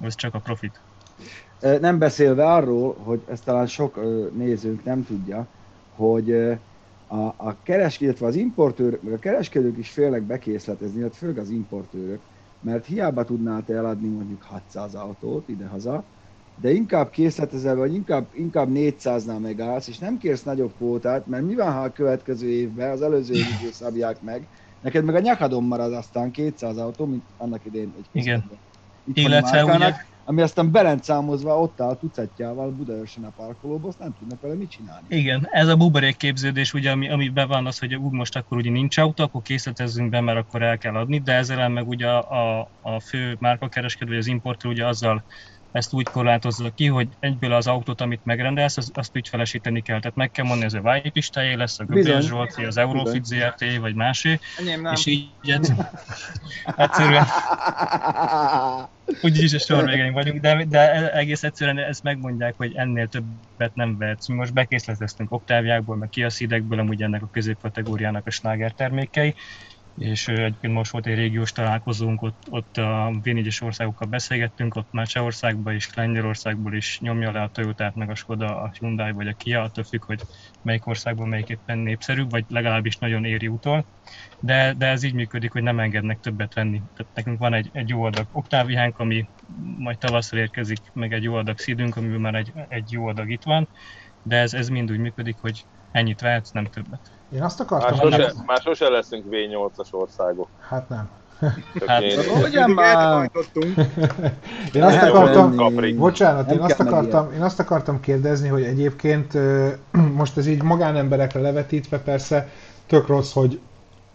ez 0.00 0.14
csak 0.14 0.34
a 0.34 0.38
profit. 0.38 0.84
Nem 1.58 1.98
beszélve 1.98 2.46
arról, 2.46 2.94
hogy 2.94 3.24
ezt 3.28 3.44
talán 3.44 3.66
sok 3.66 4.00
nézőnk 4.34 4.84
nem 4.84 5.04
tudja, 5.04 5.46
hogy 5.88 6.32
a, 7.06 7.34
a 7.36 7.62
kereskedő, 7.62 8.04
illetve 8.04 8.26
az 8.26 8.34
importőr, 8.34 8.98
meg 9.02 9.12
a 9.12 9.18
kereskedők 9.18 9.78
is 9.78 9.90
félnek 9.90 10.22
bekészletezni, 10.22 11.02
hát 11.02 11.16
főleg 11.16 11.38
az 11.38 11.50
importőrök, 11.50 12.20
mert 12.60 12.86
hiába 12.86 13.24
tudnál 13.24 13.64
te 13.64 13.74
eladni 13.74 14.08
mondjuk 14.08 14.42
600 14.42 14.94
autót 14.94 15.48
idehaza, 15.48 16.08
de 16.60 16.72
inkább 16.72 17.10
készletezel, 17.10 17.76
vagy 17.76 17.94
inkább, 17.94 18.28
inkább 18.32 18.68
400-nál 18.72 19.40
megállsz, 19.40 19.88
és 19.88 19.98
nem 19.98 20.18
kérsz 20.18 20.42
nagyobb 20.42 20.74
kvótát, 20.76 21.26
mert 21.26 21.44
mi 21.44 21.54
van, 21.54 21.72
ha 21.72 21.80
a 21.80 21.92
következő 21.92 22.48
évben 22.48 22.90
az 22.90 23.02
előző 23.02 23.34
évig 23.42 23.72
szabják 23.72 24.20
meg, 24.20 24.48
neked 24.82 25.04
meg 25.04 25.14
a 25.14 25.20
nyakadon 25.20 25.64
marad 25.64 25.92
aztán 25.92 26.30
200 26.30 26.76
autó, 26.76 27.06
mint 27.06 27.24
annak 27.36 27.64
idén 27.64 27.94
egy 27.96 28.06
Igen. 28.12 28.50
Illetve 29.14 29.64
ugye, 29.64 29.94
ami 30.24 30.42
aztán 30.42 30.70
berencámozva 30.70 31.60
ott 31.60 31.80
áll 31.80 31.96
tucatjával 31.96 32.70
Budaörsön 32.70 33.24
a 33.24 33.32
parkolóban, 33.36 33.88
azt 33.88 33.98
nem 33.98 34.14
tudnak 34.18 34.40
vele 34.40 34.54
mit 34.54 34.70
csinálni. 34.70 35.06
Igen, 35.08 35.48
ez 35.50 35.68
a 35.68 35.76
buborék 35.76 36.16
képződés, 36.16 36.74
ugye, 36.74 36.90
ami, 36.90 37.08
amiben 37.10 37.48
van 37.48 37.66
az, 37.66 37.78
hogy 37.78 37.94
úgy 37.94 38.12
most 38.12 38.36
akkor 38.36 38.56
ugye 38.56 38.70
nincs 38.70 38.98
autó, 38.98 39.24
akkor 39.24 39.42
készletezzünk 39.42 40.10
be, 40.10 40.20
mert 40.20 40.38
akkor 40.38 40.62
el 40.62 40.78
kell 40.78 40.94
adni, 40.94 41.18
de 41.18 41.32
ezzel 41.32 41.68
meg 41.68 41.88
ugye 41.88 42.06
a, 42.06 42.60
a, 42.60 42.70
a 42.80 43.00
fő 43.00 43.36
márkakereskedő, 43.38 44.16
az 44.16 44.26
importőr 44.26 44.70
ugye 44.70 44.86
azzal 44.86 45.24
ezt 45.72 45.92
úgy 45.92 46.08
korlátozza 46.08 46.70
ki, 46.74 46.86
hogy 46.86 47.08
egyből 47.20 47.52
az 47.52 47.66
autót, 47.66 48.00
amit 48.00 48.24
megrendelsz, 48.24 48.76
az, 48.76 48.90
azt 48.94 49.16
ügyfelesíteni 49.16 49.82
kell. 49.82 50.00
Tehát 50.00 50.16
meg 50.16 50.30
kell 50.30 50.44
mondani, 50.44 50.66
ez 50.66 50.74
a 50.74 50.80
Vájp 50.80 51.12
Pistájé 51.12 51.54
lesz, 51.54 51.78
a 51.78 51.84
Göbél 51.84 52.20
Zsolti, 52.20 52.64
az 52.64 52.76
Eurofit 52.76 53.24
ZRT, 53.24 53.76
vagy 53.80 53.94
másé. 53.94 54.40
És 54.92 55.06
így 55.06 55.30
egyszerűen 56.76 57.26
úgyis 59.22 59.52
a 59.52 59.58
sor 59.58 59.84
végén 59.84 60.12
vagyunk, 60.12 60.40
de, 60.40 60.64
de 60.64 61.12
egész 61.12 61.42
egyszerűen 61.42 61.78
ezt 61.78 62.02
megmondják, 62.02 62.54
hogy 62.56 62.74
ennél 62.74 63.08
többet 63.08 63.74
nem 63.74 63.98
vehetsz. 63.98 64.28
Mi 64.28 64.34
most 64.34 64.52
bekészleteztünk 64.52 65.32
oktáviákból, 65.32 65.96
meg 65.96 66.08
kiaszidekből, 66.08 66.78
amúgy 66.78 67.02
ennek 67.02 67.22
a 67.22 67.28
középkategóriának 67.32 68.26
a 68.26 68.30
sláger 68.30 68.72
termékei, 68.72 69.34
és 69.98 70.28
egyébként 70.28 70.72
most 70.72 70.90
volt 70.90 71.06
egy 71.06 71.14
régiós 71.14 71.52
találkozónk, 71.52 72.22
ott, 72.22 72.42
ott 72.50 72.76
a 72.76 73.12
v 73.22 73.30
országokkal 73.64 74.08
beszélgettünk, 74.08 74.74
ott 74.74 74.92
már 74.92 75.06
Csehországban 75.06 75.74
és 75.74 75.94
Lengyelországból 75.94 76.74
is 76.74 77.00
nyomja 77.00 77.32
le 77.32 77.42
a 77.42 77.48
Toyota-t, 77.48 77.94
meg 77.94 78.10
a 78.10 78.14
Skoda, 78.14 78.60
a 78.60 78.70
Hyundai 78.78 79.12
vagy 79.12 79.28
a 79.28 79.32
Kia, 79.32 79.62
attól 79.62 79.84
függ, 79.84 80.04
hogy 80.04 80.20
melyik 80.62 80.86
országban 80.86 81.28
melyik 81.28 81.48
éppen 81.48 81.78
népszerűbb, 81.78 82.30
vagy 82.30 82.44
legalábbis 82.48 82.96
nagyon 82.96 83.24
éri 83.24 83.48
utol. 83.48 83.84
De, 84.40 84.74
de 84.74 84.86
ez 84.86 85.02
így 85.02 85.14
működik, 85.14 85.52
hogy 85.52 85.62
nem 85.62 85.80
engednek 85.80 86.20
többet 86.20 86.54
venni. 86.54 86.82
Tehát 86.96 87.14
nekünk 87.14 87.38
van 87.38 87.54
egy, 87.54 87.70
egy 87.72 87.88
jó 87.88 88.02
adag 88.02 88.26
oktávihánk, 88.32 88.98
ami 88.98 89.28
majd 89.78 89.98
tavasszal 89.98 90.38
érkezik, 90.38 90.80
meg 90.92 91.12
egy 91.12 91.22
jó 91.22 91.34
adag 91.34 91.58
szídünk, 91.58 91.96
amiből 91.96 92.18
már 92.18 92.34
egy, 92.34 92.52
egy 92.68 92.92
jó 92.92 93.06
adag 93.06 93.30
itt 93.30 93.42
van, 93.42 93.68
de 94.22 94.36
ez, 94.36 94.54
ez 94.54 94.68
mind 94.68 94.90
úgy 94.90 94.98
működik, 94.98 95.36
hogy 95.36 95.64
ennyit 95.92 96.20
vehetsz, 96.20 96.50
nem 96.50 96.64
többet. 96.64 97.17
Én 97.34 97.42
azt 97.42 97.60
akartam... 97.60 98.08
Már 98.08 98.12
sose, 98.12 98.32
már 98.46 98.60
sose 98.60 98.88
leszünk 98.88 99.24
V8-as 99.30 99.90
országok. 99.90 100.48
Hát 100.68 100.88
nem. 100.88 101.08
Hát, 101.86 102.14
hogyan 102.42 102.70
már? 102.70 103.30
én 104.74 104.82
azt 104.82 105.02
akartam, 105.02 105.56
bocsánat, 105.96 106.50
én 106.50 106.58
azt 106.58 106.80
akartam, 106.80 107.32
én 107.32 107.42
azt 107.42 107.60
akartam 107.60 108.00
kérdezni, 108.00 108.48
hogy 108.48 108.62
egyébként 108.62 109.32
most 110.20 110.36
ez 110.36 110.46
így 110.46 110.62
magánemberekre 110.62 111.40
levetítve 111.40 111.98
persze 111.98 112.48
tök 112.86 113.06
rossz, 113.06 113.32
hogy 113.32 113.60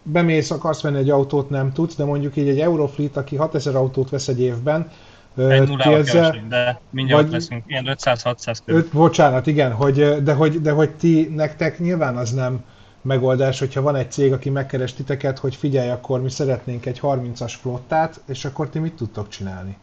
bemész, 0.02 0.50
akarsz 0.50 0.82
venni 0.82 0.98
egy 0.98 1.10
autót, 1.10 1.50
nem 1.50 1.72
tudsz, 1.72 1.96
de 1.96 2.04
mondjuk 2.04 2.36
így 2.36 2.48
egy 2.48 2.60
Eurofleet, 2.60 3.16
aki 3.16 3.36
6000 3.36 3.74
autót 3.76 4.10
vesz 4.10 4.28
egy 4.28 4.40
évben, 4.40 4.90
egy 5.36 5.68
nullával 5.68 6.02
de 6.48 6.80
mindjárt 6.90 7.22
vagy, 7.22 7.32
leszünk, 7.32 7.62
ilyen 7.66 7.84
500-600 7.88 8.58
körül. 8.64 8.80
Öt, 8.80 8.92
bocsánat, 8.92 9.46
igen, 9.46 9.72
hogy, 9.72 10.22
de, 10.22 10.32
hogy, 10.32 10.60
de 10.60 10.70
hogy 10.70 10.90
ti, 10.90 11.32
nektek 11.34 11.78
nyilván 11.78 12.16
az 12.16 12.32
nem 12.32 12.64
megoldás, 13.04 13.58
hogyha 13.58 13.82
van 13.82 13.96
egy 13.96 14.10
cég, 14.10 14.32
aki 14.32 14.50
megkeres 14.50 14.92
titeket, 14.92 15.38
hogy 15.38 15.54
figyelj, 15.54 15.90
akkor 15.90 16.22
mi 16.22 16.30
szeretnénk 16.30 16.86
egy 16.86 16.98
30-as 17.02 17.54
flottát, 17.60 18.20
és 18.26 18.44
akkor 18.44 18.68
ti 18.68 18.78
mit 18.78 18.94
tudtok 18.94 19.28
csinálni? 19.28 19.76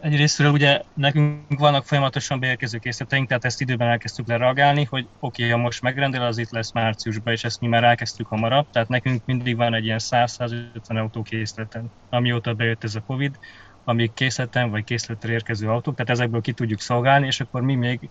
Egyrésztről 0.00 0.52
ugye 0.52 0.82
nekünk 0.94 1.58
vannak 1.58 1.84
folyamatosan 1.84 2.40
beérkező 2.40 2.78
készleteink, 2.78 3.28
tehát 3.28 3.44
ezt 3.44 3.60
időben 3.60 3.88
elkezdtük 3.88 4.26
lereagálni, 4.26 4.84
hogy 4.84 5.06
oké, 5.20 5.42
okay, 5.42 5.54
ha 5.54 5.62
most 5.62 5.82
megrendel, 5.82 6.22
az 6.22 6.38
itt 6.38 6.50
lesz 6.50 6.72
márciusban, 6.72 7.32
és 7.32 7.44
ezt 7.44 7.60
mi 7.60 7.66
már 7.66 7.84
elkezdtük 7.84 8.26
hamarabb, 8.26 8.66
tehát 8.70 8.88
nekünk 8.88 9.22
mindig 9.24 9.56
van 9.56 9.74
egy 9.74 9.84
ilyen 9.84 10.00
100-150 10.00 10.62
autó 10.88 11.22
készleten, 11.22 11.90
amióta 12.10 12.54
bejött 12.54 12.84
ez 12.84 12.94
a 12.94 13.02
Covid, 13.06 13.38
amíg 13.84 14.12
készleten 14.14 14.70
vagy 14.70 14.84
készletre 14.84 15.32
érkező 15.32 15.68
autók, 15.68 15.94
tehát 15.94 16.10
ezekből 16.10 16.40
ki 16.40 16.52
tudjuk 16.52 16.80
szolgálni, 16.80 17.26
és 17.26 17.40
akkor 17.40 17.62
mi 17.62 17.74
még 17.74 18.08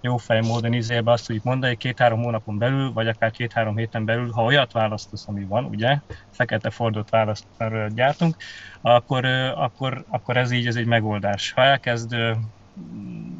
jó 0.00 0.16
fej 0.16 0.40
módon 0.40 0.72
izélbe 0.72 1.12
azt 1.12 1.26
tudjuk 1.26 1.44
mondani, 1.44 1.72
hogy 1.72 1.82
két-három 1.82 2.22
hónapon 2.22 2.58
belül, 2.58 2.92
vagy 2.92 3.08
akár 3.08 3.30
két-három 3.30 3.76
héten 3.76 4.04
belül, 4.04 4.30
ha 4.30 4.44
olyat 4.44 4.72
választasz, 4.72 5.28
ami 5.28 5.44
van, 5.44 5.64
ugye, 5.64 5.98
fekete 6.30 6.70
Fordot 6.70 7.10
választasz, 7.10 7.92
gyártunk, 7.94 8.36
akkor, 8.80 9.24
akkor, 9.54 10.04
akkor 10.08 10.36
ez 10.36 10.50
így 10.50 10.66
ez 10.66 10.76
egy 10.76 10.86
megoldás. 10.86 11.52
Ha 11.52 11.62
elkezd 11.62 12.16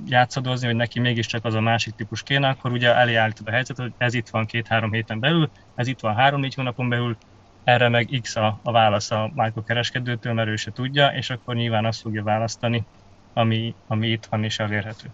játszadozni, 0.07 0.67
hogy 0.67 0.77
neki 0.77 1.01
mégiscsak 1.01 1.45
az 1.45 1.55
a 1.55 1.61
másik 1.61 1.95
típus 1.95 2.23
kéne, 2.23 2.49
akkor 2.49 2.73
ugye 2.73 2.95
elé 2.95 3.15
állítod 3.15 3.49
a 3.49 3.51
helyzetet, 3.51 3.85
hogy 3.85 3.95
ez 3.99 4.15
itt 4.15 4.29
van 4.29 4.47
két-három 4.47 4.93
héten 4.93 5.21
belül, 5.21 5.51
ez 5.75 5.87
itt 5.87 6.01
van 6.01 6.15
három-négy 6.15 6.55
hónapon 6.55 6.89
belül, 6.89 7.17
erre 7.65 7.89
meg 7.89 8.19
X 8.23 8.37
a, 8.37 8.61
a 8.63 8.73
válasz 8.73 9.11
a 9.11 9.33
kereskedőtől, 9.67 10.33
mert 10.33 10.49
ő 10.49 10.57
se 10.57 10.73
tudja, 10.73 11.07
és 11.07 11.31
akkor 11.31 11.55
nyilván 11.55 11.85
azt 11.85 12.01
fogja 12.01 12.23
választani, 12.23 12.85
ami, 13.33 13.75
ami 13.87 14.09
itt 14.09 14.27
van 14.27 14.45
és 14.45 14.59
elérhető. 14.59 15.11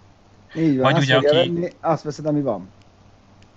Így 0.56 0.76
van, 0.76 0.92
vagy 0.92 0.94
azt, 0.94 1.04
ugye, 1.04 1.16
aki, 1.16 1.36
venni, 1.36 1.68
azt 1.80 2.02
veszed, 2.02 2.26
ami 2.26 2.40
van. 2.40 2.68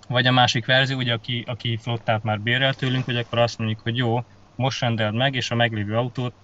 Vagy 0.08 0.26
a 0.26 0.32
másik 0.32 0.66
verzió, 0.66 0.96
ugye, 0.96 1.12
aki, 1.12 1.44
aki 1.46 1.76
flottát 1.76 2.22
már 2.22 2.40
bérel 2.40 2.74
tőlünk, 2.74 3.04
hogy 3.04 3.16
akkor 3.16 3.38
azt 3.38 3.58
mondjuk, 3.58 3.80
hogy 3.80 3.96
jó, 3.96 4.24
most 4.54 4.80
rendeld 4.80 5.14
meg, 5.14 5.34
és 5.34 5.50
a 5.50 5.54
meglévő 5.54 5.96
autót 5.96 6.34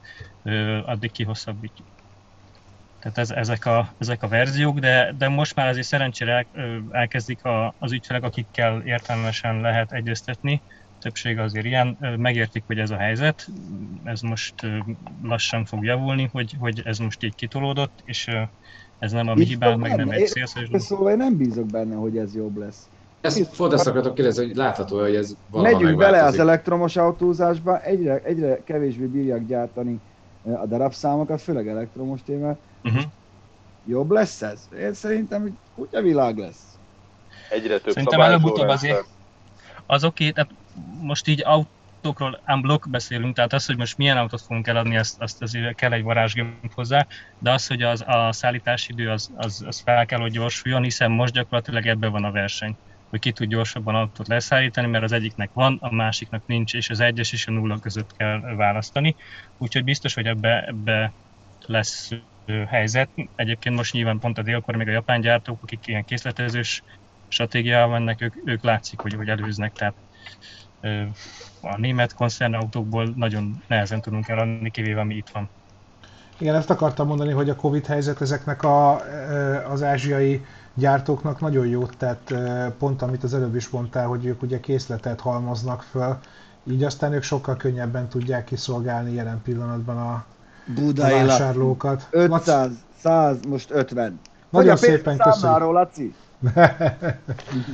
ö, 0.42 0.78
addig 0.84 1.10
kihosszabbítjuk. 1.10 1.86
Tehát 3.00 3.18
ez, 3.18 3.30
ezek, 3.30 3.66
a, 3.66 3.92
ezek 3.98 4.22
a 4.22 4.28
verziók, 4.28 4.78
de, 4.78 5.14
de 5.18 5.28
most 5.28 5.54
már 5.54 5.68
azért 5.68 5.86
szerencsére 5.86 6.46
el, 6.52 6.82
elkezdik 6.90 7.44
a, 7.44 7.74
az 7.78 7.92
ügyfelek, 7.92 8.22
akikkel 8.22 8.82
értelmesen 8.84 9.60
lehet 9.60 9.92
egyeztetni, 9.92 10.62
többség 11.04 11.38
azért 11.38 11.64
ilyen, 11.64 11.98
megértik, 12.16 12.64
hogy 12.66 12.78
ez 12.78 12.90
a 12.90 12.96
helyzet, 12.96 13.46
ez 14.04 14.20
most 14.20 14.54
lassan 15.22 15.64
fog 15.64 15.84
javulni, 15.84 16.28
hogy, 16.32 16.56
hogy 16.58 16.82
ez 16.84 16.98
most 16.98 17.22
így 17.22 17.34
kitolódott, 17.34 18.02
és 18.04 18.28
ez 18.98 19.12
nem 19.12 19.28
a 19.28 19.34
mi 19.34 19.44
hibánk, 19.44 19.80
meg 19.80 19.96
nem 19.96 20.10
egy 20.10 20.26
szélszerűs 20.26 20.82
Szóval 20.82 21.10
én 21.10 21.16
nem 21.16 21.36
bízok 21.36 21.66
benne, 21.66 21.94
hogy 21.94 22.16
ez 22.16 22.34
jobb 22.34 22.56
lesz. 22.56 22.88
Ezt 23.20 23.54
fontos 23.54 23.86
akartok 23.86 24.14
kérdezni, 24.14 24.46
hogy 24.46 24.56
látható, 24.56 25.00
hogy 25.00 25.14
ez 25.14 25.36
valaha 25.50 25.72
Megyünk 25.72 25.98
bele 25.98 26.22
az 26.22 26.38
elektromos 26.38 26.96
autózásba, 26.96 27.80
egyre, 27.80 28.20
egyre 28.24 28.60
kevésbé 28.64 29.04
bírják 29.04 29.46
gyártani 29.46 30.00
a 30.44 30.66
darabszámokat, 30.66 31.42
főleg 31.42 31.68
elektromos 31.68 32.20
témát. 32.24 32.58
Uh-huh. 32.84 33.02
Jobb 33.86 34.10
lesz 34.10 34.42
ez? 34.42 34.68
Én 34.78 34.94
szerintem, 34.94 35.42
hogy 35.42 35.52
úgy 35.74 35.88
a 35.96 36.00
világ 36.00 36.38
lesz. 36.38 36.78
Egyre 37.50 37.78
több 37.78 37.92
Szerintem 37.92 38.20
előbb-utóbb 38.20 38.68
azért 38.68 39.04
az 39.86 40.04
oké, 40.04 40.30
tehát 40.30 40.50
most 41.00 41.28
így 41.28 41.42
autókról 42.04 42.40
unblock 42.46 42.90
beszélünk, 42.90 43.34
tehát 43.34 43.52
az, 43.52 43.66
hogy 43.66 43.76
most 43.76 43.96
milyen 43.96 44.16
autót 44.16 44.40
fogunk 44.40 44.66
eladni, 44.66 44.96
azt, 44.96 45.20
azt 45.20 45.42
azért 45.42 45.74
kell 45.74 45.92
egy 45.92 46.02
varázsgép 46.02 46.72
hozzá, 46.74 47.06
de 47.38 47.50
az, 47.50 47.66
hogy 47.66 47.82
az, 47.82 48.04
a 48.06 48.32
szállítási 48.32 48.92
idő 48.92 49.10
az, 49.10 49.30
az, 49.36 49.64
az 49.66 49.80
fel 49.80 50.06
kell, 50.06 50.20
hogy 50.20 50.32
gyorsuljon, 50.32 50.82
hiszen 50.82 51.10
most 51.10 51.32
gyakorlatilag 51.32 51.86
ebben 51.86 52.10
van 52.10 52.24
a 52.24 52.30
verseny 52.30 52.76
hogy 53.10 53.22
ki 53.22 53.32
tud 53.32 53.48
gyorsabban 53.48 53.94
autót 53.94 54.28
leszállítani, 54.28 54.86
mert 54.86 55.04
az 55.04 55.12
egyiknek 55.12 55.50
van, 55.52 55.78
a 55.80 55.94
másiknak 55.94 56.42
nincs, 56.46 56.74
és 56.74 56.90
az 56.90 57.00
egyes 57.00 57.32
és 57.32 57.46
a 57.46 57.50
nulla 57.50 57.78
között 57.78 58.16
kell 58.16 58.40
választani. 58.40 59.16
Úgyhogy 59.58 59.84
biztos, 59.84 60.14
hogy 60.14 60.26
ebbe, 60.26 60.64
ebbe 60.66 61.12
lesz 61.66 62.10
helyzet. 62.66 63.08
Egyébként 63.36 63.76
most 63.76 63.92
nyilván 63.92 64.18
pont 64.18 64.38
a 64.38 64.42
délkor 64.42 64.76
még 64.76 64.88
a 64.88 64.90
japán 64.90 65.20
gyártók, 65.20 65.62
akik 65.62 65.86
ilyen 65.86 66.04
készletezős 66.04 66.82
stratégiával 67.28 67.98
mennek, 67.98 68.20
ők, 68.20 68.34
ők 68.44 68.62
látszik, 68.62 69.00
hogy, 69.00 69.14
hogy 69.14 69.28
előznek, 69.28 69.72
tehát 69.72 69.94
a 71.60 71.76
német 71.76 72.14
koncernautókból 72.14 73.12
nagyon 73.16 73.62
nehezen 73.66 74.00
tudunk 74.00 74.28
eladni, 74.28 74.70
kivéve 74.70 75.00
ami 75.00 75.14
itt 75.14 75.28
van. 75.32 75.48
Igen, 76.38 76.54
ezt 76.54 76.70
akartam 76.70 77.06
mondani, 77.06 77.32
hogy 77.32 77.50
a 77.50 77.56
Covid 77.56 77.86
helyzet 77.86 78.20
ezeknek 78.20 78.62
a, 78.62 79.00
az 79.70 79.82
ázsiai 79.82 80.44
gyártóknak 80.74 81.40
nagyon 81.40 81.66
jót 81.66 81.96
tett, 81.96 82.34
pont 82.78 83.02
amit 83.02 83.22
az 83.22 83.34
előbb 83.34 83.54
is 83.54 83.68
mondtál, 83.68 84.06
hogy 84.06 84.24
ők 84.24 84.42
ugye 84.42 84.60
készletet 84.60 85.20
halmoznak 85.20 85.82
föl, 85.82 86.18
így 86.70 86.84
aztán 86.84 87.12
ők 87.12 87.22
sokkal 87.22 87.56
könnyebben 87.56 88.08
tudják 88.08 88.44
kiszolgálni 88.44 89.12
jelen 89.12 89.40
pillanatban 89.42 89.96
a, 89.96 90.24
Budai 90.74 91.20
a 91.20 91.26
vásárlókat. 91.26 92.08
500, 92.10 92.70
100, 92.98 93.36
most 93.48 93.70
50. 93.70 94.20
Nagyon 94.50 94.76
szépen 94.76 95.16
köszönjük. 95.18 95.72
Laci? 95.72 96.14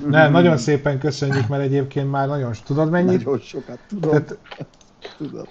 Nem, 0.07 0.33
nagyon 0.33 0.57
szépen 0.57 0.99
köszönjük, 0.99 1.49
mert 1.49 1.63
egyébként 1.63 2.11
már 2.11 2.29
nagyon... 2.29 2.53
Tudod 2.67 2.91
mennyit? 2.91 3.25
Nagyon 3.25 3.41
sokat, 3.41 3.79
tudom. 3.89 4.11
Tehát, 4.11 4.39
tudom. 5.17 5.47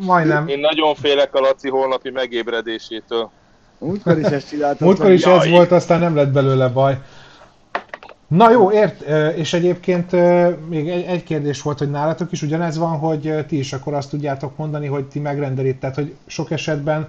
Majdnem. 0.00 0.48
Én 0.48 0.58
nagyon 0.58 0.94
félek 0.94 1.34
a 1.34 1.40
Laci 1.40 1.68
holnapi 1.68 2.10
megébredésétől. 2.10 3.30
Múltkor 3.78 4.18
is 4.18 4.26
ezt 4.26 4.48
csináltam. 4.48 4.86
Múltkor 4.86 5.10
is 5.10 5.24
ez 5.24 5.48
volt, 5.48 5.72
aztán 5.72 6.00
nem 6.00 6.14
lett 6.14 6.30
belőle 6.30 6.68
baj. 6.68 6.98
Na 8.28 8.50
jó, 8.50 8.70
ért, 8.70 9.00
és 9.36 9.52
egyébként 9.52 10.12
még 10.68 10.88
egy, 10.88 11.04
egy 11.04 11.22
kérdés 11.22 11.62
volt, 11.62 11.78
hogy 11.78 11.90
nálatok 11.90 12.32
is 12.32 12.42
ugyanez 12.42 12.78
van, 12.78 12.98
hogy 12.98 13.46
ti 13.46 13.58
is 13.58 13.72
akkor 13.72 13.94
azt 13.94 14.10
tudjátok 14.10 14.56
mondani, 14.56 14.86
hogy 14.86 15.04
ti 15.04 15.18
megrendelitek, 15.18 15.80
tehát 15.80 15.94
hogy 15.94 16.14
sok 16.26 16.50
esetben 16.50 17.08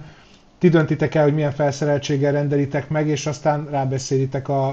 ti 0.58 0.68
döntitek 0.68 1.14
el, 1.14 1.22
hogy 1.22 1.34
milyen 1.34 1.52
felszereltséggel 1.52 2.32
rendelitek 2.32 2.88
meg, 2.88 3.08
és 3.08 3.26
aztán 3.26 3.66
rábeszélitek 3.70 4.48
a, 4.48 4.68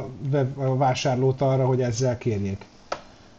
a 0.55 0.77
vásárlót 0.77 1.41
arra, 1.41 1.65
hogy 1.65 1.81
ezzel 1.81 2.17
kérjék. 2.17 2.65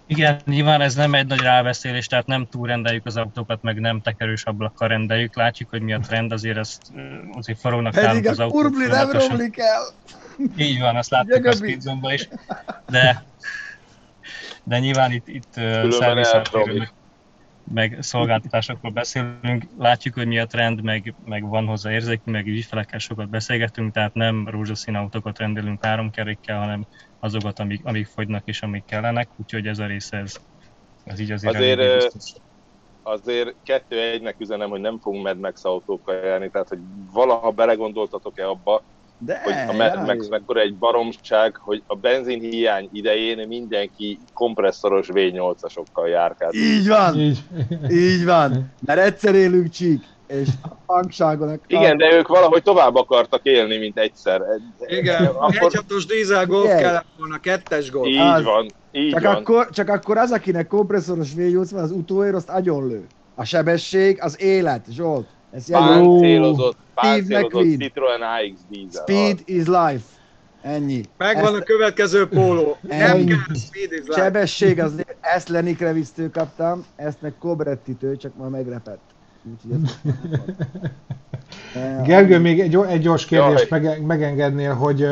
Igen, 0.08 0.40
nyilván 0.44 0.80
ez 0.80 0.94
nem 0.94 1.14
egy 1.14 1.26
nagy 1.26 1.40
rábeszélés, 1.40 2.06
tehát 2.06 2.26
nem 2.26 2.46
túl 2.50 2.66
rendeljük 2.66 3.06
az 3.06 3.16
autókat, 3.16 3.62
meg 3.62 3.80
nem 3.80 4.00
tekerős 4.00 4.44
ablakkal 4.44 4.88
rendeljük. 4.88 5.36
Látjuk, 5.36 5.70
hogy 5.70 5.80
mi 5.82 5.92
a 5.92 5.98
trend, 5.98 6.32
azért 6.32 6.56
ezt 6.56 6.82
azért 7.32 7.58
forognak 7.58 7.94
nálunk 7.94 8.26
az 8.26 8.40
autók. 8.40 8.72
Pedig 8.72 8.88
nem 8.88 9.10
romlik 9.10 9.58
el! 9.58 9.82
Így 10.56 10.80
van, 10.80 10.96
azt 10.96 11.10
láttuk 11.10 11.44
a 11.44 11.52
speedzone 11.52 12.12
is. 12.12 12.28
De, 12.90 13.24
de 14.64 14.78
nyilván 14.78 15.12
itt, 15.12 15.28
itt 15.28 15.52
szervizátérő, 15.90 16.88
meg 17.74 17.96
szolgáltatásokról 18.00 18.92
beszélünk, 18.92 19.64
látjuk, 19.78 20.14
hogy 20.14 20.26
mi 20.26 20.38
a 20.38 20.46
trend, 20.46 20.82
meg, 20.82 21.14
meg 21.24 21.48
van 21.48 21.66
hozzá 21.66 21.90
érzékünk, 21.90 22.36
meg 22.36 22.46
ügyfelekkel 22.46 22.98
sokat 22.98 23.28
beszélgetünk, 23.28 23.92
tehát 23.92 24.14
nem 24.14 24.48
rózsaszín 24.48 24.94
autókat 24.94 25.38
rendelünk 25.38 25.84
három 25.84 26.10
kerékkel, 26.10 26.58
hanem 26.58 26.86
azokat, 27.20 27.58
amik, 27.58 27.80
amik 27.84 28.06
fogynak 28.06 28.42
és 28.44 28.62
amik 28.62 28.84
kellenek, 28.84 29.28
úgyhogy 29.36 29.66
ez 29.66 29.78
a 29.78 29.86
része, 29.86 30.16
ez, 30.16 30.36
ez 31.04 31.18
így 31.18 31.30
azért 31.30 31.54
Azért, 31.54 32.12
azért 33.02 33.54
kettő 33.62 34.00
egynek 34.00 34.34
üzenem, 34.38 34.68
hogy 34.68 34.80
nem 34.80 34.98
fogunk 34.98 35.24
Mad 35.24 35.38
Max 35.38 35.64
autókkal 35.64 36.14
járni, 36.14 36.50
tehát 36.50 36.68
hogy 36.68 36.80
valaha 37.12 37.50
belegondoltatok-e 37.50 38.48
abba, 38.48 38.82
de, 39.18 39.40
hogy 39.44 39.52
a 39.68 39.72
Mad 39.72 40.06
Max 40.06 40.28
mekkora 40.28 40.60
egy 40.60 40.74
baromság, 40.74 41.56
hogy 41.56 41.82
a 41.86 41.96
benzin 41.96 42.40
hiány 42.40 42.88
idején 42.92 43.46
mindenki 43.48 44.18
kompresszoros 44.34 45.08
V8-asokkal 45.12 46.08
járkált. 46.08 46.54
Így 46.54 46.88
van, 46.88 47.20
így, 47.20 47.42
így 47.90 48.24
van, 48.24 48.72
mert 48.86 49.00
egyszer 49.00 49.34
élünk 49.34 49.68
csík 49.68 50.02
és 50.26 50.48
a 50.62 50.92
hangságon... 50.92 51.60
Igen, 51.66 51.96
de 51.96 52.12
ők 52.12 52.28
valahogy 52.28 52.62
tovább 52.62 52.94
akartak 52.94 53.40
élni, 53.42 53.76
mint 53.76 53.98
egyszer. 53.98 54.42
Igen, 54.86 55.26
akkor... 55.26 55.54
egyhatos 55.54 56.06
dízel 56.06 56.46
golf 56.46 56.64
yeah. 56.64 56.80
kellett 56.80 57.06
volna, 57.18 57.38
kettes 57.38 57.90
golf. 57.90 58.06
Így 58.06 58.16
az, 58.16 58.44
van, 58.44 58.70
így 58.92 59.12
csak 59.12 59.22
van. 59.22 59.34
Akkor, 59.34 59.70
csak 59.70 59.88
akkor 59.88 60.16
az, 60.16 60.30
akinek 60.30 60.66
kompresszoros 60.66 61.28
V8 61.36 61.68
van, 61.70 61.82
az 61.82 61.90
utóér, 61.90 62.34
azt 62.34 62.48
agyonlő. 62.48 63.06
A 63.34 63.44
sebesség, 63.44 64.18
az 64.22 64.40
élet, 64.40 64.86
Zsolt. 64.90 65.26
Ez 65.56 65.70
páncélozott, 65.70 66.76
páncélozott 66.94 67.78
Citroen 67.78 68.22
AX 68.22 68.60
dízel. 68.68 69.02
Speed 69.02 69.38
is 69.44 69.66
life. 69.66 70.04
Ennyi. 70.62 71.02
Megvan 71.16 71.44
ezt, 71.44 71.54
a 71.54 71.62
következő 71.62 72.28
póló. 72.28 72.76
Nem 72.80 73.24
kell, 73.24 73.36
speed 73.54 73.92
is 73.92 73.98
life. 73.98 74.20
Sebesség, 74.22 74.80
az, 74.80 75.04
ezt 75.20 75.48
Lenny 75.48 75.74
Krevisztől 75.74 76.30
kaptam, 76.30 76.84
ezt 76.96 77.22
meg 77.22 77.34
Cobretti-től, 77.38 78.16
csak 78.16 78.36
ma 78.36 78.48
megrepett. 78.48 79.00
Gergő, 82.04 82.38
még 82.38 82.60
egy, 82.60 82.78
egy 82.88 83.00
gyors 83.00 83.24
kérdést 83.24 83.70
mege, 83.70 83.96
megengednél, 84.06 84.74
hogy 84.74 85.02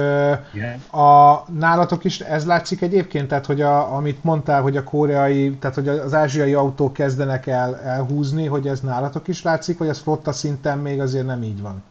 a, 0.91 1.45
nálatok 1.59 2.05
is 2.05 2.21
ez 2.21 2.47
látszik 2.47 2.81
egyébként, 2.81 3.29
tehát 3.29 3.47
hogy 3.47 3.61
a, 3.61 3.95
amit 3.95 4.25
mondtál, 4.25 4.63
hogy 4.63 4.77
a 4.77 4.85
koreai, 4.85 5.57
tehát 5.61 5.77
hogy 5.77 5.89
az 5.89 6.15
ázsiai 6.15 6.55
autók 6.55 6.93
kezdenek 6.93 7.47
el 7.47 7.81
elhúzni, 7.81 8.47
hogy 8.47 8.67
ez 8.67 8.81
nálatok 8.81 9.29
is 9.29 9.43
látszik, 9.43 9.79
vagy 9.79 9.89
ez 9.89 9.99
flotta 9.99 10.33
szinten 10.33 10.79
még 10.79 11.01
azért 11.01 11.27
nem 11.27 11.43
így 11.43 11.61
van? 11.61 11.83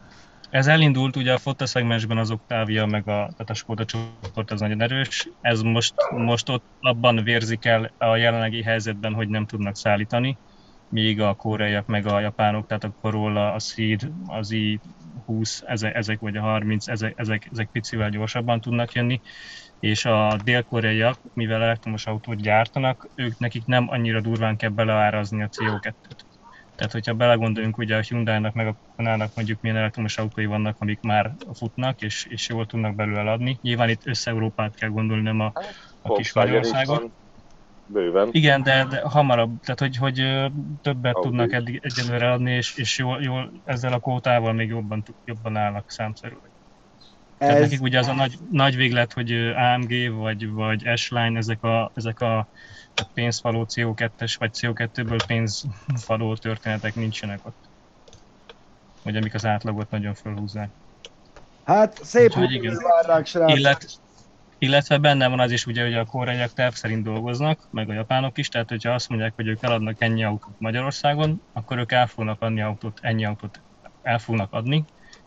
Ez 0.50 0.66
elindult 0.66 1.16
ugye 1.16 1.32
a 1.32 1.38
Fotta 1.38 1.66
szegmensben 1.66 2.18
az 2.18 2.30
Octavia, 2.30 2.86
meg 2.86 3.00
a, 3.00 3.12
tehát 3.12 3.50
a 3.50 3.54
Skoda 3.54 3.84
csoport 3.84 4.50
az 4.50 4.60
nagyon 4.60 4.82
erős. 4.82 5.28
Ez 5.40 5.60
most, 5.60 5.94
most 6.10 6.48
ott 6.48 6.64
abban 6.80 7.20
vérzik 7.24 7.64
el 7.64 7.90
a 7.98 8.16
jelenlegi 8.16 8.62
helyzetben, 8.62 9.12
hogy 9.12 9.28
nem 9.28 9.46
tudnak 9.46 9.76
szállítani, 9.76 10.36
míg 10.94 11.20
a 11.20 11.34
koreaiak 11.34 11.86
meg 11.86 12.06
a 12.06 12.20
japánok, 12.20 12.66
tehát 12.66 12.84
a 12.84 12.94
Corolla, 13.00 13.52
a 13.52 13.58
Seed, 13.58 14.10
az 14.26 14.48
i20, 14.52 15.66
ezek, 15.66 15.94
ezek 15.94 16.20
vagy 16.20 16.36
a 16.36 16.40
30, 16.40 16.88
ezek, 16.88 17.12
ezek, 17.16 17.48
ezek 17.50 17.68
picivel 17.72 18.10
gyorsabban 18.10 18.60
tudnak 18.60 18.92
jönni, 18.92 19.20
és 19.80 20.04
a 20.04 20.36
dél-koreaiak, 20.44 21.18
mivel 21.32 21.62
elektromos 21.62 22.06
autót 22.06 22.42
gyártanak, 22.42 23.10
ők 23.14 23.38
nekik 23.38 23.64
nem 23.64 23.88
annyira 23.88 24.20
durván 24.20 24.56
kell 24.56 24.70
beleárazni 24.70 25.42
a 25.42 25.48
CO2-t. 25.48 25.94
Tehát, 26.74 26.92
hogyha 26.92 27.14
belegondoljunk, 27.14 27.78
ugye 27.78 27.96
a 27.96 28.00
Hyundai-nak 28.00 28.54
meg 28.54 28.66
a 28.66 28.76
Konának 28.96 29.30
mondjuk 29.34 29.60
milyen 29.60 29.76
elektromos 29.76 30.18
autói 30.18 30.44
vannak, 30.44 30.76
amik 30.78 31.00
már 31.00 31.32
futnak, 31.52 32.00
és, 32.00 32.26
és 32.30 32.48
jól 32.48 32.66
tudnak 32.66 32.94
belőle 32.94 33.30
adni. 33.30 33.58
Nyilván 33.62 33.88
itt 33.88 34.06
össze-Európát 34.06 34.76
kell 34.76 34.88
gondolni, 34.88 35.22
nem 35.22 35.40
a, 35.40 35.52
a 36.02 36.12
kis 36.12 36.32
Magyarországot. 36.32 37.23
Bőven. 37.86 38.28
Igen, 38.32 38.62
de, 38.62 38.84
de 38.84 39.00
hamarabb, 39.00 39.60
tehát 39.60 39.80
hogy, 39.80 39.96
hogy 39.96 40.16
többet 40.82 41.14
Audi. 41.14 41.28
tudnak 41.28 41.52
eddig, 41.52 41.80
egyelőre 41.82 42.32
adni, 42.32 42.50
és, 42.50 42.76
és 42.76 42.98
jól, 42.98 43.22
jól, 43.22 43.52
ezzel 43.64 43.92
a 43.92 43.98
kótával 43.98 44.52
még 44.52 44.68
jobban, 44.68 45.04
jobban 45.24 45.56
állnak 45.56 45.90
számszerűleg. 45.90 46.50
Tehát 47.38 47.54
Ez, 47.54 47.60
nekik 47.60 47.82
ugye 47.82 47.98
az 47.98 48.08
a 48.08 48.14
nagy, 48.14 48.38
nagy 48.50 48.76
véglet, 48.76 49.12
hogy 49.12 49.32
AMG 49.56 50.14
vagy, 50.14 50.50
vagy 50.50 50.90
S-Line, 50.96 51.38
ezek 51.38 51.62
a, 51.62 51.90
ezek 51.94 52.20
a 52.20 52.48
pénzfaló 53.14 53.66
CO2-es, 53.68 54.34
vagy 54.38 54.50
CO2-ből 54.54 55.20
pénzfaló 55.26 56.36
történetek 56.36 56.94
nincsenek 56.94 57.46
ott. 57.46 57.68
Vagy 59.02 59.16
amik 59.16 59.34
az 59.34 59.46
átlagot 59.46 59.90
nagyon 59.90 60.14
fölhúzzák. 60.14 60.70
hát 61.64 62.04
szép 62.04 62.28
Úgyhogy 62.28 62.52
igen. 62.52 62.76
várnák, 62.82 63.26
srácok. 63.26 63.58
Illet, 63.58 63.86
illetve 64.64 64.98
benne 64.98 65.28
van 65.28 65.40
az 65.40 65.50
is 65.50 65.66
ugye, 65.66 65.82
hogy 65.82 65.94
a 65.94 66.04
koreaiak 66.04 66.52
terv 66.52 66.72
szerint 66.72 67.04
dolgoznak, 67.04 67.68
meg 67.70 67.90
a 67.90 67.92
japánok 67.92 68.38
is, 68.38 68.48
tehát 68.48 68.68
hogyha 68.68 68.90
azt 68.90 69.08
mondják, 69.08 69.32
hogy 69.36 69.46
ők 69.46 69.62
eladnak 69.62 70.02
ennyi 70.02 70.24
autót 70.24 70.60
Magyarországon, 70.60 71.42
akkor 71.52 71.78
ők 71.78 71.92
el 71.92 72.06
fognak 72.06 72.42
adni 72.42 72.60
autót, 72.60 72.98
ennyi 73.02 73.24
autót 73.24 73.60
el 74.02 74.18
fognak 74.18 74.52
adni, 74.52 74.84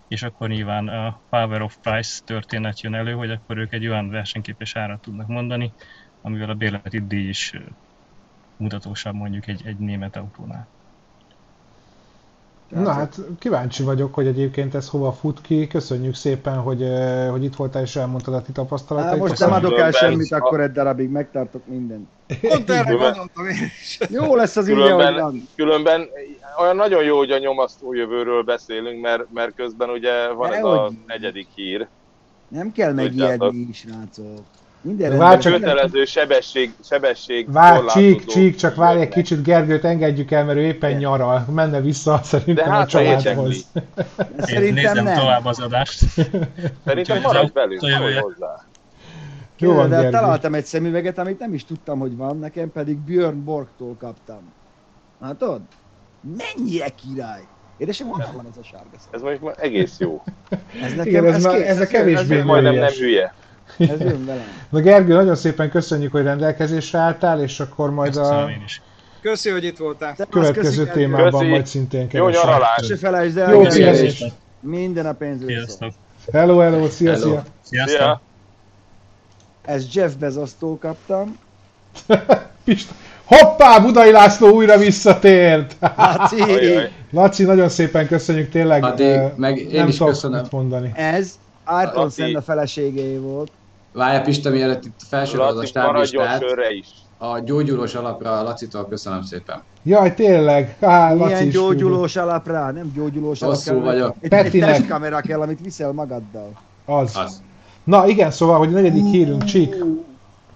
és 0.08 0.24
akkor 0.24 0.50
nyilván 0.50 0.88
a 0.88 1.20
Power 1.30 1.62
of 1.62 1.78
Price 1.82 2.22
történet 2.26 2.82
jön 2.82 2.94
elő, 2.94 3.14
hogy 3.14 3.32
akkor 3.32 3.58
ők 3.58 3.74
egy 3.74 3.88
olyan 3.88 4.10
versenyképes 4.10 4.76
árat 4.76 5.02
tudnak 5.02 5.28
mondani, 5.28 5.74
amivel 6.22 6.50
a 6.50 6.56
bérleti 6.56 7.00
díj 7.00 7.28
is 7.28 7.54
mutatósabb 8.58 9.16
mondjuk 9.16 9.48
egy, 9.48 9.62
egy 9.66 9.78
német 9.78 10.16
autónál. 10.16 10.68
Na 12.70 12.92
hát 12.92 13.16
kíváncsi 13.40 13.84
vagyok, 13.84 14.14
hogy 14.14 14.28
egyébként 14.28 14.76
ez 14.76 14.90
hova 14.90 15.12
fut 15.12 15.42
ki. 15.42 15.68
Köszönjük 15.68 16.16
szépen, 16.16 16.56
hogy, 16.58 16.82
eh, 16.82 17.30
hogy 17.30 17.44
itt 17.44 17.56
voltál 17.56 17.82
és 17.82 17.96
elmondtad 17.96 18.34
a 18.34 18.42
ti 18.42 18.50
Á, 18.50 18.54
tapasztalatait. 18.54 19.20
most 19.20 19.40
nem 19.40 19.52
adok 19.52 19.78
el 19.78 19.92
semmit, 19.92 20.32
akkor 20.32 20.62
egy 20.62 20.72
darabig 20.72 21.10
megtartok 21.10 21.66
mindent. 21.66 22.08
Pont 22.42 22.70
erre 22.70 22.92
gondoltam 22.92 23.48
én 23.48 23.64
is. 23.82 23.98
Jó 24.10 24.36
lesz 24.36 24.56
az 24.56 24.66
Különben- 24.66 25.14
van. 25.22 25.48
Különben 25.56 26.08
olyan 26.60 26.76
nagyon 26.76 27.04
jó, 27.04 27.18
hogy 27.18 27.32
a 27.32 27.38
nyomasztó 27.38 27.94
jövőről 27.94 28.44
beszélünk, 28.44 29.02
mert, 29.02 29.24
mert 29.34 29.56
közben 29.56 29.90
ugye 29.90 30.32
van 30.32 30.54
ez 30.54 30.64
a 30.64 30.72
Dehogy. 30.74 30.98
negyedik 31.08 31.48
hír. 31.56 31.88
Nem 32.48 32.72
kell 32.72 32.94
megijedni, 32.94 33.70
srácok. 33.74 34.44
Minden 34.88 35.18
Várj 35.18 35.42
csak-. 35.42 35.54
Kötelező 35.54 36.06
sebesség, 36.06 36.74
sebesség 36.84 37.52
Várj, 37.52 37.78
korlátozó 37.78 38.06
csík, 38.06 38.26
csík, 38.26 38.56
csak 38.56 38.76
várj 38.76 39.00
egy 39.00 39.10
kicsit, 39.10 39.44
Gergőt 39.44 39.84
engedjük 39.84 40.32
el, 40.32 40.46
mert 40.46 40.58
ő 40.58 40.62
éppen 40.62 40.90
Igen. 40.90 41.02
nyaral. 41.02 41.46
Menne 41.54 41.82
vissza 41.82 42.20
szerintem 42.24 42.66
De 42.66 42.72
a 42.72 42.74
hát, 42.74 42.92
ha 42.92 43.04
családhoz. 43.04 43.66
Szerintem 44.38 44.74
nézem 44.74 45.04
nem. 45.04 45.20
tovább 45.20 45.46
az 45.46 45.60
adást. 45.60 46.04
Szerintem 46.86 47.22
maradj 47.22 47.46
az 47.46 47.52
velünk, 47.54 47.82
hozzá. 48.20 48.66
Jó 49.60 49.74
van, 49.74 49.90
de 49.90 50.10
találtam 50.10 50.54
egy 50.54 50.66
szemüveget, 50.66 51.18
amit 51.18 51.40
nem 51.40 51.54
is 51.54 51.66
tudtam, 51.66 52.00
hogy 52.00 52.16
van, 52.16 52.40
nekem 52.40 52.72
pedig 52.72 52.98
Björn 52.98 53.44
Borgtól 53.44 53.96
kaptam. 54.00 54.54
Látod? 55.22 55.62
Mennyire 56.38 56.88
király! 56.90 57.42
Édesem, 57.78 58.08
honnan 58.08 58.36
van 58.36 58.46
ez 58.52 58.58
a 58.58 58.64
sárga 58.64 58.98
szem? 58.98 59.10
Ez 59.12 59.22
most 59.22 59.42
már 59.42 59.56
egész 59.58 59.96
jó. 60.00 60.24
Ez 60.84 60.90
nekem, 60.90 61.06
Igen, 61.06 61.26
ez, 61.26 61.44
már, 61.44 61.58
kész, 61.58 61.68
ez 61.68 61.80
a 61.80 61.88
kevésbé 61.88 62.36
jön, 62.36 62.46
Majdnem 62.46 62.76
nem 62.76 62.92
hülye. 62.92 63.34
Ez 63.94 64.00
jön 64.00 64.26
velem. 64.26 64.44
Na 64.70 64.80
Gergő, 64.80 65.14
nagyon 65.14 65.36
szépen 65.36 65.70
köszönjük, 65.70 66.12
hogy 66.12 66.24
rendelkezésre 66.24 67.00
álltál, 67.00 67.42
és 67.42 67.60
akkor 67.60 67.90
majd 67.92 68.16
a. 68.16 68.50
Köszi, 69.22 69.50
hogy 69.50 69.64
itt 69.64 69.78
voltál. 69.78 70.16
Te 70.16 70.24
azt 70.24 70.32
következő 70.32 70.84
köszi, 70.84 70.98
témában 70.98 71.32
Köszi. 71.32 71.46
majd 71.46 71.66
szintén 71.68 72.02
Jó 72.02 72.08
keresünk. 72.08 72.46
nyaralást! 72.46 72.86
Se 72.86 72.98
felejtsd 72.98 73.38
el, 73.38 73.52
Jó 73.52 73.62
pihenést! 73.62 74.32
minden 74.60 75.06
a 75.06 75.14
pénzről. 75.14 75.50
Sziasztok! 75.50 75.92
Hello, 76.32 76.58
hello, 76.58 76.90
szia, 76.90 77.12
Hello. 77.12 77.26
szia! 77.26 77.44
Sziasztok! 77.62 77.98
Szia! 77.98 78.22
Ezt 79.66 79.94
Jeff 79.94 80.12
Bezostól 80.14 80.78
kaptam. 80.78 81.38
Pista. 82.64 82.94
Hoppá, 83.26 83.80
Budai 83.80 84.12
László 84.12 84.50
újra 84.50 84.78
visszatért! 84.78 85.76
Laci. 85.98 86.44
Laci, 87.12 87.44
nagyon 87.44 87.70
szépen 87.70 88.08
köszönjük, 88.08 88.50
tényleg 88.50 88.84
eh, 89.02 89.32
meg 89.36 89.58
én 89.58 89.68
nem 89.72 89.88
is 89.88 89.98
tudok 89.98 90.12
köszönöm. 90.14 90.42
mit 90.42 90.52
mondani. 90.52 90.92
ez 90.96 91.40
Laci. 91.66 92.22
Senna 92.22 92.42
feleségé 92.42 93.18
volt. 93.18 93.52
Várja 93.98 94.22
Pista, 94.22 94.50
mielőtt 94.50 94.86
itt 94.86 95.00
felsorolod 95.10 95.52
a 95.52 95.56
Laci, 95.56 95.68
stáblistát, 95.68 96.44
is. 96.70 96.88
a 97.18 97.40
gyógyulós 97.40 97.96
alapra 97.96 98.42
Lacitól 98.44 98.88
köszönöm 98.88 99.22
szépen. 99.22 99.64
Jaj, 99.84 100.14
tényleg! 100.14 100.76
Á, 100.80 101.14
Laci 101.14 101.24
Milyen 101.24 101.48
is 101.48 101.54
gyógyulós 101.54 102.16
alapra, 102.16 102.72
nem 102.72 102.92
gyógyulós 102.96 103.42
alap 103.42 103.54
Hosszú 103.56 103.72
kell. 103.74 103.82
vagyok. 103.84 104.16
Egy, 104.20 104.24
egy 104.24 104.30
Petinek. 104.30 104.70
testkamera 104.70 105.20
kell, 105.22 105.42
amit 105.42 105.60
viszel 105.64 105.92
magaddal. 105.92 106.52
Az. 106.86 107.16
Az. 107.16 107.42
Na 107.84 108.08
igen, 108.08 108.32
szóval, 108.32 108.58
hogy 108.58 108.68
a 108.68 108.72
negyedik 108.72 109.06
hírünk, 109.06 109.44
Csík. 109.44 109.76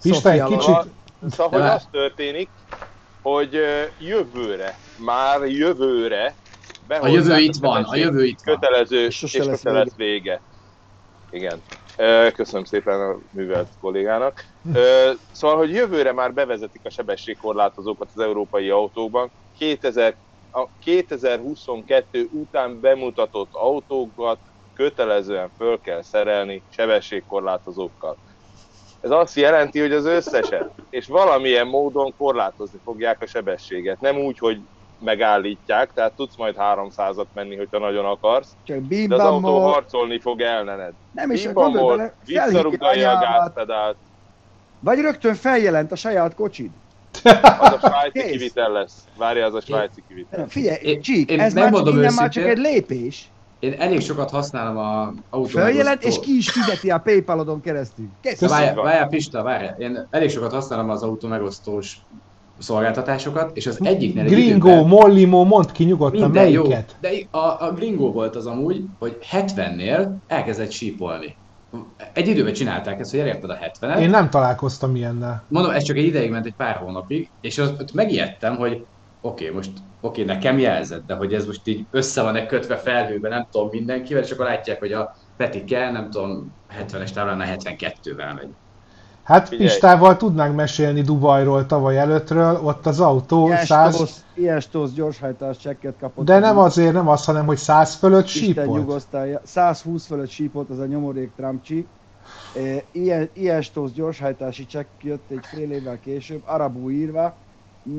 Pista, 0.02 0.32
egy 0.32 0.44
kicsit... 0.44 0.78
Szóval, 1.30 1.60
hogy 1.62 1.70
az 1.70 1.88
történik, 1.92 2.50
hogy 3.22 3.58
jövőre, 4.00 4.78
már 5.06 5.42
jövőre 5.48 6.34
A 6.88 7.08
jövő 7.08 7.38
itt 7.38 7.56
van, 7.56 7.84
a 7.84 7.96
jövő 7.96 8.26
itt 8.26 8.40
van. 8.46 8.56
kötelező 8.56 9.06
És 9.06 9.24
és 9.24 9.30
sose 9.30 9.72
lesz 9.72 9.96
vége. 9.96 10.42
Igen. 11.32 11.62
Köszönöm 12.34 12.64
szépen 12.64 13.02
a 13.02 13.20
művelt 13.32 13.70
kollégának. 13.80 14.44
Ö, 14.74 15.12
Szóval, 15.32 15.58
hogy 15.58 15.70
jövőre 15.70 16.12
már 16.14 16.34
bevezetik 16.34 16.86
a 16.86 16.90
sebességkorlátozókat 16.90 18.10
az 18.14 18.22
európai 18.22 18.70
autókban. 18.70 19.32
2000, 19.58 20.18
a 20.52 20.68
2022 20.80 22.28
után 22.32 22.80
bemutatott 22.80 23.50
autókat 23.54 24.40
kötelezően 24.74 25.50
föl 25.50 25.80
kell 25.80 26.02
szerelni 26.02 26.66
sebességkorlátozókkal. 26.70 28.20
Ez 29.00 29.12
azt 29.12 29.36
jelenti, 29.36 29.80
hogy 29.80 29.92
az 29.94 30.06
összeset, 30.06 30.74
és 30.90 31.08
valamilyen 31.08 31.68
módon 31.68 32.16
korlátozni 32.18 32.80
fogják 32.84 33.22
a 33.22 33.26
sebességet. 33.26 34.00
Nem 34.00 34.18
úgy, 34.18 34.38
hogy 34.38 34.62
megállítják, 35.02 35.94
tehát 35.94 36.14
tudsz 36.14 36.38
majd 36.38 36.56
300-at 36.58 37.26
menni, 37.34 37.56
hogyha 37.56 37.80
nagyon 37.80 38.06
akarsz, 38.06 38.56
Csak 38.64 38.80
de 38.80 39.16
az 39.16 39.20
autó 39.20 39.60
harcolni 39.60 40.20
fog 40.20 40.42
ellened. 40.42 40.94
Nem 41.12 41.32
is, 41.32 41.52
gondolj 41.52 41.98
bele, 41.98 42.14
visszarugdalja 42.26 43.12
a 43.12 43.20
gázpedált, 43.20 43.98
vagy 44.80 45.00
rögtön 45.00 45.36
feljelent 45.36 45.92
a 45.92 45.96
saját 45.96 46.36
kocsid. 46.36 46.72
az 47.60 47.74
a 47.74 47.80
svájci 47.80 48.20
Kész. 48.20 48.32
kivitel 48.32 48.72
lesz. 48.72 49.06
Várja, 49.18 49.46
az 49.46 49.54
a 49.54 49.62
svájci 49.62 50.04
kivitel. 50.08 50.48
Figyelj, 50.48 50.78
Én- 50.82 51.02
Csík, 51.02 51.30
én 51.30 51.40
ez 51.40 51.54
már 51.54 51.64
csak, 51.64 51.72
megmondom 51.72 52.02
innen 52.02 52.14
már 52.14 52.30
csak 52.30 52.44
egy 52.44 52.58
lépés. 52.58 53.32
Én 53.60 53.74
elég 53.80 54.02
sokat 54.02 54.30
használom 54.30 54.78
a 54.78 55.14
autó 55.30 55.48
Feljelent, 55.48 56.04
és 56.04 56.20
ki 56.20 56.36
is 56.38 56.52
fizeti 56.52 56.92
a 56.92 56.98
Paypalodon 56.98 57.62
keresztül. 57.62 58.10
Várjál, 58.40 58.76
várjál, 58.76 59.08
Pista, 59.08 59.44
várjál. 59.44 59.76
Én 59.80 60.08
elég 60.10 60.30
sokat 60.30 60.52
használom 60.52 60.90
az 60.90 61.04
autó 61.04 61.28
megosztós 61.28 61.98
szolgáltatásokat, 62.62 63.58
és 63.58 63.68
az 63.68 63.80
egyiknél 63.84 64.24
egy 64.24 64.30
Gringo, 64.32 64.68
időben- 64.68 64.88
Mollimo, 64.88 65.44
mondd 65.44 65.72
ki 65.72 65.84
nyugodtan, 65.84 66.22
minden 66.22 66.50
jó, 66.50 66.62
melyiket. 66.62 66.96
de 67.02 67.38
a, 67.38 67.66
a 67.66 67.72
Gringo 67.76 68.12
volt 68.12 68.36
az 68.36 68.46
amúgy, 68.46 68.84
hogy 69.00 69.18
70-nél 69.32 70.10
elkezdett 70.28 70.72
sípolni. 70.72 71.36
Egy 72.14 72.28
időben 72.28 72.54
csinálták 72.54 73.00
ezt, 73.00 73.12
hogy 73.12 73.20
elérted 73.20 73.50
a 73.50 73.58
70-et, 73.58 74.00
Én 74.00 74.10
nem 74.10 74.30
találkoztam 74.30 74.96
ilyennel. 74.96 75.44
mondom, 75.48 75.72
ez 75.72 75.84
csak 75.84 75.98
egy 75.98 76.06
ideig 76.06 76.30
ment, 76.30 76.46
egy 76.46 76.56
pár 76.58 76.76
hónapig, 76.76 77.30
és 77.42 77.58
az, 77.58 77.70
ott 77.80 77.94
megijedtem, 77.94 78.56
hogy 78.56 78.86
oké, 79.22 79.44
okay, 79.44 79.56
most 79.56 79.72
oké, 80.02 80.22
okay, 80.22 80.36
nekem 80.36 80.60
jelzett, 80.60 81.06
de 81.06 81.14
hogy 81.14 81.34
ez 81.34 81.46
most 81.46 81.68
így 81.68 81.86
össze 81.92 82.22
van-e 82.22 82.46
kötve 82.46 82.78
felhőben, 82.78 83.32
nem 83.32 83.48
tudom 83.52 83.70
mindenkivel, 83.72 84.24
és 84.24 84.32
akkor 84.32 84.46
látják, 84.46 84.80
hogy 84.80 84.92
a 84.92 85.16
Petike, 85.38 85.92
nem 85.92 86.10
tudom, 86.10 86.54
70-es 86.80 87.12
táblánál 87.12 87.58
72-vel 87.60 88.36
megy. 88.36 88.50
Hát 89.24 89.48
Figyelj. 89.48 89.70
Pistával 89.70 90.18
tudnánk 90.18 90.56
mesélni 90.56 91.02
Dubajról 91.02 91.66
tavaly 91.66 91.98
előttről, 91.98 92.60
ott 92.64 92.86
az 92.86 93.00
autó 93.00 93.46
Ilyen 93.46 93.66
100, 93.66 93.96
stósz, 93.96 94.24
ilyen 94.34 94.60
stósz 94.60 94.92
gyorshajtás 94.92 95.58
csekket 95.58 95.94
kapott. 96.00 96.26
de 96.26 96.40
nem 96.40 96.58
azért, 96.58 96.94
nem 96.94 97.08
az, 97.08 97.26
hanem 97.26 97.46
hogy 97.46 97.58
100 97.58 97.96
fölött 97.96 98.26
Isten 98.26 98.44
sípolt. 98.44 98.80
nyugosztálja. 98.80 99.42
120 99.44 100.06
fölött 100.06 100.30
sípolt 100.30 100.70
az 100.70 100.80
a 100.80 100.86
nyomorék 100.86 101.32
Tramcsi. 101.36 101.88
E, 102.56 102.84
Ilyen, 102.92 103.30
ilyen 103.34 103.62
stósz 103.62 103.92
gyorshajtási 103.92 104.66
csekk 104.66 104.88
jött 105.02 105.30
egy 105.30 105.46
fél 105.46 105.72
évvel 105.72 106.00
később, 106.00 106.42
arabú 106.46 106.90
írva, 106.90 107.34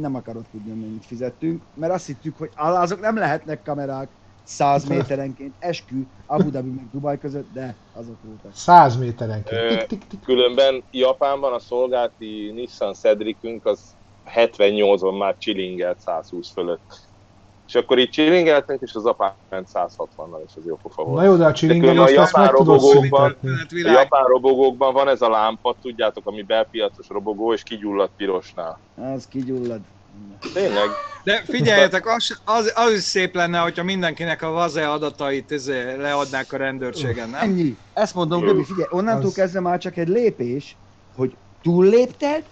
nem 0.01 0.15
akarod 0.15 0.45
tudni, 0.51 0.73
mennyit 0.81 1.05
fizettünk, 1.07 1.63
mert 1.75 1.93
azt 1.93 2.07
hittük, 2.07 2.39
hogy 2.39 2.51
azok 2.57 3.01
nem 3.01 3.17
lehetnek 3.17 3.63
kamerák, 3.63 4.09
100 4.45 4.85
méterenként, 4.85 5.55
eskü, 5.59 6.07
Abu 6.27 6.51
Dhabi 6.51 6.71
meg 6.71 6.91
Dubai 6.91 7.19
között, 7.19 7.53
de 7.53 7.77
azok 7.93 8.17
voltak. 8.23 8.55
100 8.55 8.97
méterenként. 8.97 9.69
Tik, 9.69 9.87
tik, 9.87 10.07
tik. 10.07 10.21
Különben 10.21 10.85
Japánban 10.91 11.53
a 11.53 11.59
szolgálti 11.59 12.51
Nissan 12.55 12.95
Cedricünk 12.95 13.67
az 13.67 13.97
78-on 14.35 15.19
már 15.19 15.37
chillingelt 15.39 16.01
120 16.01 16.53
fölött. 16.53 17.11
És 17.67 17.75
akkor 17.75 17.99
itt 17.99 18.11
chillingeltünk, 18.11 18.81
és 18.81 18.95
az 18.95 19.05
apám 19.05 19.35
ment 19.49 19.69
160-nal, 19.73 20.45
és 20.47 20.53
az 20.57 20.67
jó 20.67 20.77
pofa 20.77 21.03
Na 21.03 21.09
volt. 21.09 21.25
jó, 21.25 21.37
de 21.37 21.45
a 21.45 21.47
De 21.47 21.53
csilingelést 21.53 21.95
különben 21.97 22.19
a 22.19 22.23
azt 22.23 22.37
meg 22.37 22.51
robogókban-. 22.51 23.37
Hát 23.59 23.73
A 23.73 23.91
japán 23.91 24.25
robogókban 24.25 24.93
van 24.93 25.09
ez 25.09 25.23
a 25.23 25.29
lámpa, 25.29 25.77
tudjátok, 25.81 26.27
ami 26.27 26.43
belpiacos 26.43 27.09
robogó, 27.09 27.53
és 27.53 27.63
kigyulladt 27.63 28.13
pirosnál. 28.17 28.81
Az 28.95 29.27
kigyullad. 29.27 29.81
Tényleg? 30.53 30.91
de 31.25 31.43
figyeljetek, 31.47 32.07
az, 32.07 32.41
az, 32.45 32.73
az 32.75 32.93
is 32.93 33.03
szép 33.03 33.35
lenne, 33.35 33.59
hogyha 33.59 33.83
mindenkinek 33.83 34.43
a 34.43 34.51
vaze 34.51 34.89
adatait 34.91 35.51
izé, 35.51 35.95
leadnák 35.97 36.53
a 36.53 36.57
rendőrségen, 36.57 37.29
nem? 37.31 37.41
Ennyi. 37.41 37.77
Ezt 37.93 38.15
mondom, 38.15 38.41
Göbi, 38.41 38.65
figyelj, 38.65 38.89
onnantól 38.91 39.29
Az- 39.29 39.35
kezdve 39.35 39.61
már 39.61 39.79
csak 39.79 39.97
egy 39.97 40.09
lépés, 40.09 40.77
hogy 41.17 41.37
túllépted, 41.63 42.45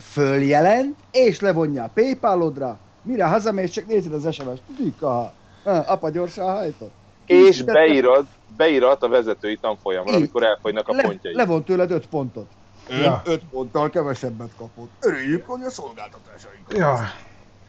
följelent, 0.00 0.96
és 1.10 1.40
levonja 1.40 1.82
a 1.84 1.90
Paypalodra, 1.94 2.78
mire 3.02 3.24
hazamész, 3.24 3.70
csak 3.70 3.86
nézed 3.86 4.12
az 4.12 4.34
SMS-t, 4.34 4.62
Dika, 4.78 5.34
apa 5.64 6.10
gyorsan 6.10 6.50
hajtott. 6.50 6.92
És 7.26 7.62
beírod, 7.62 8.26
beírod 8.56 8.96
a 9.00 9.08
vezetői 9.08 9.56
tanfolyamra, 9.56 10.12
amikor 10.14 10.42
elfogynak 10.44 10.88
a 10.88 10.92
Le, 10.94 11.02
pontjai. 11.02 11.34
levont 11.34 11.64
tőled 11.64 11.90
5 11.90 12.06
pontot. 12.06 12.46
Ja. 13.00 13.22
5 13.24 13.42
ponttal 13.50 13.90
kevesebbet 13.90 14.50
kapott. 14.58 14.90
Örüljük, 15.00 15.46
hogy 15.46 15.62
a 15.62 15.70
szolgáltatásaink. 15.70 16.66
Ja. 16.76 16.98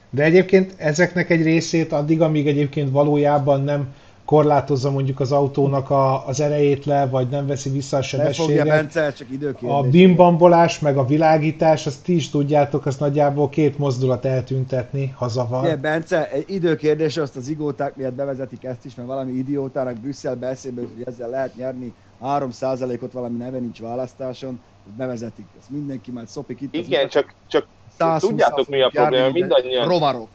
De 0.10 0.24
egyébként 0.24 0.74
ezeknek 0.78 1.30
egy 1.30 1.44
részét 1.44 1.92
addig, 1.92 2.22
amíg 2.22 2.48
egyébként 2.48 2.92
valójában 2.92 3.64
nem 3.64 3.94
korlátozza 4.26 4.92
mondjuk 4.92 5.20
az 5.20 5.32
autónak 5.32 5.90
a, 5.90 6.28
az 6.28 6.40
erejét 6.40 6.86
le, 6.86 7.08
vagy 7.08 7.30
nem 7.30 7.48
veszi 7.48 7.70
vissza 7.70 7.98
a 7.98 8.02
sebességet. 8.02 8.68
Bence, 8.68 9.14
csak 9.14 9.32
időkérdés. 9.32 9.78
A 9.78 9.82
bimbambolás, 9.82 10.80
meg 10.80 10.98
a 10.98 11.06
világítás, 11.06 11.86
azt 11.86 12.04
ti 12.04 12.16
is 12.16 12.30
tudjátok, 12.30 12.86
az 12.86 12.98
nagyjából 12.98 13.50
két 13.50 13.78
mozdulat 13.78 14.26
eltüntetni 14.26 15.14
hazaval. 15.16 15.64
Ugye, 15.64 15.76
Bence, 15.76 16.30
egy 16.32 16.46
időkérdés, 16.48 17.18
azt 17.18 17.36
az 17.36 17.48
igóták 17.48 17.96
miatt 17.96 18.14
bevezetik 18.14 18.64
ezt 18.64 18.86
is, 18.86 18.96
mert 18.96 19.08
valami 19.08 19.32
idiótának 19.32 19.98
Brüsszelbe 19.98 20.48
eszébe, 20.48 20.82
hogy 20.82 21.04
ezzel 21.06 21.30
lehet 21.30 21.56
nyerni 21.56 21.94
3%-ot 22.24 23.12
valami 23.12 23.38
neve 23.38 23.60
nincs 23.60 23.80
választáson, 23.80 24.60
bevezetik. 24.98 25.46
Ezt 25.60 25.70
mindenki 25.70 26.12
már 26.12 26.28
szopik 26.28 26.62
itt. 26.62 26.74
Igen, 26.74 27.08
csak, 27.10 27.34
csak 27.48 27.68
120 27.98 28.30
tudjátok 28.30 28.68
mi 28.68 28.82
a 28.82 28.90
probléma, 28.90 29.30
mindannyian, 29.30 29.88
Rovarok. 29.88 30.30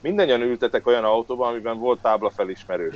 mindannyian 0.00 0.40
ültetek 0.40 0.86
olyan 0.86 1.04
autóban, 1.04 1.48
amiben 1.48 1.78
volt 1.78 2.00
tábla 2.00 2.30
felismerő. 2.30 2.92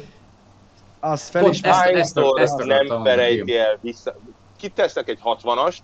Az 1.00 1.30
Pont 1.30 1.44
felismer. 1.44 1.70
ezt- 1.72 1.80
Hányszor 1.80 2.40
ezt 2.40 2.54
akartam 2.60 2.86
nem 2.86 3.04
felejti 3.04 3.56
el 3.56 3.78
vissza. 3.80 4.14
Kitesznek 4.56 5.08
egy 5.08 5.18
60-ast, 5.24 5.78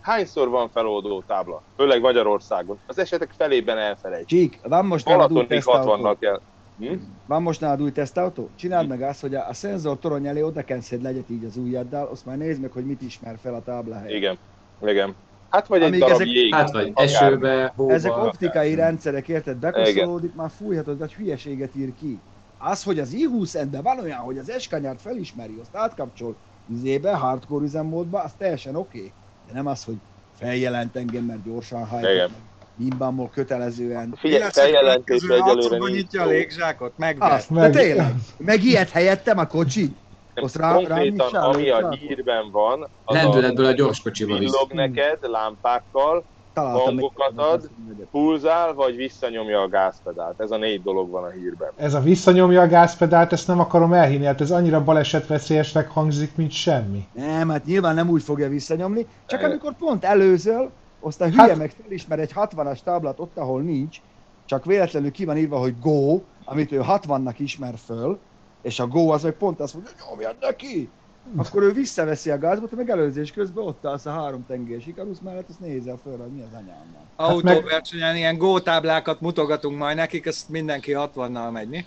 hányszor 0.00 0.48
van 0.48 0.68
feloldó 0.68 1.22
tábla? 1.26 1.62
Főleg 1.76 2.00
Magyarországon. 2.00 2.78
Az 2.86 2.98
esetek 2.98 3.30
felében 3.36 3.78
elfelejt. 3.78 4.26
Csík, 4.26 4.58
van 4.62 4.86
most 4.86 5.04
tesztautó? 5.04 6.02
60-nak 6.02 6.16
kell. 6.20 6.40
Hm? 6.88 6.94
Van 7.26 7.42
most 7.42 7.60
nálad 7.60 7.82
új 7.82 7.92
tesztautó? 7.92 8.48
Csináld 8.56 8.88
meg 8.88 9.02
azt, 9.02 9.20
hogy 9.20 9.34
a, 9.34 9.48
a 9.48 9.52
szenzor 9.54 9.98
torony 9.98 10.26
elé 10.26 10.42
oda 10.42 10.62
kenszed 10.64 11.02
legyet 11.02 11.30
így 11.30 11.44
az 11.44 11.56
ujjaddal, 11.56 12.06
azt 12.06 12.26
már 12.26 12.36
nézd 12.36 12.60
meg, 12.60 12.72
hogy 12.72 12.86
mit 12.86 13.02
ismer 13.02 13.38
fel 13.42 13.54
a 13.54 13.62
tábla 13.62 13.94
helyett. 13.94 14.10
Igen. 14.16 14.38
Igen. 14.82 15.14
Hát 15.50 15.66
vagy 15.66 15.80
egy 15.80 15.86
Amíg 15.88 16.00
darab 16.00 16.14
ezek- 16.14 16.32
jég. 16.32 16.54
Hát 16.54 16.70
vagy 16.70 16.88
akár. 16.94 17.04
esőbe, 17.04 17.72
hóba. 17.76 17.92
Ezek 17.92 18.16
optikai 18.16 18.74
rendszerek, 18.74 19.28
érted? 19.28 19.56
Bekoszolódik, 19.56 20.34
már 20.34 20.50
fújhatod, 20.50 20.98
vagy 20.98 21.14
hülyeséget 21.14 21.74
ír 21.76 21.92
ki. 22.00 22.18
Az, 22.58 22.82
hogy 22.82 22.98
az 22.98 23.16
i20 23.16 23.66
de 23.70 23.80
van 23.80 23.98
olyan, 23.98 24.18
hogy 24.18 24.38
az 24.38 24.50
eskanyát 24.50 25.00
felismeri, 25.00 25.58
azt 25.60 25.76
átkapcsol 25.76 26.36
üzébe, 26.70 27.14
hardcore 27.14 27.64
üzemmódba, 27.64 28.22
az 28.22 28.32
teljesen 28.38 28.74
oké. 28.76 28.98
Okay. 28.98 29.12
De 29.46 29.52
nem 29.52 29.66
az, 29.66 29.84
hogy 29.84 29.96
feljelent 30.34 30.96
engem, 30.96 31.24
mert 31.24 31.42
gyorsan 31.44 31.78
Igen. 31.78 31.90
hajtott, 31.90 32.30
bimbamból 32.74 33.30
kötelezően. 33.34 34.14
Figyelj, 34.16 34.40
Illetve 34.40 34.62
feljelentésre 34.62 35.34
egyelőre 35.34 35.78
nyitja 35.78 36.22
a 36.22 36.26
légzsákot, 36.26 36.92
megver. 36.96 37.32
Azt, 37.32 37.52
de 37.52 37.60
Meg- 37.60 37.72
tényleg. 37.72 38.14
Meg 38.38 38.64
ilyet 38.64 38.90
helyettem 38.90 39.38
a 39.38 39.46
kocsi. 39.46 39.96
Azt 40.34 40.56
rá, 40.56 40.70
rá 40.70 40.76
Konkrétan, 40.76 41.34
ami 41.34 41.70
a 41.70 41.90
hírben 41.90 42.50
van, 42.50 42.82
az 43.04 43.16
a 43.16 43.22
Lendületből 43.22 43.66
a 43.66 43.72
gyorskocsival 43.72 44.42
is. 44.42 44.50
villog 44.50 44.72
neked 44.72 45.18
lámpákkal, 45.20 46.24
hangokat 46.54 47.32
ad. 47.36 47.70
pulzál, 48.10 48.74
vagy 48.74 48.96
visszanyomja 48.96 49.60
a 49.60 49.68
gázpedált. 49.68 50.40
Ez 50.40 50.50
a 50.50 50.56
négy 50.56 50.82
dolog 50.82 51.10
van 51.10 51.24
a 51.24 51.30
hírben. 51.30 51.72
Ez 51.76 51.94
a 51.94 52.00
visszanyomja 52.00 52.60
a 52.60 52.66
gázpedált, 52.66 53.32
ezt 53.32 53.46
nem 53.46 53.60
akarom 53.60 53.92
elhinni, 53.92 54.24
hát 54.24 54.40
ez 54.40 54.50
annyira 54.50 54.84
balesetveszélyesnek 54.84 55.90
hangzik, 55.90 56.36
mint 56.36 56.50
semmi. 56.50 57.08
Nem, 57.12 57.48
hát 57.48 57.64
nyilván 57.64 57.94
nem 57.94 58.08
úgy 58.08 58.22
fogja 58.22 58.48
visszanyomni, 58.48 59.06
csak 59.26 59.42
amikor 59.42 59.76
pont 59.78 60.04
előzöl, 60.04 60.70
aztán 61.02 61.30
hülye 61.30 61.42
Hát- 61.42 61.56
meg 61.56 61.72
felismer 61.82 62.18
egy 62.18 62.32
60-as 62.34 62.82
táblát 62.82 63.18
ott, 63.20 63.36
ahol 63.36 63.62
nincs, 63.62 64.00
csak 64.46 64.64
véletlenül 64.64 65.10
ki 65.10 65.24
van 65.24 65.36
írva, 65.36 65.58
hogy 65.58 65.78
go, 65.80 66.22
amit 66.44 66.72
ő 66.72 66.80
60-nak 66.86 67.34
ismer 67.38 67.74
föl, 67.84 68.18
és 68.62 68.80
a 68.80 68.86
go 68.86 69.08
az 69.10 69.22
meg 69.22 69.32
pont 69.32 69.60
azt 69.60 69.74
mondja, 69.74 69.92
hogy 69.96 70.08
nyomjad 70.08 70.36
neki! 70.40 70.90
Akkor 71.36 71.62
ő 71.62 71.72
visszaveszi 71.72 72.30
a 72.30 72.38
gázba, 72.38 72.68
te 72.68 72.76
meg 72.76 72.90
előzés 72.90 73.32
közben 73.32 73.64
ott 73.64 73.86
állsz 73.86 74.06
a 74.06 74.10
három 74.10 74.46
tengés 74.46 74.86
Ikarusz 74.86 75.18
mellett, 75.18 75.48
azt 75.48 75.60
nézel 75.60 75.98
föl, 76.02 76.18
hogy 76.18 76.32
mi 76.32 76.40
az 76.40 76.52
anyámmal. 76.52 77.06
Autóversenyen 77.16 78.16
ilyen 78.16 78.38
gótáblákat 78.38 79.20
mutogatunk 79.20 79.78
majd 79.78 79.96
nekik, 79.96 80.26
ezt 80.26 80.48
mindenki 80.48 80.92
60-nal 80.94 81.52
megy, 81.52 81.68
mi? 81.68 81.84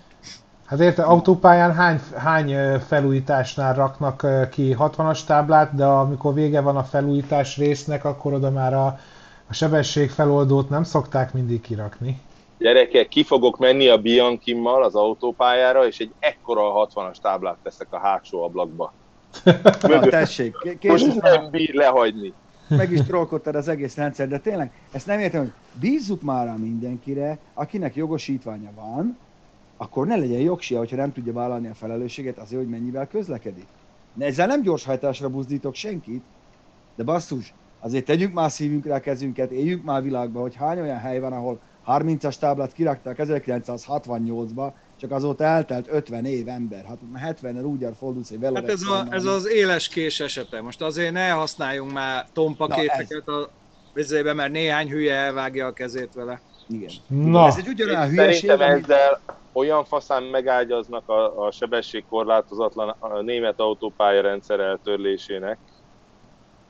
Hát 0.66 0.80
érte, 0.80 1.04
autópályán 1.04 1.74
hány, 1.74 2.00
hány 2.16 2.80
felújításnál 2.80 3.74
raknak 3.74 4.26
ki 4.52 4.76
60-as 4.80 5.24
táblát, 5.26 5.76
de 5.76 5.86
amikor 5.86 6.34
vége 6.34 6.62
van 6.62 6.78
a 6.78 6.84
felújítás 6.84 7.58
résznek, 7.58 8.06
akkor 8.06 8.34
oda 8.34 8.52
már 8.52 8.74
a, 8.74 8.86
a 9.50 9.54
sebesség 9.54 10.10
feloldót 10.10 10.70
nem 10.70 10.84
szokták 10.84 11.34
mindig 11.34 11.62
kirakni. 11.62 12.22
Gyerekek, 12.58 13.08
ki 13.08 13.24
fogok 13.24 13.58
menni 13.58 13.88
a 13.88 13.98
Biancimmal 13.98 14.84
az 14.84 14.96
autópályára, 14.96 15.88
és 15.88 16.00
egy 16.00 16.12
ekkora 16.20 16.88
60-as 16.88 17.16
táblát 17.22 17.58
teszek 17.64 17.88
a 17.90 17.98
hátsó 18.00 18.44
ablakba. 18.44 18.94
Na, 19.82 20.00
tessék, 20.00 20.56
Most 20.82 21.22
nem 21.22 21.50
bír 21.52 21.74
lehagyni. 21.74 22.34
meg 22.68 22.92
is 22.92 23.02
trollkodtad 23.02 23.56
az 23.56 23.68
egész 23.68 23.96
rendszer, 23.96 24.28
de 24.28 24.40
tényleg, 24.40 24.72
ezt 24.92 25.06
nem 25.06 25.20
értem, 25.20 25.40
hogy 25.42 25.52
bízzuk 25.80 26.22
már 26.22 26.46
rá 26.46 26.54
mindenkire, 26.54 27.38
akinek 27.54 27.96
jogosítványa 27.96 28.70
van, 28.76 29.18
akkor 29.78 30.08
ne 30.08 30.16
legyen 30.16 30.40
jogsia, 30.40 30.78
hogyha 30.78 30.96
nem 30.96 31.14
tudja 31.14 31.34
vállalni 31.34 31.68
a 31.68 31.74
felelősséget 31.74 32.38
azért, 32.38 32.62
hogy 32.62 32.70
mennyivel 32.72 33.08
közlekedik. 33.08 33.68
Ne, 34.14 34.26
ezzel 34.26 34.48
nem 34.48 34.62
gyorshajtásra 34.62 35.30
buzdítok 35.30 35.76
senkit, 35.76 36.24
de 36.96 37.04
basszus, 37.04 37.54
azért 37.80 38.06
tegyük 38.06 38.34
már 38.34 38.52
szívünkre 38.52 38.94
a 38.94 39.00
kezünket, 39.00 39.52
éljünk 39.52 39.84
már 39.84 40.04
világba, 40.04 40.42
hogy 40.42 40.56
hány 40.56 40.80
olyan 40.80 41.00
hely 41.00 41.20
van, 41.20 41.34
ahol 41.34 41.60
30-as 41.88 42.38
táblát 42.38 42.74
kirakták 42.74 43.16
1968-ba, 43.20 44.72
csak 45.00 45.12
azóta 45.12 45.44
eltelt 45.44 45.88
50 45.90 46.26
év 46.26 46.48
ember. 46.48 46.86
Hát 46.86 46.98
70-en 47.36 47.66
úgy 47.66 47.82
jár 47.82 47.94
fordulsz, 47.98 48.30
hogy 48.30 48.40
vele 48.40 48.60
Hát 48.60 48.70
ez, 48.70 48.82
a, 48.82 49.06
ez 49.10 49.26
az 49.26 49.48
éles 49.48 49.88
kés 49.88 50.20
esete. 50.20 50.62
Most 50.62 50.82
azért 50.82 51.14
ne 51.14 51.30
használjunk 51.30 51.92
már 51.92 52.26
tompaképeket 52.34 53.28
a 53.28 53.50
vizébe, 53.94 54.34
mert 54.34 54.52
néhány 54.52 54.90
hülye 54.90 55.16
elvágja 55.16 55.66
a 55.68 55.72
kezét 55.74 56.14
vele. 56.14 56.42
Igen. 56.68 56.90
Na, 57.08 57.48
Ez 57.48 57.58
egy 57.58 57.68
ugyanolyan 57.68 58.10
hülyeség, 58.10 58.50
Szerintem 58.50 58.72
amit- 58.72 58.84
ezzel 58.84 59.22
olyan 59.56 59.86
faszán 59.86 60.24
megágyaznak 60.24 61.10
a, 61.10 61.46
a 61.46 61.52
sebességkorlátozatlan 61.52 62.96
a 63.00 63.22
német 63.22 63.60
autópálya 63.60 64.22
rendszer 64.22 64.60
eltörlésének, 64.60 65.58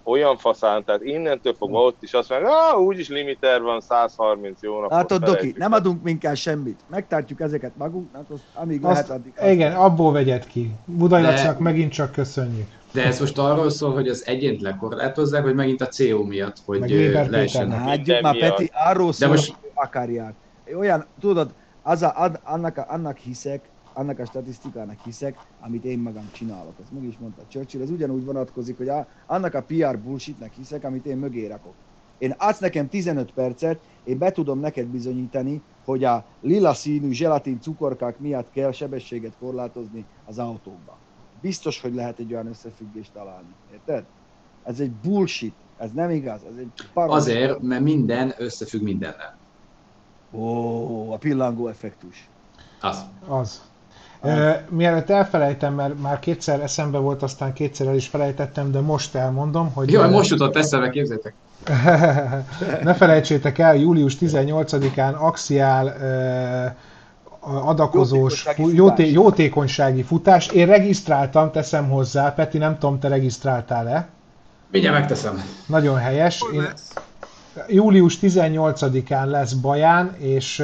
olyan 0.03 0.37
faszán, 0.37 0.83
tehát 0.83 1.01
innentől 1.03 1.53
fogva 1.53 1.81
ott 1.81 2.03
is 2.03 2.13
azt 2.13 2.29
mondják, 2.29 2.51
ah, 2.51 2.81
úgyis 2.81 3.09
limiter 3.09 3.61
van, 3.61 3.81
130 3.81 4.61
jó 4.61 4.73
napot. 4.75 4.91
Látod, 4.91 5.23
Doki, 5.23 5.53
nem 5.57 5.71
el." 5.73 5.79
adunk 5.79 6.03
minket 6.03 6.35
semmit. 6.35 6.79
Megtartjuk 6.87 7.39
ezeket 7.39 7.71
magunknak, 7.77 8.25
azt, 8.29 8.41
amíg 8.53 8.83
azt, 8.85 8.93
lehet 8.93 9.09
addig. 9.09 9.53
igen, 9.53 9.73
abból 9.73 10.11
vegyed 10.11 10.47
ki. 10.47 10.71
Budai 10.85 11.21
De- 11.21 11.55
megint 11.59 11.91
csak 11.91 12.11
köszönjük. 12.11 12.67
De 12.91 13.05
ez 13.05 13.19
most 13.19 13.37
arról 13.37 13.69
szól, 13.69 13.93
hogy 13.93 14.07
az 14.07 14.27
egyént 14.27 14.61
lekorlátozzák, 14.61 15.43
vagy 15.43 15.55
megint 15.55 15.81
a 15.81 15.87
CO 15.87 16.23
miatt, 16.23 16.55
hogy 16.65 16.89
lehessen. 17.29 17.79
Hagyjuk 17.79 18.21
már. 18.21 18.37
Peti, 18.37 18.71
arról 18.73 19.13
szól, 19.13 19.29
most- 19.29 19.55
hogy 19.61 19.71
akarják. 19.73 20.33
Olyan, 20.77 21.05
tudod, 21.19 21.53
az 21.85 22.01
a, 22.01 22.13
ad, 22.15 22.39
annak, 22.43 22.77
a, 22.77 22.85
annak 22.87 23.17
hiszek, 23.17 23.69
annak 23.93 24.19
a 24.19 24.25
statisztikának 24.25 24.99
hiszek, 25.03 25.37
amit 25.59 25.83
én 25.83 25.99
magam 25.99 26.29
csinálok. 26.31 26.73
Ezt 26.81 26.91
meg 26.91 27.03
is 27.03 27.17
mondta 27.17 27.41
Churchill, 27.47 27.81
ez 27.81 27.89
ugyanúgy 27.89 28.25
vonatkozik, 28.25 28.77
hogy 28.77 28.89
a, 28.89 29.07
annak 29.25 29.53
a 29.53 29.61
PR 29.61 29.99
bullshitnek 29.99 30.53
hiszek, 30.53 30.83
amit 30.83 31.05
én 31.05 31.17
mögé 31.17 31.47
rakok. 31.47 31.73
Én 32.17 32.35
adsz 32.37 32.59
nekem 32.59 32.89
15 32.89 33.31
percet, 33.33 33.79
én 34.03 34.17
be 34.17 34.31
tudom 34.31 34.59
neked 34.59 34.87
bizonyítani, 34.87 35.61
hogy 35.85 36.03
a 36.03 36.25
lila 36.41 36.73
színű 36.73 37.11
zselatin 37.11 37.61
cukorkák 37.61 38.19
miatt 38.19 38.51
kell 38.51 38.71
sebességet 38.71 39.33
korlátozni 39.39 40.05
az 40.25 40.39
autókba. 40.39 40.97
Biztos, 41.41 41.81
hogy 41.81 41.93
lehet 41.93 42.19
egy 42.19 42.33
olyan 42.33 42.47
összefüggést 42.47 43.11
találni. 43.11 43.53
Érted? 43.73 44.03
Ez 44.63 44.79
egy 44.79 44.91
bullshit. 44.91 45.53
Ez 45.77 45.91
nem 45.91 46.09
igaz. 46.09 46.41
Ez 46.51 46.57
egy. 46.57 46.71
Azért, 46.93 47.61
mert 47.61 47.83
minden 47.83 48.33
összefügg 48.37 48.81
mindennel. 48.81 49.37
Ó, 50.37 51.13
a 51.13 51.17
pillangó 51.17 51.67
effektus. 51.67 52.27
Az. 52.81 52.97
Az. 53.27 53.61
Ö, 54.21 54.51
Mielőtt 54.69 55.09
elfelejtem, 55.09 55.73
mert 55.73 56.01
már 56.01 56.19
kétszer 56.19 56.61
eszembe 56.61 56.97
volt, 56.97 57.23
aztán 57.23 57.53
kétszer 57.53 57.87
el 57.87 57.95
is 57.95 58.07
felejtettem, 58.07 58.71
de 58.71 58.79
most 58.79 59.15
elmondom, 59.15 59.71
hogy... 59.73 59.91
Jó, 59.91 60.09
most 60.09 60.29
jutott 60.29 60.55
eszembe, 60.55 60.89
képzeljétek. 60.89 61.33
ne 62.83 62.93
felejtsétek 62.93 63.57
el, 63.57 63.75
július 63.75 64.17
18-án 64.19 65.17
Axiál 65.17 65.85
uh, 65.85 67.67
adakozós 67.67 68.45
Jótékonysági 68.45 68.61
futás. 68.61 68.77
jóté- 68.77 69.11
jótékonysági 69.13 70.03
futás. 70.03 70.47
Én 70.47 70.65
regisztráltam, 70.67 71.51
teszem 71.51 71.89
hozzá. 71.89 72.33
Peti, 72.33 72.57
nem 72.57 72.77
tudom, 72.77 72.99
te 72.99 73.07
regisztráltál-e? 73.07 74.07
Mindjárt 74.71 74.97
megteszem. 74.97 75.43
Nagyon 75.65 75.97
helyes. 75.97 76.43
Én, 76.53 76.67
július 77.67 78.19
18-án 78.21 79.25
lesz 79.25 79.53
Baján, 79.53 80.15
és 80.17 80.63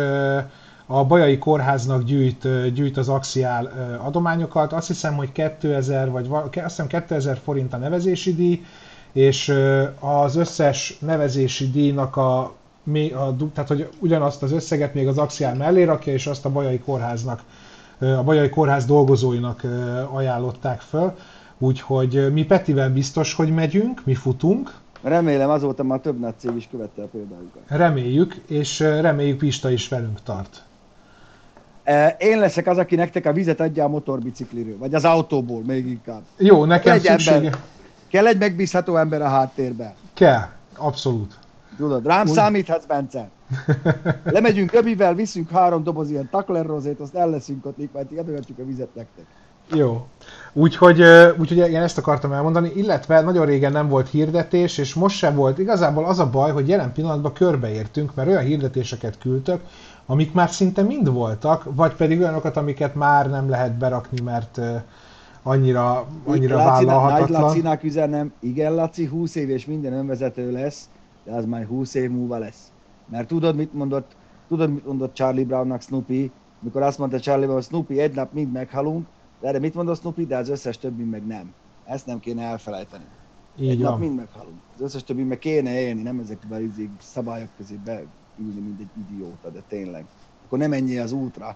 a 0.86 1.06
Bajai 1.06 1.38
Kórháznak 1.38 2.04
gyűjt, 2.04 2.74
gyűjt 2.74 2.98
az 2.98 3.10
Axiál 3.10 3.72
adományokat. 4.04 4.74
Azt 4.74 4.88
hiszem, 4.88 5.16
hogy 5.16 5.32
2000, 5.32 6.12
vagy 6.12 6.28
azt 6.32 6.54
hiszem 6.54 6.88
2000 6.88 7.38
forint 7.44 7.74
a 7.74 7.78
nevezési 7.78 8.34
díj, 8.36 8.66
és 9.12 9.54
az 10.00 10.36
összes 10.36 10.98
nevezési 11.00 11.70
díjnak 11.70 12.16
a, 12.16 12.40
a 12.40 13.36
tehát 13.54 13.68
hogy 13.68 13.90
ugyanazt 14.00 14.44
az 14.44 14.52
összeget 14.52 14.94
még 14.94 15.08
az 15.08 15.18
Axiál 15.18 15.56
mellé 15.56 15.84
rakja, 15.84 16.14
és 16.14 16.28
azt 16.28 16.46
a 16.46 16.50
Bajai 16.50 16.80
Kórháznak, 16.80 17.44
a 18.00 18.24
Bajai 18.24 18.50
Kórház 18.50 18.86
dolgozóinak 18.86 19.62
ajánlották 20.12 20.82
föl. 20.82 21.16
Úgyhogy 21.58 22.34
mi 22.34 22.46
Petivel 22.46 22.90
biztos, 22.90 23.34
hogy 23.34 23.54
megyünk, 23.54 24.02
mi 24.06 24.14
futunk, 24.14 24.74
Remélem 25.02 25.50
azóta 25.50 25.84
már 25.84 26.00
több 26.00 26.20
nagy 26.20 26.34
cég 26.38 26.56
is 26.56 26.68
követte 26.72 27.02
a 27.02 27.06
példájukat. 27.06 27.62
Reméljük, 27.68 28.34
és 28.48 28.80
reméljük 28.80 29.38
Pista 29.38 29.70
is 29.72 29.88
velünk 29.88 30.22
tart. 30.24 30.64
E, 31.84 32.16
Én 32.20 32.40
leszek 32.40 32.68
az, 32.68 32.78
aki 32.78 32.96
nektek 32.96 33.26
a 33.26 33.34
vizet 33.34 33.60
adja 33.60 33.84
a 33.84 33.88
motorbicikliről, 33.88 34.78
vagy 34.78 34.94
az 34.94 35.06
autóból 35.06 35.62
még 35.66 35.88
inkább. 35.88 36.22
Jó, 36.38 36.66
nekem 36.66 36.94
Egy 36.94 37.02
szüksége 37.02 37.36
ember. 37.36 37.58
Kell 38.08 38.28
egy 38.28 38.38
megbízható 38.38 38.96
ember 38.98 39.22
a 39.22 39.28
háttérben. 39.28 39.94
kell, 40.14 40.48
abszolút. 40.78 41.38
Tudod, 41.78 42.06
rám 42.06 42.28
Úgy- 42.28 42.34
számíthatsz, 42.34 42.86
Bence. 42.86 43.30
Lemegyünk 44.24 44.74
Öbivel, 44.74 45.14
viszünk 45.14 45.50
három 45.50 45.84
doboz 45.84 46.10
ilyen 46.10 46.30
takler 46.32 46.66
rozét, 46.66 47.00
azt 47.00 47.16
elleszünk 47.16 47.66
ott, 47.66 47.94
majd 47.94 48.08
ti 48.08 48.16
adhatjuk 48.18 48.60
a 48.60 48.66
vizet 48.66 48.96
nektek. 48.96 49.26
Jó. 49.74 50.06
Úgyhogy, 50.54 51.02
úgyhogy 51.40 51.58
én 51.58 51.82
ezt 51.82 51.98
akartam 51.98 52.32
elmondani, 52.32 52.72
illetve 52.76 53.22
nagyon 53.22 53.46
régen 53.46 53.72
nem 53.72 53.88
volt 53.88 54.10
hirdetés, 54.10 54.78
és 54.78 54.94
most 54.94 55.18
sem 55.18 55.36
volt. 55.36 55.58
Igazából 55.58 56.06
az 56.06 56.20
a 56.20 56.30
baj, 56.30 56.52
hogy 56.52 56.68
jelen 56.68 56.94
pillanatban 56.94 57.34
körbeértünk, 57.34 58.16
mert 58.16 58.28
olyan 58.28 58.44
hirdetéseket 58.44 59.18
küldtök, 59.18 59.62
amik 60.06 60.34
már 60.34 60.50
szinte 60.50 60.82
mind 60.82 61.14
voltak, 61.14 61.64
vagy 61.76 61.94
pedig 61.94 62.20
olyanokat, 62.20 62.58
amiket 62.58 62.96
már 62.96 63.30
nem 63.30 63.50
lehet 63.50 63.78
berakni, 63.78 64.22
mert 64.22 64.60
annyira, 65.44 66.08
annyira 66.26 66.56
Lacinak, 66.56 66.76
Nagy 66.78 66.86
vállalhatatlan. 66.86 67.42
Lacinak 67.42 67.84
üzenem, 67.84 68.34
igen 68.40 68.76
Laci, 68.76 69.06
20 69.06 69.36
év 69.36 69.50
és 69.50 69.66
minden 69.66 69.94
önvezető 69.94 70.52
lesz, 70.52 70.90
de 71.26 71.32
az 71.32 71.46
majd 71.46 71.68
20 71.68 71.94
év 71.94 72.10
múlva 72.10 72.38
lesz. 72.38 72.72
Mert 73.10 73.28
tudod, 73.28 73.56
mit 73.56 73.74
mondott, 73.74 74.12
tudod, 74.48 74.74
mit 74.74 74.86
mondott 74.86 75.14
Charlie 75.14 75.46
Brownnak 75.46 75.82
Snoopy, 75.82 76.32
mikor 76.60 76.82
azt 76.82 76.98
mondta 76.98 77.20
Charlie 77.20 77.46
Brown, 77.46 77.62
Snoopy, 77.62 78.00
egy 78.00 78.16
nap 78.16 78.34
mind 78.34 78.52
meghalunk, 78.52 79.08
de 79.42 79.48
erre 79.48 79.60
mit 79.60 79.74
mondott 79.74 79.98
Snoopy, 80.00 80.26
de 80.26 80.38
az 80.38 80.50
összes 80.50 80.78
többi 80.78 81.04
meg 81.04 81.26
nem. 81.28 81.54
Ezt 81.86 82.06
nem 82.06 82.20
kéne 82.20 82.44
elfelejteni. 82.44 83.04
egy 83.58 83.64
Így 83.64 83.80
nap 83.80 83.90
van. 83.92 84.00
mind 84.00 84.16
meghalunk. 84.16 84.60
Az 84.76 84.82
összes 84.82 85.04
többi 85.04 85.24
meg 85.24 85.38
kéne 85.40 85.80
élni, 85.82 86.02
nem 86.02 86.20
ezekbe 86.20 86.56
az 86.56 86.62
izé 86.62 86.90
szabályok 87.00 87.50
közé 87.58 87.76
beülni, 87.86 88.60
mint 88.60 88.80
egy 88.80 89.04
idióta, 89.10 89.50
de 89.50 89.60
tényleg. 89.68 90.06
Akkor 90.46 90.58
nem 90.58 90.70
menjél 90.70 91.02
az 91.02 91.12
útra. 91.12 91.56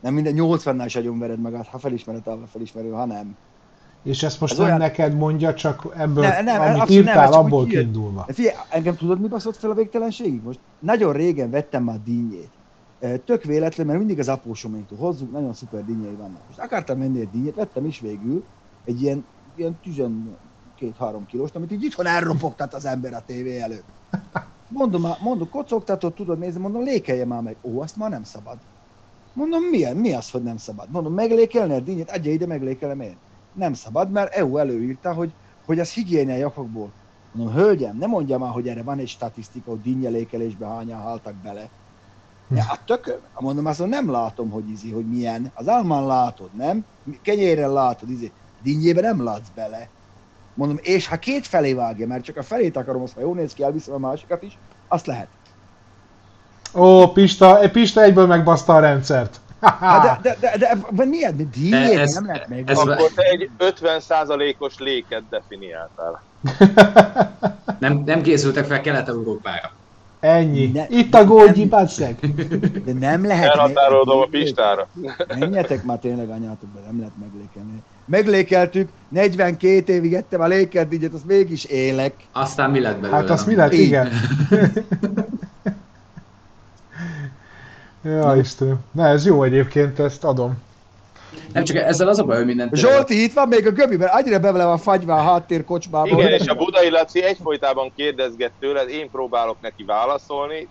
Nem 0.00 0.14
minden 0.14 0.34
80-nál 0.36 0.82
is 0.86 0.96
agyonvered 0.96 1.40
magad, 1.40 1.66
ha 1.66 1.78
felismered, 1.78 2.24
ha 2.24 2.38
felismerő, 2.46 2.90
ha 2.90 3.04
nem. 3.04 3.36
És 4.02 4.22
ezt 4.22 4.40
most 4.40 4.52
Ez 4.52 4.58
nem 4.58 4.66
olyan- 4.66 4.78
neked 4.78 5.14
mondja, 5.16 5.54
csak 5.54 5.86
ebből, 5.96 6.22
Ne- 6.24 6.42
nem, 6.42 6.60
amit 6.60 6.76
nem, 6.76 6.86
írtál, 6.88 7.30
csak 7.30 7.34
abból 7.34 7.64
kiindulva. 7.66 8.26
Figyelj, 8.28 8.56
engem 8.70 8.96
tudod, 8.96 9.20
mi 9.20 9.28
baszott 9.28 9.56
fel 9.56 9.70
a 9.70 9.74
végtelenségig? 9.74 10.42
Most 10.42 10.60
nagyon 10.78 11.12
régen 11.12 11.50
vettem 11.50 11.84
már 11.84 12.02
dinnyét. 12.02 12.50
Ö, 12.50 12.63
Tök 13.24 13.42
véletlen, 13.42 13.86
mert 13.86 13.98
mindig 13.98 14.18
az 14.18 14.28
apósoméktól 14.28 14.98
hozzunk, 14.98 15.32
nagyon 15.32 15.54
szuper 15.54 15.84
dinnyei 15.84 16.14
vannak. 16.14 16.46
Most 16.46 16.58
akartam 16.58 16.98
menni 16.98 17.20
egy 17.20 17.30
dinnyét, 17.30 17.54
vettem 17.54 17.84
is 17.84 18.00
végül 18.00 18.44
egy 18.84 19.02
ilyen, 19.02 19.24
ilyen 19.56 19.78
12-3 19.84 21.20
kilóst, 21.26 21.56
amit 21.56 21.72
így 21.72 21.84
itthon 21.84 22.06
elropogtat 22.06 22.74
az 22.74 22.84
ember 22.84 23.14
a 23.14 23.22
tévé 23.26 23.60
előtt. 23.60 23.84
Mondom, 24.68 25.06
mondom, 25.22 25.48
kocogtatott, 25.48 26.14
tudod 26.14 26.38
nézni, 26.38 26.60
mondom, 26.60 26.82
lékelje 26.82 27.24
már 27.24 27.42
meg. 27.42 27.56
Ó, 27.62 27.80
azt 27.80 27.96
már 27.96 28.10
nem 28.10 28.22
szabad. 28.22 28.58
Mondom, 29.32 29.62
milyen, 29.62 29.96
mi 29.96 30.12
az, 30.12 30.30
hogy 30.30 30.42
nem 30.42 30.56
szabad? 30.56 30.90
Mondom, 30.90 31.14
meglékelni 31.14 31.74
a 31.74 31.80
dinnyét, 31.80 32.10
adja 32.10 32.32
ide, 32.32 32.46
meglékelem 32.46 33.00
én. 33.00 33.16
Nem 33.52 33.72
szabad, 33.72 34.10
mert 34.10 34.34
EU 34.34 34.56
előírta, 34.56 35.12
hogy, 35.12 35.34
hogy 35.64 35.78
az 35.78 35.92
higiéniai 35.92 36.44
okokból. 36.44 36.92
Mondom, 37.32 37.54
hölgyem, 37.54 37.96
ne 37.96 38.06
mondja 38.06 38.38
már, 38.38 38.50
hogy 38.52 38.68
erre 38.68 38.82
van 38.82 38.98
egy 38.98 39.08
statisztika, 39.08 39.70
hogy 39.70 39.80
dinnyelékelésbe 39.80 40.66
hányan 40.66 41.00
haltak 41.00 41.34
bele. 41.34 41.70
Ja, 42.48 42.64
a 42.68 42.78
tököm. 42.86 43.20
Mondom, 43.34 43.66
azt 43.66 43.78
mondom, 43.78 44.04
nem 44.04 44.10
látom, 44.14 44.50
hogy 44.50 44.68
izi, 44.68 44.90
hogy 44.92 45.08
milyen. 45.08 45.50
Az 45.54 45.68
álmán 45.68 46.06
látod, 46.06 46.54
nem? 46.54 46.86
Kenyéren 47.22 47.72
látod, 47.72 48.10
izi. 48.10 48.34
Dinnyébe 48.58 49.00
nem 49.00 49.24
látsz 49.24 49.48
bele. 49.54 49.90
Mondom, 50.54 50.78
és 50.80 51.06
ha 51.08 51.16
két 51.16 51.46
felé 51.46 51.72
vágja, 51.72 52.06
mert 52.06 52.24
csak 52.24 52.36
a 52.36 52.42
felét 52.42 52.76
akarom, 52.76 53.02
azt 53.02 53.14
ha 53.14 53.20
jól 53.20 53.34
néz 53.34 53.52
ki, 53.52 53.62
elviszem 53.62 53.94
a 53.94 53.98
másikat 53.98 54.42
is, 54.42 54.60
azt 54.88 55.06
lehet. 55.06 55.30
Ó, 56.74 57.12
Pista, 57.12 57.60
eh, 57.60 57.70
Pista 57.70 58.02
egyből 58.02 58.26
megbaszta 58.26 58.74
a 58.74 58.80
rendszert. 58.80 59.40
Hát 59.60 60.20
de, 60.20 60.36
de, 60.40 60.50
de, 60.50 60.58
de, 60.58 60.78
de 60.90 61.04
miért? 61.04 61.36
De 61.36 61.44
dinnyébe 61.44 62.00
ez- 62.00 62.14
nem 62.14 62.26
lehet 62.26 62.48
meg. 62.48 62.70
ez- 62.70 62.78
Akkor 62.78 63.10
te 63.14 63.22
egy 63.22 63.50
50%-os 63.58 64.78
léket 64.78 65.28
definiáltál. 65.28 66.24
Nem, 67.78 67.98
nem 67.98 68.22
készültek 68.22 68.64
fel 68.64 68.80
Kelet-Európára. 68.80 69.70
Ennyi. 70.24 70.66
Ne- 70.66 70.86
Itt 70.88 71.14
a 71.14 71.24
gógyi, 71.24 71.66
basszeg. 71.66 72.16
De 72.84 72.92
nem 72.92 73.26
lehet. 73.26 73.44
Elhatárolodom 73.50 74.20
a 74.20 74.26
Pistára. 74.30 74.88
Menjetek 75.38 75.84
már 75.84 75.98
tényleg 75.98 76.28
anyátokba, 76.30 76.78
nem 76.86 76.98
lehet 76.98 77.12
meglékelni. 77.20 77.82
Meglékeltük, 78.06 78.88
42 79.08 79.92
évig 79.92 80.14
ettem 80.14 80.40
a 80.40 80.46
lékelt 80.46 81.12
azt 81.14 81.26
mégis 81.26 81.64
élek. 81.64 82.14
Aztán 82.32 82.70
mi 82.70 82.80
lett 82.80 82.94
belőle? 82.96 83.16
Hát 83.16 83.30
az 83.30 83.40
nem? 83.44 83.48
mi 83.48 83.54
lett? 83.60 83.72
Így. 83.72 83.80
Igen. 83.80 84.08
Ja, 88.04 88.36
Istenem. 88.36 88.78
Na, 88.92 89.06
ez 89.06 89.26
jó 89.26 89.42
egyébként, 89.42 89.98
ezt 89.98 90.24
adom. 90.24 90.58
Nem 91.52 91.64
csak 91.64 91.76
ezzel 91.76 92.08
az 92.08 92.18
a 92.18 92.24
baj, 92.24 92.36
hogy 92.36 92.46
mindent... 92.46 92.76
Zsolti 92.76 93.22
itt 93.22 93.32
van 93.32 93.48
még 93.48 93.66
a 93.66 93.70
göbiben, 93.70 94.08
annyira 94.08 94.38
bevele 94.38 94.64
van 94.64 94.78
fagyva 94.78 95.14
a 95.14 95.22
háttér 95.22 95.64
kocsmába. 95.64 96.06
Igen, 96.06 96.32
és 96.32 96.46
a 96.46 96.54
Budai 96.54 96.90
Laci 96.90 97.22
egyfolytában 97.22 97.92
kérdezget 97.96 98.52
tőled, 98.60 98.88
én 98.88 99.10
próbálok 99.10 99.56
neki 99.60 99.84
válaszolni. 99.84 100.68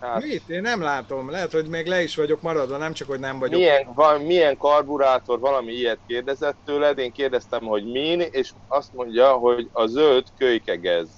Hát, 0.00 0.22
Mit? 0.22 0.42
Én 0.48 0.60
nem 0.60 0.82
látom. 0.82 1.30
Lehet, 1.30 1.52
hogy 1.52 1.66
még 1.66 1.86
le 1.86 2.02
is 2.02 2.16
vagyok 2.16 2.42
maradva, 2.42 2.76
nem 2.76 2.92
csak, 2.92 3.08
hogy 3.08 3.18
nem 3.18 3.38
vagyok. 3.38 3.60
milyen, 3.60 3.86
van, 3.94 4.20
milyen 4.20 4.56
karburátor, 4.56 5.38
valami 5.38 5.72
ilyet 5.72 5.98
kérdezett 6.06 6.56
tőled, 6.64 6.98
én 6.98 7.12
kérdeztem, 7.12 7.64
hogy 7.64 7.84
min, 7.84 8.20
és 8.20 8.50
azt 8.68 8.94
mondja, 8.94 9.28
hogy 9.32 9.68
a 9.72 9.86
zöld 9.86 10.24
kölykegez. 10.38 11.08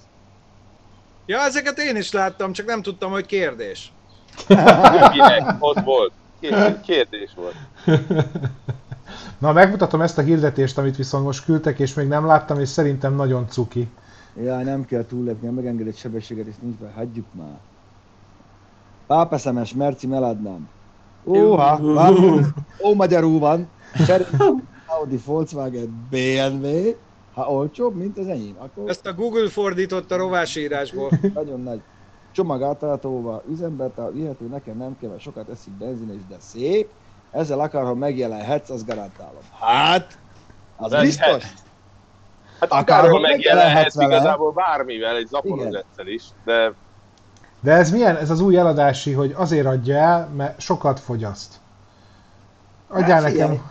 Ja, 1.26 1.41
ezeket 1.41 1.78
én 1.78 1.97
is 1.97 2.12
láttam, 2.12 2.53
csak 2.53 2.66
nem 2.66 2.82
tudtam, 2.82 3.11
hogy 3.11 3.26
kérdés. 3.26 3.93
Kinek? 5.12 5.57
Ott 5.59 5.80
volt. 5.80 6.12
Kérdés- 6.82 7.34
volt. 7.34 7.55
Na, 9.38 9.53
megmutatom 9.53 10.01
ezt 10.01 10.18
a 10.18 10.22
hirdetést, 10.22 10.78
amit 10.78 10.97
viszont 10.97 11.24
most 11.24 11.45
küldtek, 11.45 11.78
és 11.78 11.95
még 11.95 12.09
nem 12.09 12.26
láttam, 12.26 12.61
és 12.61 12.68
szerintem 12.68 13.14
nagyon 13.14 13.49
cuki. 13.49 13.88
Jaj, 14.43 14.64
nem 14.64 14.84
kell 14.84 15.05
túllépni, 15.05 15.49
a 15.49 15.53
megengedett 15.53 15.97
sebességet, 15.97 16.47
és 16.47 16.55
nincs 16.61 16.76
be, 16.76 16.93
hagyjuk 16.95 17.26
már. 17.32 17.59
Pápeszemes, 19.07 19.74
merci, 19.74 20.07
meladnám. 20.07 20.68
Óha, 21.24 21.80
ó, 22.84 22.95
magyarul 22.95 23.38
van. 23.38 23.68
Audi, 24.86 25.20
Volkswagen, 25.24 26.07
BMW, 26.11 26.91
ha 27.34 27.53
olcsóbb, 27.53 27.97
mint 27.97 28.18
az 28.18 28.26
enyém, 28.26 28.55
akkor 28.59 28.88
Ezt 28.88 29.07
a 29.07 29.14
Google 29.14 29.49
fordított 29.49 30.11
a 30.11 30.16
rovásírásból. 30.16 31.11
nagyon 31.34 31.61
nagy. 31.61 31.80
Csomag 32.33 32.62
átállítóval, 32.62 33.43
üzembe 33.51 33.91
vihető, 34.12 34.47
nekem 34.47 34.76
nem 34.76 34.97
kell, 35.01 35.09
mert 35.11 35.20
sokat 35.20 35.49
eszik 35.49 35.72
benzines, 35.72 36.26
de 36.28 36.37
szép. 36.39 36.91
Ezzel 37.31 37.61
akar, 37.61 37.85
ha 37.85 37.95
megjelenhetsz, 37.95 38.70
azt 38.70 38.87
garantálom. 38.87 39.43
Hát, 39.61 40.18
az 40.76 40.91
Lehet. 40.91 41.07
biztos. 41.07 41.45
Hát 42.61 42.70
Akár, 42.72 42.99
akárhol 42.99 43.20
megjelenhetsz 43.20 43.55
megjelenhetsz 43.55 43.95
vele. 43.95 44.14
igazából 44.14 44.53
bármivel, 44.53 45.16
egy 45.16 45.26
zaporozetszel 45.26 46.07
is, 46.07 46.24
de 46.45 46.72
De 47.61 47.72
ez 47.72 47.91
milyen, 47.91 48.16
ez 48.16 48.31
az 48.31 48.41
új 48.41 48.57
eladási, 48.57 49.12
hogy 49.12 49.33
azért 49.37 49.66
adja 49.66 49.97
el, 49.97 50.28
mert 50.37 50.61
sokat 50.61 51.01
fogyaszt. 51.01 51.55
Adjál 52.89 53.22
Hát 53.22 53.33
nekem. 53.33 53.70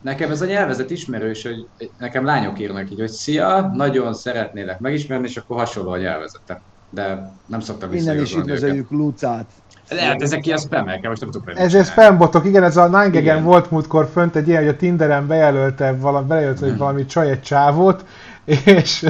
Nekem 0.00 0.30
ez 0.30 0.40
a 0.40 0.46
nyelvezet 0.46 0.90
ismerős, 0.90 1.42
hogy 1.42 1.68
nekem 1.98 2.24
lányok 2.24 2.58
írnak 2.60 2.90
így, 2.90 2.98
hogy 2.98 3.08
szia, 3.10 3.60
nagyon 3.60 4.14
szeretnélek 4.14 4.78
megismerni, 4.78 5.28
és 5.28 5.36
akkor 5.36 5.56
hasonló 5.56 5.90
a 5.90 5.96
nyelvezete. 5.96 6.60
De 6.96 7.30
nem 7.46 7.60
szoktam 7.60 7.92
Innen 7.92 8.20
is 8.20 8.34
üdvözöljük 8.36 8.90
Lucát. 8.90 9.44
Lehet, 9.88 10.22
ezek 10.22 10.46
ilyen 10.46 10.58
spamek, 10.58 11.08
most 11.08 11.20
nem 11.20 11.30
tudok 11.30 11.48
Ezért 11.50 11.68
csinálni. 11.70 11.90
spambotok, 11.90 12.44
igen, 12.46 12.62
ez 12.62 12.76
a 12.76 12.84
9 12.84 13.14
Igen. 13.16 13.42
volt 13.42 13.70
múltkor 13.70 14.08
fönt 14.12 14.36
egy 14.36 14.48
ilyen, 14.48 14.60
hogy 14.60 14.70
a 14.70 14.76
Tinderen 14.76 15.26
bejelölte 15.26 15.92
valami, 15.96 16.26
bejelölte, 16.26 16.60
hogy 16.60 16.70
Mhm. 16.70 16.78
valami 16.78 17.06
csaj 17.06 17.30
egy 17.30 17.40
csávót, 17.42 18.04
és, 18.64 19.06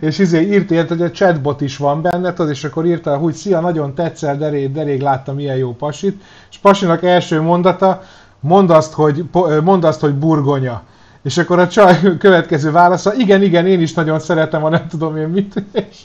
és 0.00 0.18
izé 0.18 0.40
írt 0.40 0.70
ilyet, 0.70 0.88
hogy 0.88 1.02
a 1.02 1.10
chatbot 1.10 1.60
is 1.60 1.76
van 1.76 2.02
benne, 2.02 2.32
tudod, 2.32 2.50
és 2.50 2.64
akkor 2.64 2.86
írta, 2.86 3.16
hogy 3.16 3.34
szia, 3.34 3.60
nagyon 3.60 3.94
tetszel, 3.94 4.36
de 4.36 4.48
rég, 4.48 4.72
de 4.72 4.82
rég 4.82 5.00
láttam 5.00 5.34
milyen 5.34 5.56
jó 5.56 5.74
pasit, 5.74 6.22
és 6.50 6.58
pasinak 6.58 7.02
első 7.02 7.40
mondata, 7.40 8.02
mondd 8.40 8.70
azt, 8.70 8.92
hogy, 8.92 9.24
mondd 9.64 9.84
azt, 9.84 10.00
hogy 10.00 10.14
burgonya. 10.14 10.82
És 11.22 11.38
akkor 11.38 11.58
a 11.58 11.68
csaj 11.68 12.00
következő 12.18 12.70
válasza, 12.70 13.14
igen, 13.14 13.42
igen, 13.42 13.66
én 13.66 13.80
is 13.80 13.92
nagyon 13.94 14.18
szeretem, 14.20 14.60
ha 14.60 14.68
nem 14.68 14.86
tudom 14.88 15.16
én 15.16 15.28
mit. 15.28 15.54
És, 15.72 16.02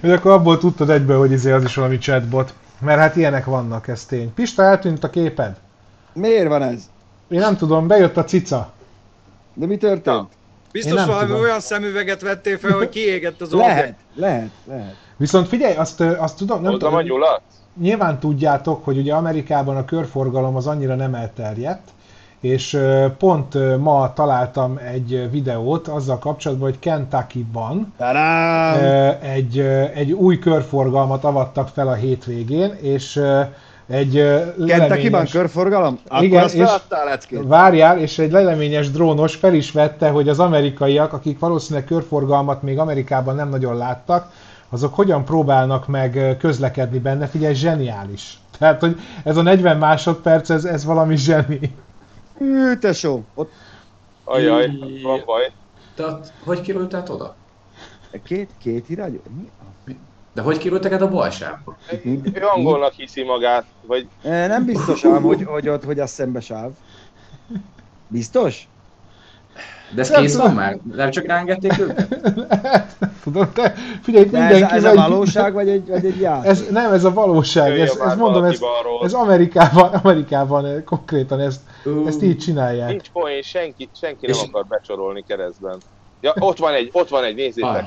hogy 0.00 0.10
akkor 0.10 0.30
abból 0.30 0.58
tudtad 0.58 0.90
egyből, 0.90 1.18
hogy 1.18 1.30
izé 1.30 1.50
az 1.50 1.64
is 1.64 1.74
valami 1.74 1.98
chatbot. 1.98 2.54
Mert 2.80 3.00
hát 3.00 3.16
ilyenek 3.16 3.44
vannak, 3.44 3.88
ez 3.88 4.04
tény. 4.04 4.34
Pista, 4.34 4.62
eltűnt 4.62 5.04
a 5.04 5.10
képed? 5.10 5.56
Miért 6.12 6.48
van 6.48 6.62
ez? 6.62 6.90
Én 7.28 7.38
nem 7.38 7.56
tudom, 7.56 7.86
bejött 7.86 8.16
a 8.16 8.24
cica. 8.24 8.72
De 9.54 9.66
mi 9.66 9.76
történt? 9.76 10.28
Biztos 10.72 11.04
valami 11.04 11.26
tudom. 11.26 11.40
olyan 11.40 11.60
szemüveget 11.60 12.20
vettél 12.20 12.58
fel, 12.58 12.70
hogy 12.70 12.88
kiégett 12.88 13.40
az 13.40 13.52
Lehet, 13.52 13.94
lehet, 14.14 14.50
lehet. 14.64 14.96
Viszont 15.16 15.48
figyelj, 15.48 15.74
azt, 15.74 16.00
azt 16.00 16.36
tudom, 16.36 16.62
nem 16.62 16.78
tudom, 16.78 17.00
nyilván 17.80 18.18
tudjátok, 18.18 18.84
hogy 18.84 18.98
ugye 18.98 19.14
Amerikában 19.14 19.76
a 19.76 19.84
körforgalom 19.84 20.56
az 20.56 20.66
annyira 20.66 20.94
nem 20.94 21.14
elterjedt, 21.14 21.88
és 22.40 22.78
pont 23.18 23.78
ma 23.78 24.12
találtam 24.12 24.78
egy 24.92 25.30
videót 25.30 25.88
azzal 25.88 26.18
kapcsolatban, 26.18 26.68
hogy 26.68 26.78
Kentucky-ban 26.78 27.92
egy, 29.22 29.58
egy 29.94 30.12
új 30.12 30.38
körforgalmat 30.38 31.24
avattak 31.24 31.68
fel 31.68 31.88
a 31.88 31.94
hétvégén, 31.94 32.74
és 32.80 33.22
egy 33.88 34.12
Kentucky-ban 34.66 35.26
körforgalom? 35.26 35.98
Akkor 36.08 36.24
Igen, 36.24 36.42
azt 36.42 36.54
és-. 36.54 36.60
Várjál, 37.42 37.98
és 37.98 38.18
egy 38.18 38.30
leleményes 38.30 38.90
drónos 38.90 39.34
fel 39.34 39.54
is 39.54 39.72
vette, 39.72 40.08
hogy 40.08 40.28
az 40.28 40.38
amerikaiak, 40.38 41.12
akik 41.12 41.38
valószínűleg 41.38 41.84
körforgalmat 41.88 42.62
még 42.62 42.78
Amerikában 42.78 43.34
nem 43.34 43.48
nagyon 43.48 43.76
láttak, 43.76 44.30
azok 44.68 44.94
hogyan 44.94 45.24
próbálnak 45.24 45.86
meg 45.86 46.36
közlekedni 46.38 46.98
benne, 46.98 47.26
figyelj, 47.26 47.54
zseniális. 47.54 48.38
Tehát, 48.58 48.80
hogy 48.80 49.00
ez 49.24 49.36
a 49.36 49.42
40 49.42 49.76
másodperc, 49.76 50.50
ez, 50.50 50.64
ez 50.64 50.84
valami 50.84 51.16
zseni. 51.16 51.60
Hű, 52.40 52.74
tesó, 52.76 53.22
ott 53.34 53.52
Ajaj, 54.24 54.70
van 55.02 55.22
baj. 55.26 55.52
Tehát, 55.94 56.32
hogy 56.44 56.60
kerültál 56.60 57.04
oda? 57.08 57.34
két, 58.24 58.50
két 58.58 58.88
irányú? 58.88 59.20
Mi? 59.84 59.98
De 60.34 60.42
hogy 60.42 60.58
kerültek 60.58 60.92
át 60.92 61.00
a 61.02 61.08
bal 61.08 61.30
sávba? 61.30 61.76
Ő 62.32 62.42
angolnak 62.54 62.92
hiszi 62.92 63.22
magát, 63.22 63.64
vagy 63.86 64.06
E, 64.22 64.46
Nem 64.46 64.64
biztos 64.64 65.04
ám, 65.04 65.22
hogy, 65.22 65.44
hogy 65.44 65.68
ott, 65.68 65.84
hogy 65.84 66.00
az 66.00 66.10
szembe 66.10 66.40
sáv. 66.40 66.70
Biztos? 68.08 68.68
De 69.94 70.00
ez 70.00 70.10
Nem 70.10 70.20
kész 70.20 70.32
tudom. 70.32 70.46
van 70.46 70.54
már? 70.54 70.78
Nem 70.94 71.10
csak 71.10 71.26
rángették 71.26 71.78
őket? 71.78 72.96
Tudom, 73.22 73.52
te 73.52 73.74
figyelj, 74.02 74.24
De 74.24 74.38
ez, 74.38 74.50
mindenki 74.50 74.74
ez 74.74 74.84
a 74.84 74.86
megy- 74.86 74.96
valóság, 74.96 75.52
vagy 75.52 75.68
egy, 75.68 75.88
vagy 75.88 76.04
egy 76.04 76.20
játék? 76.20 76.50
Ez, 76.50 76.66
nem, 76.70 76.92
ez 76.92 77.04
a 77.04 77.12
valóság, 77.12 77.68
jöjjön 77.68 77.86
ez, 77.86 77.96
ez 77.96 78.16
mondom, 78.16 78.44
ez, 78.44 78.58
balról. 78.58 79.04
ez 79.04 79.12
Amerikában, 79.12 79.92
Amerikában 79.92 80.64
eh, 80.66 80.82
konkrétan 80.84 81.40
ezt, 81.40 81.60
Ú, 81.84 82.06
ezt 82.06 82.22
így 82.22 82.38
csinálják. 82.38 82.88
Nincs 82.88 83.10
poén, 83.10 83.42
senki, 83.42 83.90
senki 83.94 84.26
És- 84.26 84.36
nem 84.36 84.48
akar 84.48 84.66
becsorolni 84.66 85.22
keresztben. 85.22 85.78
Ja, 86.20 86.34
ott 86.38 86.58
van 86.58 86.74
egy, 86.74 86.90
ott 86.92 87.08
van 87.08 87.24
egy, 87.24 87.34
nézzétek, 87.34 87.84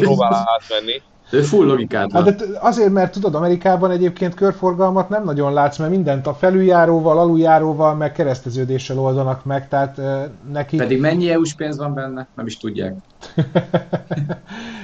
próbál 0.00 0.48
átmenni. 0.60 1.02
Ő 1.30 1.42
full 1.42 1.66
logikát 1.66 2.12
Hát 2.12 2.36
de 2.36 2.58
azért, 2.60 2.90
mert 2.90 3.12
tudod, 3.12 3.34
Amerikában 3.34 3.90
egyébként 3.90 4.34
körforgalmat 4.34 5.08
nem 5.08 5.24
nagyon 5.24 5.52
látsz, 5.52 5.78
mert 5.78 5.90
mindent 5.90 6.26
a 6.26 6.34
felüljáróval, 6.34 7.18
aluljáróval, 7.18 7.94
meg 7.94 8.12
kereszteződéssel 8.12 8.98
oldanak 8.98 9.44
meg, 9.44 9.68
tehát 9.68 9.98
uh, 9.98 10.22
neki... 10.52 10.76
Pedig 10.76 11.00
mennyi 11.00 11.30
EU-s 11.30 11.54
pénz 11.54 11.78
van 11.78 11.94
benne? 11.94 12.28
Nem 12.34 12.46
is 12.46 12.58
tudják. 12.58 12.94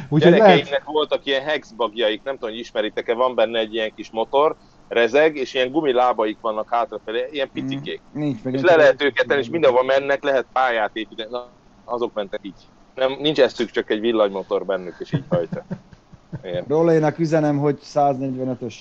Úgyhogy 0.08 0.30
lehet, 0.30 0.46
Gyerekeimnek 0.46 0.84
voltak 0.84 1.26
ilyen 1.26 1.42
hexbagjaik, 1.42 2.22
nem 2.22 2.34
tudom, 2.34 2.50
hogy 2.50 2.58
ismeritek-e, 2.58 3.14
van 3.14 3.34
benne 3.34 3.58
egy 3.58 3.74
ilyen 3.74 3.92
kis 3.94 4.10
motor, 4.10 4.56
rezeg, 4.88 5.36
és 5.36 5.54
ilyen 5.54 5.70
gumilábaik 5.70 6.38
vannak 6.40 6.70
hátrafelé, 6.70 7.28
ilyen 7.30 7.50
picikék. 7.52 8.00
Nincs 8.12 8.42
meg. 8.42 8.54
És 8.54 8.60
le 8.60 8.76
lehet 8.76 9.02
őket 9.02 9.26
tenni, 9.26 9.40
és 9.40 9.48
mindenhova 9.48 9.82
mennek, 9.82 10.22
lehet 10.22 10.46
pályát 10.52 10.90
építeni. 10.92 11.30
Na, 11.30 11.48
azok 11.84 12.14
mentek 12.14 12.40
így. 12.42 12.54
Nem, 12.94 13.16
nincs 13.20 13.40
eszük, 13.40 13.70
csak 13.70 13.90
egy 13.90 14.00
villanymotor 14.00 14.64
bennük, 14.64 14.96
és 14.98 15.12
így 15.12 15.24
hajtja. 15.28 15.64
Igen. 16.42 16.64
Rollénak 16.68 17.18
üzenem, 17.18 17.58
hogy 17.58 17.78
145-ös. 17.82 18.74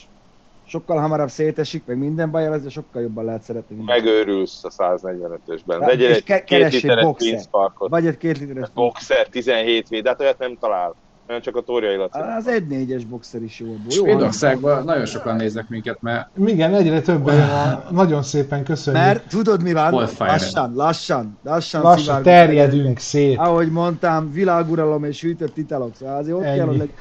Sokkal 0.65 0.97
hamarabb 0.99 1.29
szétesik, 1.29 1.85
meg 1.85 1.97
minden 1.97 2.31
baj, 2.31 2.45
ez 2.45 2.71
sokkal 2.71 3.01
jobban 3.01 3.25
lehet 3.25 3.41
szeretni. 3.41 3.75
mindent. 3.75 3.99
Megőrülsz 4.03 4.63
a 4.63 4.69
145-ösben. 4.69 5.77
Hát, 5.79 5.89
Legyen 5.89 6.09
és 6.09 6.15
egy 6.15 6.23
ke- 6.23 6.43
két 6.43 6.71
literes 6.71 7.03
boxer. 7.03 7.39
Vagy 7.77 8.07
egy 8.07 8.17
két 8.17 8.39
literes. 8.39 8.69
Boxer 8.69 9.27
17 9.27 9.87
véd, 9.87 10.03
de 10.03 10.09
hát 10.09 10.21
olyat 10.21 10.37
nem 10.37 10.57
talál. 10.59 10.95
Olyan 11.29 11.41
csak 11.41 11.55
a 11.55 11.63
Laci. 11.97 12.19
Az 12.37 12.47
egy 12.47 12.67
négyes 12.67 13.05
boxer 13.05 13.41
is 13.41 13.59
jó. 13.59 13.67
Jó, 13.67 13.89
Svédországban 13.89 14.83
nagyon 14.83 15.05
sokan 15.05 15.35
néznek 15.35 15.69
minket, 15.69 16.01
mert 16.01 16.29
igen, 16.45 16.73
egyre 16.73 17.01
többen, 17.01 17.49
nagyon 17.91 18.23
szépen 18.23 18.63
köszönjük. 18.63 19.03
Mert 19.03 19.27
tudod 19.27 19.63
mi 19.63 19.73
van? 19.73 20.07
Lassan, 20.17 20.73
lassan, 20.75 21.37
lassan, 21.43 21.81
Lassan 21.81 22.23
terjedünk 22.23 22.99
szét. 22.99 23.37
Ahogy 23.37 23.71
mondtam, 23.71 24.31
világuralom 24.31 25.03
és 25.03 25.21
hűtött 25.21 25.57
italok, 25.57 25.95
szóval 25.95 26.15
azért 26.17 26.35
ott 26.35 26.43
Ennyi. 26.43 26.57
kell, 26.57 26.65
hogy 26.67 26.91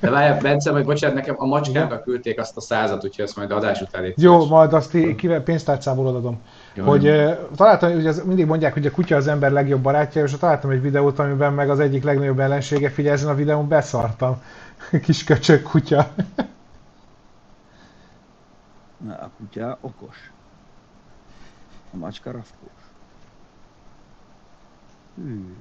de 0.00 0.10
várjál, 0.10 0.38
Bence, 0.40 0.72
meg 0.72 0.84
bocsánat, 0.84 1.16
nekem 1.16 1.34
a 1.38 1.46
macskának 1.46 2.02
küldték 2.02 2.40
azt 2.40 2.56
a 2.56 2.60
százat, 2.60 3.04
úgyhogy 3.04 3.24
ezt 3.24 3.36
majd 3.36 3.50
adás 3.50 3.80
után 3.80 4.12
Jó, 4.16 4.46
majd 4.46 4.72
azt 4.72 4.96
kivel 5.16 5.42
pénztárcából 5.42 6.06
odadom. 6.06 6.40
Jó, 6.78 6.84
Hogy 6.84 7.04
jó. 7.04 7.12
uh, 7.12 7.50
találtam, 7.56 8.06
az, 8.06 8.22
mindig 8.24 8.46
mondják, 8.46 8.72
hogy 8.72 8.86
a 8.86 8.90
kutya 8.90 9.16
az 9.16 9.26
ember 9.26 9.52
legjobb 9.52 9.82
barátja, 9.82 10.22
és 10.22 10.32
találtam 10.38 10.70
egy 10.70 10.80
videót, 10.80 11.18
amiben 11.18 11.52
meg 11.52 11.70
az 11.70 11.80
egyik 11.80 12.02
legnagyobb 12.02 12.38
ellensége, 12.38 12.90
figyelj, 12.90 13.14
ezen 13.14 13.28
a 13.28 13.34
videón 13.34 13.68
beszartam. 13.68 14.42
Kis 15.04 15.24
köcsög 15.24 15.62
kutya. 15.62 16.14
Na, 18.96 19.14
a 19.14 19.30
kutya 19.36 19.78
okos. 19.80 20.30
A 21.92 21.96
macska 21.96 22.30
rafkós. 22.30 22.70
Hű. 25.16 25.56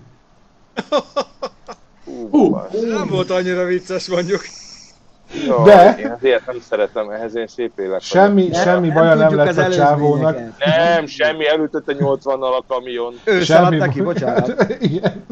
Hú, 2.32 2.56
Nem 2.90 3.08
volt 3.08 3.30
annyira 3.30 3.66
vicces 3.66 4.08
mondjuk. 4.08 4.42
Jó, 5.48 5.64
De- 5.64 5.96
Én 6.00 6.08
ezért 6.08 6.46
nem 6.46 6.60
szeretem, 6.60 7.10
ehhez 7.10 7.36
én 7.36 7.48
szép 7.48 7.72
élek 7.76 7.88
vagyok. 7.88 8.02
Semmi, 8.02 8.54
semmi 8.54 8.90
baja 8.90 9.14
nem 9.14 9.28
tudjuk 9.28 9.46
lett 9.46 9.58
az 9.58 9.58
a 9.58 9.70
csávónak. 9.70 10.38
Nem, 10.66 11.06
semmi, 11.06 11.48
elütötte 11.48 11.94
80-nal 12.00 12.58
a 12.60 12.64
kamion. 12.68 13.14
Ő 13.24 13.42
Semmi 13.42 13.76
neki, 13.78 14.02
bocsánat. 14.02 14.66
Igen. 14.80 15.26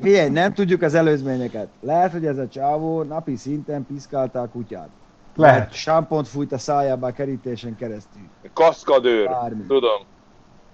Figyelj, 0.00 0.28
nem 0.28 0.52
tudjuk 0.52 0.82
az 0.82 0.94
előzményeket. 0.94 1.68
Lehet, 1.80 2.12
hogy 2.12 2.26
ez 2.26 2.38
a 2.38 2.48
csávó 2.48 3.02
napi 3.02 3.36
szinten 3.36 3.86
piszkálta 3.86 4.40
a 4.40 4.48
kutyát. 4.48 4.88
Lehet. 5.36 5.72
Sámpont 5.72 6.28
fújt 6.28 6.52
a 6.52 6.58
szájába 6.58 7.06
a 7.06 7.12
kerítésen 7.12 7.76
keresztül. 7.76 8.22
Kaszkadőr, 8.52 9.26
Bármi. 9.28 9.62
tudom. 9.66 10.00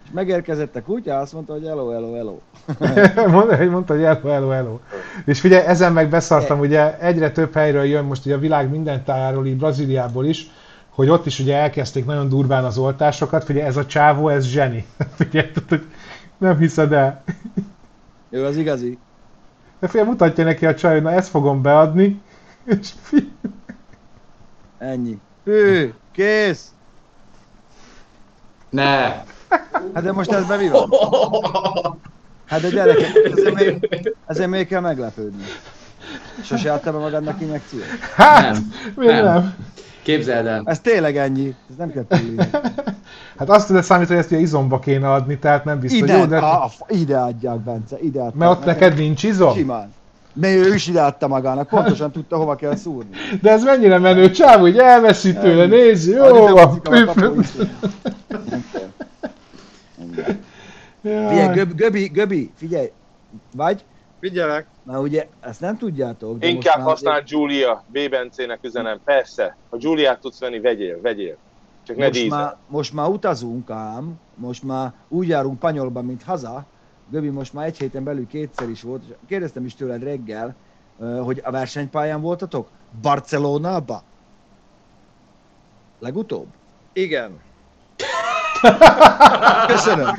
És 0.05 0.11
megérkezett 0.13 0.77
a 0.77 0.83
kutya, 0.83 1.19
azt 1.19 1.33
mondta, 1.33 1.53
hogy 1.53 1.67
hello, 1.67 1.89
hello, 1.91 2.15
hello. 2.15 2.39
Mondta, 3.37 3.57
hogy 3.57 3.71
mondta, 3.71 3.95
hogy 3.95 4.03
hello, 4.03 4.29
hello, 4.29 4.49
hello. 4.49 4.79
És 5.25 5.41
figyelj, 5.41 5.67
ezen 5.67 5.93
meg 5.93 6.09
beszartam, 6.09 6.61
ugye 6.61 6.99
egyre 6.99 7.31
több 7.31 7.55
helyről 7.55 7.85
jön 7.85 8.05
most 8.05 8.27
ugye 8.27 8.35
a 8.35 8.39
világ 8.39 8.71
minden 8.71 9.05
tájáról, 9.05 9.47
így 9.47 9.57
Brazíliából 9.57 10.27
is, 10.27 10.51
hogy 10.91 11.09
ott 11.09 11.27
is 11.27 11.39
ugye 11.39 11.57
elkezdték 11.57 12.05
nagyon 12.05 12.29
durván 12.29 12.65
az 12.65 12.79
oltásokat, 12.79 13.45
figyelj, 13.45 13.67
ez 13.67 13.77
a 13.77 13.87
csávó, 13.87 14.29
ez 14.29 14.45
zseni. 14.45 14.87
Figyelj, 15.17 15.51
tudod, 15.51 15.69
hogy 15.69 15.87
nem 16.39 16.59
hiszed 16.59 16.93
el. 16.93 17.23
Ő 18.31 18.45
az 18.45 18.57
igazi. 18.57 18.99
De 19.81 19.89
figyelj, 19.89 20.09
mutatja 20.09 20.45
neki 20.45 20.67
a 20.67 20.75
csaj, 20.75 20.93
hogy 20.93 21.03
na 21.03 21.11
ezt 21.11 21.29
fogom 21.29 21.63
beadni, 21.63 22.21
és 22.65 22.91
Ennyi. 24.79 25.19
Hű, 25.45 25.93
kész. 26.13 26.74
Ne! 28.75 29.23
Hát 29.95 30.03
de 30.03 30.13
most 30.13 30.33
ez 30.33 30.45
mi 30.59 30.69
van? 30.69 30.89
Hát 32.47 32.61
de 32.61 32.69
gyerekek, 32.69 33.15
ezért 33.25 33.55
még, 33.55 34.17
ezért 34.27 34.49
még 34.49 34.67
kell 34.67 34.81
meglepődni. 34.81 35.43
Sose 36.43 36.73
adta 36.73 36.93
be 36.93 36.99
magadnak 36.99 37.41
injekciót? 37.41 37.83
hát, 38.15 38.53
Nem, 38.53 38.73
miért 38.97 39.15
nem. 39.23 39.25
nem. 39.25 39.55
Képzeld 40.03 40.47
el. 40.47 40.63
Ez 40.65 40.81
tényleg 40.81 41.17
ennyi. 41.17 41.55
Ez 41.71 41.77
nem 41.77 41.93
kell 41.93 42.05
túlélni. 42.09 42.49
Hát 43.39 43.49
azt 43.49 43.67
tudod 43.67 43.83
számítani, 43.83 44.15
hogy 44.17 44.25
ezt 44.25 44.33
ugye 44.33 44.41
izomba 44.41 44.79
kéne 44.79 45.13
adni, 45.13 45.39
tehát 45.39 45.65
nem 45.65 45.79
biztos. 45.79 46.01
Ide, 46.01 46.17
Jó, 46.17 46.25
de, 46.25 46.39
a, 46.39 46.71
ide 46.89 47.19
adják, 47.19 47.59
Bence, 47.59 47.97
ide 48.01 48.21
adták. 48.21 48.35
mert 48.35 48.51
ott 48.51 48.65
neked 48.65 48.97
nincs 48.97 49.23
izom? 49.23 49.55
Simán. 49.55 49.93
De 50.37 50.55
ő 50.55 50.75
is 50.75 50.87
ide 50.87 51.03
adta 51.03 51.29
magának, 51.29 51.69
pontosan 51.69 52.11
tudta, 52.11 52.37
hova 52.37 52.55
kell 52.55 52.77
szúrni. 52.77 53.11
De 53.41 53.51
ez 53.51 53.65
mennyire 53.65 53.99
menő 53.99 54.31
csáv, 54.31 54.61
hogy 54.61 54.79
elveszi 54.79 55.33
tőle, 55.33 55.67
nézd, 55.67 56.11
jó 56.11 56.47
van. 56.47 56.81
Figyelj. 61.03 61.55
Göbi, 61.55 61.75
Göbi, 61.75 62.07
Göbi, 62.07 62.51
figyelj, 62.57 62.91
vagy 63.57 63.85
Figyelek. 64.25 64.67
Na 64.83 65.01
ugye, 65.01 65.29
ezt 65.41 65.61
nem 65.61 65.79
tudjátok, 65.79 66.39
de 66.39 66.47
Inkább 66.47 66.77
most 66.77 66.85
már 66.85 67.15
használd 67.15 67.25
Giulia, 67.25 67.85
B-Bencének 67.87 68.59
üzenem. 68.63 69.01
Persze, 69.05 69.57
ha 69.71 69.77
Giuliát 69.77 70.21
tudsz 70.21 70.41
venni, 70.41 70.61
vegyél, 70.61 71.01
vegyél. 71.01 71.37
Csak 71.83 71.97
ne 71.97 72.07
most 72.07 72.23
dízel. 72.23 72.39
már, 72.39 72.57
most 72.67 72.93
már 72.93 73.09
utazunk 73.09 73.71
ám, 73.71 74.21
most 74.35 74.63
már 74.63 74.93
úgy 75.09 75.29
járunk 75.29 75.59
Panyolba, 75.59 76.03
mint 76.03 76.23
haza. 76.23 76.65
Göbi 77.15 77.29
most 77.29 77.53
már 77.53 77.67
egy 77.67 77.79
héten 77.79 78.05
belül 78.05 78.27
kétszer 78.27 78.69
is 78.69 78.83
volt, 78.83 79.03
és 79.09 79.15
kérdeztem 79.29 79.65
is 79.65 79.75
tőled 79.75 80.03
reggel, 80.03 80.55
hogy 81.23 81.41
a 81.45 81.51
versenypályán 81.51 82.21
voltatok? 82.21 82.69
Barcelonába? 83.03 84.03
Legutóbb? 85.99 86.47
Igen. 86.93 87.41
Köszönöm. 89.67 90.15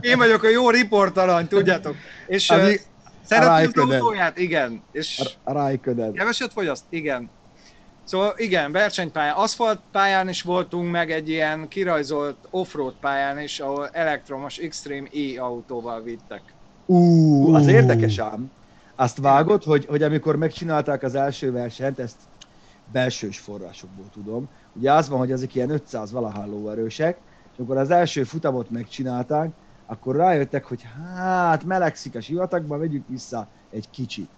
Én 0.00 0.16
vagyok 0.18 0.42
a 0.42 0.48
jó 0.48 0.70
riportalany, 0.70 1.48
tudjátok. 1.48 1.96
És 2.26 2.50
Ami- 2.50 2.80
szeretném 3.22 3.88
az 3.88 3.90
autóját? 3.90 4.38
Igen. 4.38 4.82
És 4.92 5.36
Rájköded. 5.44 6.12
keveset 6.14 6.52
fogyaszt? 6.52 6.84
Igen. 6.88 7.30
Szóval 8.06 8.34
igen, 8.36 8.72
versenypályán, 8.72 9.34
aszfaltpályán 9.34 10.28
is 10.28 10.42
voltunk, 10.42 10.90
meg 10.90 11.10
egy 11.10 11.28
ilyen 11.28 11.68
kirajzolt 11.68 12.36
offroad 12.50 12.94
pályán 13.00 13.38
is, 13.38 13.60
ahol 13.60 13.88
elektromos 13.88 14.58
Extreme 14.58 15.08
E 15.12 15.42
autóval 15.42 16.02
vittek. 16.02 16.42
Ú, 16.86 17.54
az 17.54 17.66
érdekes 17.66 18.18
ám. 18.18 18.50
Azt 18.96 19.18
vágod, 19.18 19.62
hogy, 19.62 19.86
hogy 19.86 20.02
amikor 20.02 20.36
megcsinálták 20.36 21.02
az 21.02 21.14
első 21.14 21.52
versenyt, 21.52 21.98
ezt 21.98 22.16
belsős 22.92 23.38
forrásokból 23.38 24.08
tudom, 24.12 24.48
ugye 24.72 24.92
az 24.92 25.08
van, 25.08 25.18
hogy 25.18 25.32
ezek 25.32 25.54
ilyen 25.54 25.70
500 25.70 26.10
valahány 26.12 26.48
lóerősek, 26.48 27.20
és 27.52 27.58
amikor 27.58 27.76
az 27.76 27.90
első 27.90 28.24
futamot 28.24 28.70
megcsinálták, 28.70 29.50
akkor 29.86 30.16
rájöttek, 30.16 30.64
hogy 30.64 30.82
hát 31.14 31.64
melegszik 31.64 32.14
a 32.14 32.20
sivatagban, 32.20 32.78
vegyük 32.78 33.08
vissza 33.08 33.48
egy 33.70 33.90
kicsit. 33.90 34.30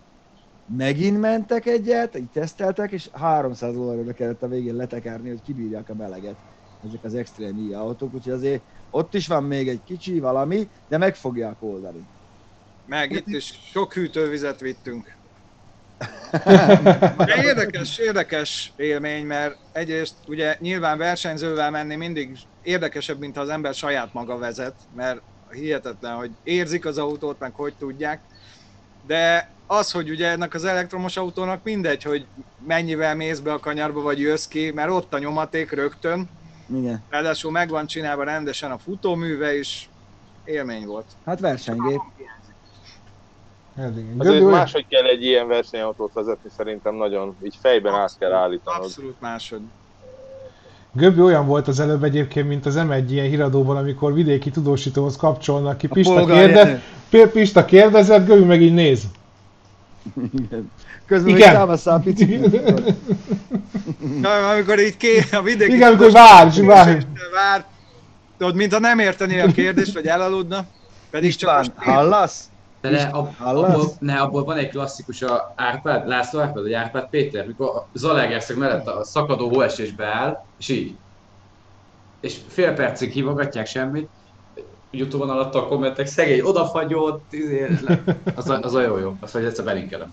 Megint 0.70 1.20
mentek 1.20 1.66
egyet, 1.66 2.16
így 2.16 2.30
teszteltek, 2.30 2.92
és 2.92 3.08
300 3.12 3.74
lóerőre 3.74 4.12
kellett 4.12 4.42
a 4.42 4.48
végén 4.48 4.74
letekerni, 4.74 5.28
hogy 5.28 5.42
kibírják 5.42 5.88
a 5.88 5.94
meleget 5.94 6.38
ezek 6.80 7.04
az 7.04 7.14
extrém 7.14 7.56
i 7.56 7.72
autók, 7.72 8.14
úgyhogy 8.14 8.32
azért 8.32 8.64
ott 8.90 9.14
is 9.14 9.26
van 9.26 9.44
még 9.44 9.68
egy 9.68 9.82
kicsi 9.82 10.18
valami, 10.18 10.68
de 10.86 10.98
meg 10.98 11.14
fogják 11.14 11.62
oldani. 11.62 12.04
Meg 12.84 13.10
itt 13.10 13.26
is 13.26 13.44
sok 13.70 13.92
hűtővizet 13.92 14.60
vittünk. 14.60 15.18
De 17.16 17.42
érdekes, 17.42 17.98
érdekes 17.98 18.72
élmény, 18.76 19.26
mert 19.26 19.58
egyrészt 19.72 20.18
ugye 20.26 20.56
nyilván 20.58 20.98
versenyzővel 20.98 21.70
menni 21.70 21.96
mindig 21.96 22.38
érdekesebb, 22.60 23.18
mint 23.18 23.36
ha 23.36 23.42
az 23.42 23.48
ember 23.48 23.74
saját 23.74 24.12
maga 24.12 24.36
vezet, 24.36 24.80
mert 24.94 25.24
hihetetlen, 25.48 26.16
hogy 26.16 26.32
érzik 26.42 26.86
az 26.86 26.98
autót, 26.98 27.38
meg 27.38 27.54
hogy 27.54 27.76
tudják. 27.76 28.26
De 29.08 29.50
az, 29.66 29.90
hogy 29.90 30.10
ugye 30.10 30.28
ennek 30.28 30.54
az 30.54 30.64
elektromos 30.64 31.16
autónak 31.16 31.62
mindegy, 31.62 32.02
hogy 32.02 32.26
mennyivel 32.66 33.14
mész 33.14 33.38
be 33.38 33.52
a 33.52 33.58
kanyarba, 33.58 34.00
vagy 34.00 34.20
jössz 34.20 34.46
ki, 34.46 34.70
mert 34.70 34.90
ott 34.90 35.14
a 35.14 35.18
nyomaték 35.18 35.70
rögtön, 35.70 36.28
Igen. 36.74 37.04
ráadásul 37.08 37.50
meg 37.50 37.68
van 37.68 37.86
csinálva 37.86 38.24
rendesen 38.24 38.70
a 38.70 38.78
futóműve 38.78 39.58
is, 39.58 39.90
élmény 40.44 40.86
volt. 40.86 41.06
Hát 41.24 41.40
versenygép. 41.40 42.00
Igen. 43.76 44.14
Azért 44.18 44.44
máshogy 44.44 44.86
kell 44.86 45.04
egy 45.04 45.24
ilyen 45.24 45.46
versenyautót 45.46 46.12
vezetni, 46.12 46.50
szerintem 46.50 46.94
nagyon 46.94 47.36
így 47.42 47.56
fejben 47.60 47.94
át 47.94 48.18
kell 48.18 48.32
állítanod. 48.32 48.84
Abszolút 48.84 49.20
másod. 49.20 49.62
Göbi 50.98 51.20
olyan 51.20 51.46
volt 51.46 51.68
az 51.68 51.80
előbb 51.80 52.04
egyébként, 52.04 52.48
mint 52.48 52.66
az 52.66 52.74
M1 52.78 53.04
ilyen 53.08 53.26
híradóban, 53.26 53.76
amikor 53.76 54.14
vidéki 54.14 54.50
tudósítóhoz 54.50 55.16
kapcsolnak 55.16 55.78
ki. 55.78 55.86
A 55.90 55.92
Pista, 55.92 56.12
polgárjenő. 56.14 56.52
kérde, 56.52 56.82
P- 57.26 57.32
Pista 57.32 57.64
kérdezett, 57.64 58.26
Göbi 58.26 58.44
meg 58.44 58.62
így 58.62 58.74
néz. 58.74 59.02
Igen. 60.32 60.70
Közben 61.06 61.28
Igen. 61.36 61.48
még 61.48 61.56
támaszál 61.58 62.00
picit. 62.00 62.50
Na, 64.22 64.48
amikor 64.50 64.80
így 64.80 64.96
ké, 64.96 65.24
a 65.32 65.42
vidéki 65.42 65.74
Igen, 65.74 65.88
amikor 65.88 66.10
vár, 66.10 66.46
és 66.46 66.58
vár. 66.60 67.06
vár, 67.34 67.64
tudod, 68.38 68.54
mintha 68.54 68.78
nem 68.78 68.98
értené 68.98 69.40
a 69.40 69.46
kérdést, 69.52 69.94
vagy 69.94 70.06
elaludna, 70.06 70.64
pedig 71.10 71.30
csak 71.30 71.38
István, 71.40 71.58
most 71.58 71.72
hallasz? 71.76 72.44
De 72.80 72.90
ne, 72.90 73.02
ab, 73.02 73.28
abból, 73.38 73.92
ne, 73.98 74.20
abból 74.20 74.44
van 74.44 74.56
egy 74.56 74.68
klasszikus 74.68 75.22
a 75.22 75.52
Árpád, 75.56 76.06
László 76.08 76.40
Árpád, 76.40 76.62
vagy 76.62 76.72
Árpád 76.72 77.08
Péter, 77.08 77.46
mikor 77.46 77.68
a 77.68 77.88
Zalaegerszeg 77.92 78.56
mellett 78.56 78.86
a 78.86 79.04
szakadó 79.04 79.48
hóesésbe 79.48 80.06
áll, 80.06 80.36
és 80.56 80.68
így. 80.68 80.98
És 82.20 82.40
fél 82.48 82.72
percig 82.74 83.12
hívogatják 83.12 83.66
semmit, 83.66 84.10
Youtube-on 84.90 85.30
alatt 85.30 85.54
a 85.54 85.66
kommentek, 85.66 86.06
szegény 86.06 86.40
odafagyott, 86.40 87.32
izé, 87.32 87.66
az, 88.34 88.48
a- 88.48 88.60
az 88.60 88.74
olyan 88.74 89.00
jó, 89.00 89.12
azt 89.20 89.32
hogy 89.32 89.44
egyszer 89.44 89.64
belinkelem. 89.64 90.12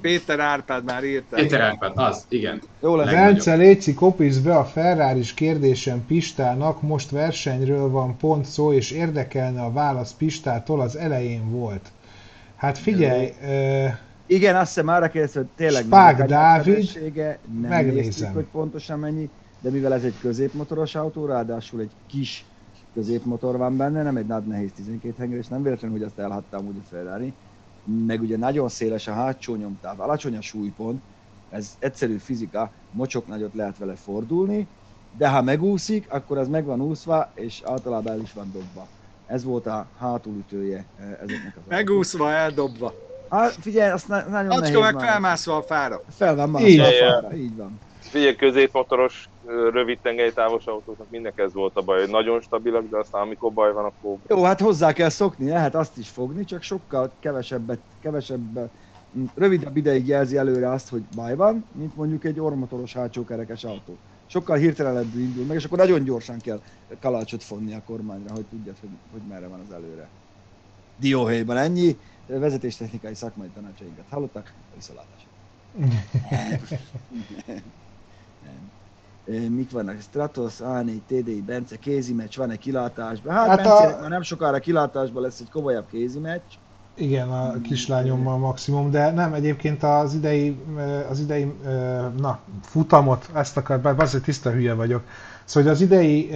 Péter 0.00 0.40
Árpád 0.40 0.84
már 0.84 1.04
írta. 1.04 1.36
Péter 1.36 1.60
Árpád, 1.60 1.92
az, 1.94 2.24
igen. 2.28 2.62
Jó 2.80 2.96
lesz. 2.96 3.10
Bence, 3.10 3.54
Léci, 3.54 3.94
kopíts 3.94 4.40
be 4.40 4.56
a 4.56 4.64
ferrari 4.64 5.22
kérdésem 5.34 6.06
Pistának, 6.06 6.82
most 6.82 7.10
versenyről 7.10 7.90
van 7.90 8.16
pont 8.16 8.44
szó, 8.44 8.72
és 8.72 8.90
érdekelne 8.90 9.62
a 9.62 9.72
válasz 9.72 10.12
Pistától, 10.12 10.80
az 10.80 10.96
elején 10.96 11.50
volt. 11.50 11.92
Hát 12.56 12.78
figyelj, 12.78 13.28
ö, 13.46 13.86
Igen, 14.26 14.56
azt 14.56 14.66
hiszem 14.74 14.88
arra 14.88 15.08
kérdezte, 15.08 15.38
hogy 15.38 15.48
tényleg 15.56 15.82
Spák 15.82 16.22
Dávid, 16.24 17.00
nem 17.14 17.38
megnézem. 17.68 17.94
néztük, 17.94 18.34
hogy 18.34 18.46
pontosan 18.52 18.98
mennyi, 18.98 19.30
de 19.60 19.70
mivel 19.70 19.94
ez 19.94 20.04
egy 20.04 20.18
középmotoros 20.20 20.94
autó, 20.94 21.26
ráadásul 21.26 21.80
egy 21.80 21.92
kis 22.06 22.44
középmotor 22.94 23.56
van 23.56 23.76
benne, 23.76 24.02
nem 24.02 24.16
egy 24.16 24.26
nagy 24.26 24.44
nehéz 24.46 24.72
12 24.72 25.14
henger, 25.18 25.38
és 25.38 25.46
nem 25.46 25.62
véletlenül, 25.62 25.96
hogy 25.96 26.06
azt 26.06 26.18
elhattam 26.18 26.66
úgy 26.66 26.76
a 26.78 26.86
Ferrari, 26.90 27.32
meg 27.84 28.20
ugye 28.20 28.36
nagyon 28.36 28.68
széles 28.68 29.06
a 29.06 29.12
hátsó 29.12 29.54
nyomtáv, 29.54 30.00
alacsony 30.00 30.36
a 30.36 30.40
súlypont, 30.40 31.02
ez 31.48 31.74
egyszerű 31.78 32.16
fizika, 32.16 32.72
mocsok 32.90 33.26
nagyot 33.26 33.54
lehet 33.54 33.78
vele 33.78 33.94
fordulni, 33.94 34.68
de 35.10 35.28
ha 35.28 35.42
megúszik, 35.42 36.12
akkor 36.12 36.38
az 36.38 36.48
meg 36.48 36.64
van 36.64 36.80
úszva, 36.80 37.32
és 37.34 37.62
általában 37.64 38.12
el 38.12 38.20
is 38.20 38.32
van 38.32 38.50
dobva. 38.50 38.88
Ez 39.24 39.44
volt 39.44 39.66
a 39.66 39.90
hátulütője 39.94 40.90
eh, 40.94 41.10
ezeknek 41.10 41.56
az 41.56 41.62
Megúszva, 41.66 42.30
eldobva. 42.32 42.94
Hát 43.28 43.52
figyelj, 43.52 43.90
azt 43.90 44.08
na- 44.08 44.28
nagyon 44.28 44.50
Acska 44.50 44.60
nehéz 44.60 44.80
meg 44.80 44.94
már. 44.94 45.04
felmászva 45.04 45.56
a 45.56 45.62
fára. 45.62 46.02
Fel 46.08 46.34
van 46.34 46.50
mászva 46.50 46.86
a 46.86 46.90
fára, 46.90 47.34
így 47.34 47.56
van. 47.56 47.80
Figyelj, 48.14 48.34
középmotoros, 48.34 49.30
rövid 49.72 50.00
tengelytávos 50.00 50.66
autóknak 50.66 51.10
mindenki 51.10 51.40
ez 51.40 51.52
volt 51.52 51.76
a 51.76 51.82
baj, 51.82 52.00
hogy 52.00 52.10
nagyon 52.10 52.40
stabilak, 52.40 52.88
de 52.88 52.96
aztán 52.96 53.22
amikor 53.22 53.52
baj 53.52 53.72
van, 53.72 53.84
akkor 53.84 54.18
Jó, 54.28 54.42
hát 54.42 54.60
hozzá 54.60 54.92
kell 54.92 55.08
szokni, 55.08 55.48
lehet 55.48 55.74
azt 55.74 55.98
is 55.98 56.08
fogni, 56.08 56.44
csak 56.44 56.62
sokkal 56.62 57.16
kevesebbet, 57.20 57.80
kevesebbet, 58.00 58.74
rövidebb 59.34 59.76
ideig 59.76 60.06
jelzi 60.06 60.36
előre 60.36 60.70
azt, 60.70 60.88
hogy 60.88 61.02
baj 61.14 61.36
van, 61.36 61.68
mint 61.72 61.96
mondjuk 61.96 62.24
egy 62.24 62.40
ormotoros 62.40 62.92
hátsókerekes 62.92 63.64
autó. 63.64 63.98
Sokkal 64.26 64.56
hirtelenebbül 64.56 65.20
indul 65.20 65.44
meg, 65.44 65.56
és 65.56 65.64
akkor 65.64 65.78
nagyon 65.78 66.04
gyorsan 66.04 66.38
kell 66.38 66.60
kalácsot 67.00 67.42
fonni 67.42 67.74
a 67.74 67.82
kormányra, 67.84 68.34
hogy 68.34 68.46
tudjad, 68.46 68.78
hogy, 68.78 68.90
hogy 69.10 69.22
merre 69.28 69.46
van 69.46 69.60
az 69.60 69.70
előre. 69.70 70.10
Dióhéjban 70.96 71.56
ennyi, 71.56 71.98
vezetéstechnikai 72.26 73.14
szakmai 73.14 73.50
tanácsainkat 73.50 74.08
hallottak, 74.08 74.54
viszontlátásra. 74.74 75.30
Mik 79.48 79.70
vannak? 79.70 80.00
Stratos, 80.00 80.60
A4, 80.60 81.02
TDI, 81.06 81.42
Bence, 81.42 81.76
kézi 81.76 82.12
meccs, 82.14 82.36
van 82.36 82.50
egy 82.50 82.58
kilátásban. 82.58 83.34
Hát, 83.34 83.48
Hát 83.48 83.58
hát 83.60 83.66
a- 83.66 83.82
Bence, 83.84 84.00
már 84.00 84.10
nem 84.10 84.22
sokára 84.22 84.58
kilátásban 84.58 85.22
lesz 85.22 85.40
egy 85.40 85.50
komolyabb 85.50 85.86
kézi 85.86 86.18
meccs. 86.18 86.52
igen, 86.96 87.28
a 87.30 87.60
kislányommal 87.60 88.38
maximum, 88.38 88.90
de 88.90 89.10
nem, 89.10 89.32
egyébként 89.32 89.82
az 89.82 90.14
idei, 90.14 90.62
az 91.08 91.20
idei, 91.20 91.44
na, 92.16 92.44
futamot, 92.62 93.30
ezt 93.34 93.56
akar, 93.56 93.80
bár 93.80 94.00
azért 94.00 94.24
tiszta 94.24 94.50
hülye 94.50 94.74
vagyok. 94.74 95.04
Szóval 95.44 95.70
az 95.70 95.80
idei, 95.80 96.30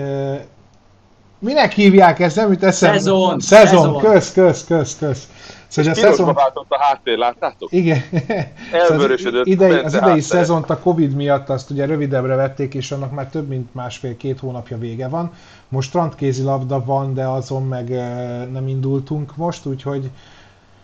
minek 1.39 1.73
hívják 1.73 2.19
ezt, 2.21 2.37
nem 2.37 2.51
jut 2.51 2.65
eszembe? 2.65 2.99
Szezon, 2.99 3.41
Szezon, 3.41 3.67
szezon. 3.67 3.99
kösz, 3.99 4.33
kösz, 4.33 4.65
kösz, 4.65 4.97
kösz. 4.99 5.29
Szóval 5.69 5.93
hogy 5.93 6.03
a 6.03 6.07
szezon, 6.09 6.35
váltott 6.35 6.67
a 6.69 6.79
háttér, 6.81 7.19
láttátok? 7.19 7.73
igen, 7.73 8.03
Elvörösödött 8.73 9.41
az 9.41 9.47
idei, 9.47 9.73
az 9.79 9.95
idei 9.95 10.21
szezont 10.21 10.71
a 10.71 10.79
Covid 10.79 11.15
miatt 11.15 11.49
azt 11.49 11.71
ugye 11.71 11.87
rövidebbre 11.87 12.35
vették, 12.35 12.75
és 12.75 12.91
annak 12.93 13.13
már 13.13 13.27
több 13.27 13.49
mint 13.49 13.75
másfél-két 13.75 14.41
hónapja 14.41 14.79
vége 14.79 15.09
van. 15.09 15.33
Most 15.69 15.89
strandkézilabda 15.89 16.85
van, 16.85 17.15
de 17.15 17.27
azon 17.27 17.67
meg 17.67 17.89
nem 18.53 18.69
indultunk 18.69 19.37
most, 19.37 19.67
úgyhogy 19.67 20.11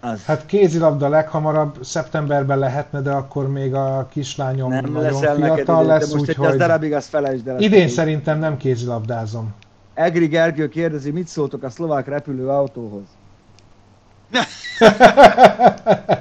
Az. 0.01 0.25
hát 0.25 0.47
kézilabda 0.47 1.09
leghamarabb 1.09 1.77
szeptemberben 1.81 2.59
lehetne, 2.59 3.01
de 3.01 3.11
akkor 3.11 3.49
még 3.49 3.75
a 3.75 4.09
kislányom 4.13 4.71
nem 4.71 4.85
nagyon 4.93 5.13
leszel 5.13 5.35
neked 5.37 5.55
fiatal 5.55 5.77
idő, 5.77 5.87
de 5.87 5.93
lesz, 5.93 6.13
most 6.13 6.29
egy 6.29 6.37
az 6.39 6.39
úgyhogy 6.39 6.59
darabig 6.59 6.93
azt 6.93 7.09
felejtsd 7.09 7.49
el. 7.49 7.61
idén 7.61 7.89
szerintem 7.89 8.39
nem 8.39 8.57
kézilabdázom. 8.57 9.55
Egri 9.95 10.27
Gergő 10.27 10.69
kérdezi, 10.69 11.11
mit 11.11 11.27
szóltok 11.27 11.63
a 11.63 11.71
szlovák 11.71 12.07
repülőautóhoz? 12.07 13.05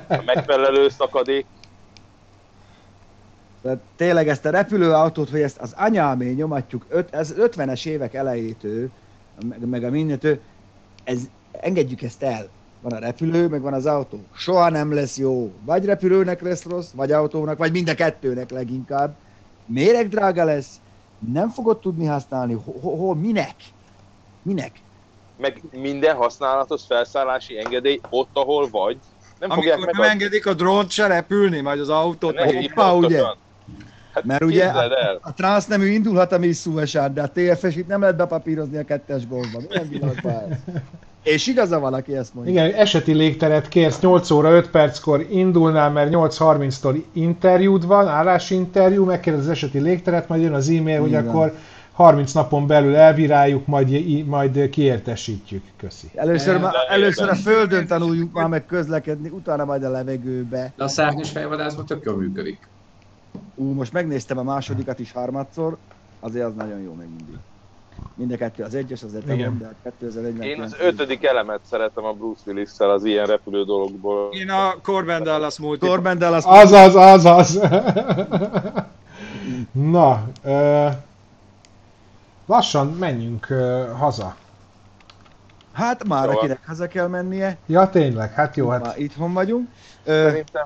A 0.08 0.22
megfelelő 0.26 0.90
szakadék. 0.90 1.46
Tehát 3.62 3.80
tényleg 3.96 4.28
ezt 4.28 4.46
a 4.46 4.50
repülőautót, 4.50 5.30
hogy 5.30 5.42
ezt 5.42 5.58
az 5.58 5.74
anyámé 5.78 6.32
nyomatjuk, 6.32 6.86
öt, 6.90 7.14
ez 7.14 7.34
50-es 7.38 7.86
évek 7.86 8.14
elejétől, 8.14 8.90
meg, 9.48 9.68
meg 9.68 9.84
a 9.84 9.90
mindentől, 9.90 10.40
ez 11.04 11.20
engedjük 11.52 12.02
ezt 12.02 12.24
el. 12.24 12.48
Van 12.82 12.92
a 12.92 13.00
repülő, 13.00 13.48
meg 13.48 13.62
van 13.62 13.74
az 13.74 13.86
autó. 13.86 14.24
Soha 14.36 14.70
nem 14.70 14.94
lesz 14.94 15.18
jó. 15.18 15.52
Vagy 15.66 15.86
repülőnek 15.86 16.42
lesz 16.42 16.64
rossz, 16.64 16.92
vagy 16.92 17.12
autónak, 17.12 17.58
vagy 17.58 17.72
mind 17.72 17.90
a 17.90 17.96
kettőnek 17.96 18.50
leginkább. 18.50 19.16
Méreg 19.66 20.08
drága 20.08 20.44
lesz, 20.44 20.82
nem 21.32 21.50
fogod 21.50 21.80
tudni 21.80 22.06
használni. 22.06 22.54
Hol, 22.82 22.98
hol 22.98 23.16
minek? 23.16 23.56
Minek? 24.42 24.72
Meg 25.38 25.62
minden 25.72 26.16
használatos 26.16 26.82
felszállási 26.88 27.58
engedély 27.58 28.00
ott, 28.10 28.30
ahol 28.34 28.70
vagy. 28.70 28.98
Nem 29.40 29.50
fogják 29.50 29.76
Amikor 29.76 29.94
nem 29.94 30.02
megadni. 30.02 30.24
engedik 30.24 30.46
a 30.46 30.54
drónt 30.54 30.90
se 30.90 31.08
repülni, 31.08 31.62
majd 31.62 31.80
az 31.80 31.90
autót. 31.90 32.40
Hoppá, 32.40 32.92
ugye? 32.92 33.18
pontosan. 33.18 33.38
Hát 34.14 34.24
Mert 34.24 34.44
ugye 34.44 34.72
el. 34.74 35.20
A 35.22 35.34
transznemű 35.34 35.88
indulhat 35.88 36.32
a 36.32 36.38
Miss 36.38 36.66
USA, 36.66 37.08
de 37.08 37.22
a 37.22 37.30
TFS-it 37.34 37.88
nem 37.88 38.00
lehet 38.00 38.16
bepapírozni 38.16 38.78
a 38.78 38.84
kettes 38.84 39.28
golfban. 39.28 39.66
Milyen 39.70 39.90
világban 39.90 40.34
ez? 40.50 40.58
És 41.24 41.48
igaza 41.48 41.80
van, 41.80 41.94
aki 41.94 42.16
ezt 42.16 42.34
mondja. 42.34 42.52
Igen, 42.52 42.74
eseti 42.74 43.14
légteret 43.14 43.68
kérsz, 43.68 44.00
8 44.00 44.32
óra 44.32 44.52
5 44.52 44.70
perckor 44.70 45.26
indulnál, 45.30 45.92
mert 45.92 46.14
8.30-tól 46.14 47.04
interjúd 47.14 47.86
van, 47.86 48.08
állásinterjú, 48.08 49.06
megkérdez 49.06 49.44
az 49.44 49.50
eseti 49.50 49.80
légteret, 49.80 50.28
majd 50.28 50.42
jön 50.42 50.54
az 50.54 50.70
e-mail, 50.70 51.00
hogy 51.00 51.10
Igen. 51.10 51.28
akkor 51.28 51.54
30 51.92 52.32
napon 52.32 52.68
belül 52.68 52.96
elbíráljuk, 52.96 53.66
majd, 53.66 54.26
majd 54.26 54.70
kiértesítjük. 54.70 55.64
Köszi. 55.78 56.08
Először, 56.16 56.60
már, 56.60 56.74
először 56.90 57.30
a 57.30 57.36
földön 57.36 57.88
tanuljuk 57.88 58.34
már 58.34 58.48
meg 58.48 58.66
közlekedni, 58.66 59.30
utána 59.30 59.66
majd 59.66 59.84
a 59.84 59.90
levegőbe. 59.90 60.74
De 60.76 60.84
a 60.84 60.88
szárnyas 60.88 61.30
fejvadászban 61.30 61.86
tök 61.86 62.04
jól 62.06 62.16
működik. 62.16 62.68
Ú, 63.56 63.72
most 63.74 63.94
megnéztem 63.94 64.38
a 64.38 64.44
másodikat 64.44 65.00
is 65.00 65.12
harmadszor, 65.12 65.78
azért 66.20 66.46
az 66.46 66.54
nagyon 66.56 66.80
jó 66.80 66.94
még 66.94 67.08
mindig. 67.08 67.36
Mind 68.16 68.32
a 68.32 68.38
kettő, 68.38 68.64
az 68.64 68.76
egyes, 68.76 69.04
az 69.04 69.14
Igen. 69.14 69.30
etelon, 69.30 69.58
de 69.58 69.66
a 69.66 69.90
2049. 69.90 70.58
Én 70.58 70.62
az 70.62 70.76
ötödik 70.80 71.24
elemet 71.24 71.60
szeretem 71.70 72.04
a 72.04 72.14
Bruce 72.14 72.42
Willis-szel 72.46 72.90
az 72.90 73.06
ilyen 73.06 73.26
repülő 73.26 73.64
dologból. 73.64 74.34
Én 74.34 74.50
a 74.50 74.76
Corbin 74.82 75.24
Dallas 75.24 75.60
multi. 75.60 75.88
Corbin 75.88 76.18
Dallas 76.18 76.44
Azaz, 76.46 76.96
azaz! 76.96 77.60
Na, 79.72 80.24
ö, 80.44 80.88
lassan 82.46 82.88
menjünk 82.88 83.50
ö, 83.50 83.88
haza. 83.98 84.36
Hát 85.74 86.08
már 86.08 86.22
Szóval- 86.22 86.38
akinek 86.38 86.60
haza 86.68 86.88
kell 86.88 87.08
mennie, 87.08 87.58
Ja, 87.66 87.90
tényleg, 87.90 88.34
hát 88.34 88.56
jó, 88.56 88.70
hát, 88.70 88.86
már 88.86 88.98
itthon 89.00 89.34
vagyunk. 89.34 89.70
Szerintem. 90.06 90.66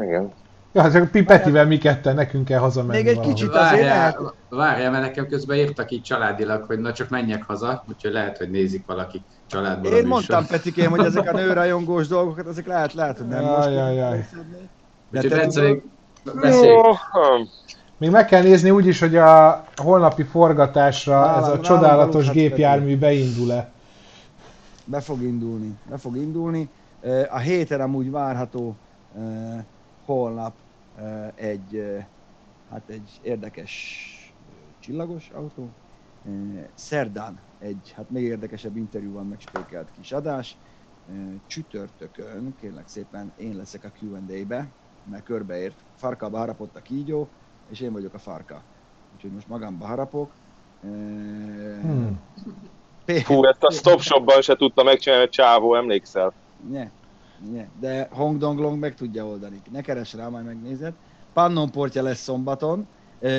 Igen. 0.00 0.32
Ja, 0.72 0.90
csak 0.92 1.10
Pipetivel 1.10 1.66
mi 1.66 1.78
ketten, 1.78 2.14
nekünk 2.14 2.44
kell 2.44 2.58
hazamenni 2.58 2.96
Még 2.96 3.06
egy 3.06 3.14
valahogy. 3.14 3.34
kicsit 3.34 3.54
azért. 3.54 3.70
Várjál, 3.88 4.34
várjál, 4.48 4.90
mert 4.90 5.02
nekem 5.04 5.26
közben 5.26 5.56
írtak 5.56 5.90
így 5.90 6.02
családilag, 6.02 6.64
hogy 6.66 6.78
na 6.78 6.92
csak 6.92 7.08
menjek 7.08 7.42
haza, 7.42 7.84
úgyhogy 7.88 8.12
lehet, 8.12 8.38
hogy 8.38 8.50
nézik 8.50 8.86
valakik 8.86 9.22
családból 9.46 9.92
a 9.92 9.94
Én 9.96 10.02
műsor. 10.02 10.08
mondtam 10.08 10.46
Petikém, 10.46 10.90
hogy 10.90 11.04
ezek 11.04 11.32
a 11.32 11.36
nőrajongós 11.36 12.06
dolgokat, 12.08 12.46
ezek 12.46 12.66
lehet, 12.66 12.92
lehet, 12.94 13.16
hogy 13.18 13.28
nem 13.28 13.40
Jaj, 13.42 13.56
most. 13.56 13.68
jaj, 13.68 13.94
jaj. 13.94 14.26
De 15.10 15.18
Úgyhogy 15.18 15.30
még 15.30 15.40
beszéljük. 15.40 15.84
Jó. 16.24 16.80
Még 17.98 18.10
meg 18.10 18.26
kell 18.26 18.42
nézni 18.42 18.70
úgy 18.70 18.86
is, 18.86 19.00
hogy 19.00 19.16
a 19.16 19.64
holnapi 19.76 20.22
forgatásra 20.22 21.20
Nálam- 21.20 21.42
ez 21.44 21.48
a 21.52 21.60
csodálatos 21.60 22.30
gépjármű 22.30 22.98
beindul-e. 22.98 23.70
be 24.84 25.00
fog 25.00 25.22
indulni, 25.22 25.74
be 25.90 25.96
fog 25.96 26.16
indulni. 26.16 26.68
A 27.30 27.38
héten 27.38 27.80
amúgy 27.80 28.10
várható 28.10 28.76
holnap 30.04 30.56
egy, 31.34 31.96
hát 32.68 32.88
egy 32.90 33.20
érdekes 33.22 34.36
csillagos 34.78 35.30
autó. 35.30 35.72
Szerdán 36.74 37.40
egy, 37.58 37.92
hát 37.94 38.10
még 38.10 38.24
érdekesebb 38.24 38.76
interjú 38.76 39.12
van 39.12 39.26
megspékelt 39.26 39.90
kis 39.90 40.12
adás. 40.12 40.58
Csütörtökön, 41.46 42.54
kérlek 42.54 42.88
szépen, 42.88 43.32
én 43.36 43.56
leszek 43.56 43.84
a 43.84 43.92
Q&A-be, 44.00 44.68
mert 45.02 45.24
körbeért. 45.24 45.84
Farkába 45.94 46.38
harapott 46.38 46.76
a 46.76 46.82
kígyó, 46.82 47.32
és 47.66 47.80
én 47.80 47.92
vagyok 47.92 48.14
a 48.14 48.18
farka. 48.18 48.64
Úgyhogy 49.14 49.32
most 49.32 49.48
magamba 49.48 49.86
harapok. 49.86 50.36
Hmm. 50.80 52.20
P- 53.04 53.22
Fú, 53.22 53.44
ezt 53.44 53.62
a 53.62 53.70
Stop 53.70 54.00
Shopban 54.00 54.42
se 54.42 54.56
tudta 54.56 54.82
megcsinálni, 54.82 55.24
hogy 55.24 55.32
csávó, 55.32 55.74
emlékszel? 55.74 56.34
Ne, 56.68 56.90
de 57.80 58.08
Hong 58.12 58.38
Dong 58.38 58.58
Long 58.58 58.78
meg 58.78 58.94
tudja 58.94 59.26
oldani. 59.26 59.62
Ne 59.72 59.80
keres 59.80 60.14
rá, 60.14 60.28
majd 60.28 60.44
megnézed. 60.44 60.92
Pannon 61.32 61.70
portja 61.70 62.02
lesz 62.02 62.20
szombaton. 62.22 62.86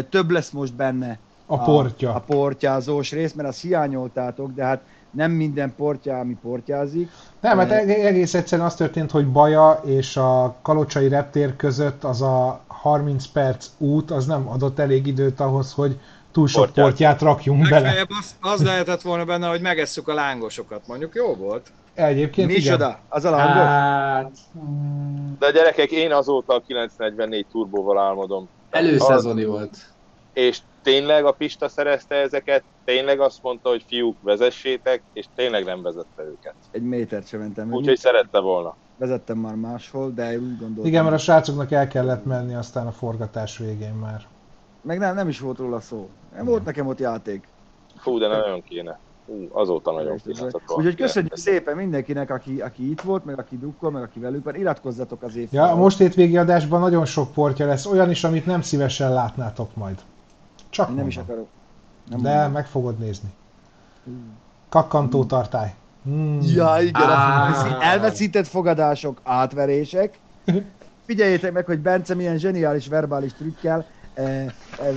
Több 0.09 0.29
lesz 0.29 0.49
most 0.49 0.73
benne 0.75 1.19
A 1.45 1.57
portja. 1.63 2.13
a 2.13 2.19
portyázós 2.19 3.11
rész, 3.11 3.33
mert 3.33 3.47
azt 3.49 3.61
hiányoltátok, 3.61 4.51
de 4.53 4.63
hát 4.63 4.81
nem 5.11 5.31
minden 5.31 5.73
portja, 5.75 6.19
ami 6.19 6.37
portyázik. 6.41 7.09
Nem, 7.39 7.57
hát 7.57 7.71
eg- 7.71 7.89
egész 7.89 8.33
egyszerűen 8.33 8.67
az 8.67 8.75
történt, 8.75 9.11
hogy 9.11 9.27
Baja 9.31 9.81
és 9.85 10.17
a 10.17 10.55
Kalocsai 10.61 11.07
reptér 11.07 11.55
között 11.55 12.03
az 12.03 12.21
a 12.21 12.61
30 12.67 13.25
perc 13.27 13.67
út, 13.77 14.11
az 14.11 14.25
nem 14.25 14.47
adott 14.47 14.79
elég 14.79 15.07
időt 15.07 15.39
ahhoz, 15.39 15.73
hogy 15.73 15.99
túl 16.31 16.47
sok 16.47 16.63
Portyát. 16.65 16.85
portyát 16.85 17.21
rakjunk 17.21 17.61
bele. 17.69 17.79
Legfeljebb 17.79 18.09
az, 18.19 18.35
az 18.41 18.63
lehetett 18.63 19.01
volna 19.01 19.25
benne, 19.25 19.47
hogy 19.47 19.61
megesszük 19.61 20.07
a 20.07 20.13
lángosokat. 20.13 20.87
Mondjuk 20.87 21.15
jó 21.15 21.35
volt. 21.35 21.71
Egyébként 21.93 22.49
igen. 22.49 22.61
Micsoda? 22.61 22.99
Az 23.09 23.25
a 23.25 23.29
lángos? 23.29 23.63
Hát, 23.63 24.31
De 25.39 25.51
gyerekek, 25.51 25.91
én 25.91 26.11
azóta 26.11 26.53
a 26.53 26.61
944 26.67 27.45
turbóval 27.51 27.97
álmodom. 27.97 28.49
előszezoni 28.69 29.45
volt. 29.45 29.77
És 30.33 30.59
tényleg 30.81 31.25
a 31.25 31.31
Pista 31.31 31.69
szerezte 31.69 32.15
ezeket, 32.15 32.63
tényleg 32.85 33.19
azt 33.19 33.43
mondta, 33.43 33.69
hogy 33.69 33.83
fiúk, 33.87 34.17
vezessétek, 34.21 35.01
és 35.13 35.25
tényleg 35.35 35.65
nem 35.65 35.81
vezette 35.81 36.23
őket. 36.23 36.53
Egy 36.71 36.81
métert 36.83 37.27
sem 37.27 37.39
mentem. 37.39 37.73
Úgyhogy 37.73 37.97
szerette 37.97 38.39
volna. 38.39 38.75
Vezettem 38.97 39.37
már 39.37 39.55
máshol, 39.55 40.11
de 40.15 40.31
én 40.31 40.39
úgy 40.39 40.57
gondoltam. 40.59 40.85
Igen, 40.85 41.03
mert 41.03 41.15
a 41.15 41.19
srácoknak 41.19 41.71
el 41.71 41.87
kellett 41.87 42.25
menni 42.25 42.53
aztán 42.53 42.87
a 42.87 42.91
forgatás 42.91 43.57
végén 43.57 43.93
már. 43.93 44.21
Meg 44.81 44.97
nem, 44.97 45.15
nem 45.15 45.27
is 45.27 45.39
volt 45.39 45.57
róla 45.57 45.79
szó. 45.79 46.09
Nem 46.35 46.45
volt 46.45 46.65
nekem 46.65 46.87
ott 46.87 46.99
játék. 46.99 47.47
Fú, 47.97 48.17
de 48.17 48.27
nagyon 48.27 48.63
kéne. 48.63 48.99
Hú, 49.25 49.47
azóta 49.51 49.91
nagyon 49.91 50.17
tehát 50.17 50.53
Úgyhogy 50.67 50.95
köszönjük 50.95 51.33
de- 51.33 51.39
szépen 51.39 51.75
mindenkinek, 51.75 52.29
aki, 52.29 52.61
aki 52.61 52.89
itt 52.89 53.01
volt, 53.01 53.25
meg 53.25 53.39
aki 53.39 53.57
drukkol, 53.57 53.91
meg 53.91 54.03
aki 54.03 54.19
velük 54.19 54.43
van. 54.43 54.55
Iratkozzatok 54.55 55.23
az 55.23 55.35
év. 55.35 55.47
Ja, 55.51 55.71
a 55.71 55.75
most 55.75 55.97
hétvégi 55.97 56.37
adásban 56.37 56.79
nagyon 56.79 57.05
sok 57.05 57.33
portja 57.33 57.65
lesz, 57.65 57.85
olyan 57.85 58.09
is, 58.09 58.23
amit 58.23 58.45
nem 58.45 58.61
szívesen 58.61 59.13
látnátok 59.13 59.75
majd. 59.75 60.01
Csak 60.69 60.89
Én 60.89 60.95
nem 60.95 61.07
is 61.07 61.17
akarok. 61.17 61.47
Nem 62.09 62.21
De 62.21 62.33
mondom. 62.33 62.51
meg 62.51 62.67
fogod 62.67 62.97
nézni. 62.97 63.29
Kakkantó 64.69 65.25
tartály. 65.25 65.73
Mm. 66.09 66.39
Ja, 66.41 66.77
igen, 66.81 67.01
ah. 67.01 67.87
elveszített 67.87 68.47
fogadások, 68.47 69.19
átverések. 69.23 70.19
Figyeljétek 71.05 71.51
meg, 71.51 71.65
hogy 71.65 71.79
Bence 71.79 72.15
milyen 72.15 72.37
zseniális 72.37 72.87
verbális 72.87 73.33
trükkel 73.33 73.85
eh, 74.13 74.45
eh, 74.45 74.51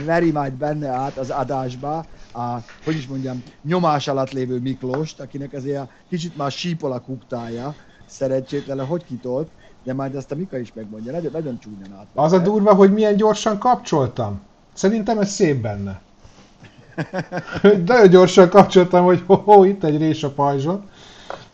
veri 0.05 0.31
majd 0.31 0.53
benne 0.53 0.89
át 0.89 1.17
az 1.17 1.31
adásba 1.31 2.05
a, 2.37 2.65
hogy 2.85 2.95
is 2.97 3.07
mondjam, 3.07 3.43
nyomás 3.63 4.09
alatt 4.09 4.31
lévő 4.33 4.59
Miklóst, 4.59 5.21
akinek 5.21 5.53
azért 5.53 5.81
a 5.81 5.89
kicsit 6.09 6.37
már 6.37 6.51
sípol 6.51 6.93
a 6.93 7.01
kuktája, 7.01 7.75
szerencsétlen, 8.07 8.87
hogy 8.87 9.05
kitolt, 9.05 9.49
de 9.85 9.95
majd 9.95 10.15
azt 10.15 10.33
a 10.33 10.35
Mika 10.35 10.59
is 10.59 10.73
megmondja, 10.73 11.13
nagyon, 11.13 11.33
nagyon 11.33 11.59
csúnyan 11.59 11.93
át. 11.99 12.07
Az 12.15 12.33
a 12.33 12.39
durva, 12.39 12.75
hogy 12.75 12.93
milyen 12.93 13.17
gyorsan 13.17 13.59
kapcsoltam. 13.59 14.41
Szerintem 14.73 15.19
ez 15.19 15.31
szép 15.31 15.61
benne. 15.61 16.01
Nagyon 17.63 18.09
gyorsan 18.09 18.49
kapcsoltam, 18.49 19.05
hogy 19.05 19.23
ho, 19.27 19.35
ho 19.35 19.65
itt 19.65 19.85
egy 19.85 19.99
rés 19.99 20.23
a 20.23 20.31
pajzson. 20.31 20.89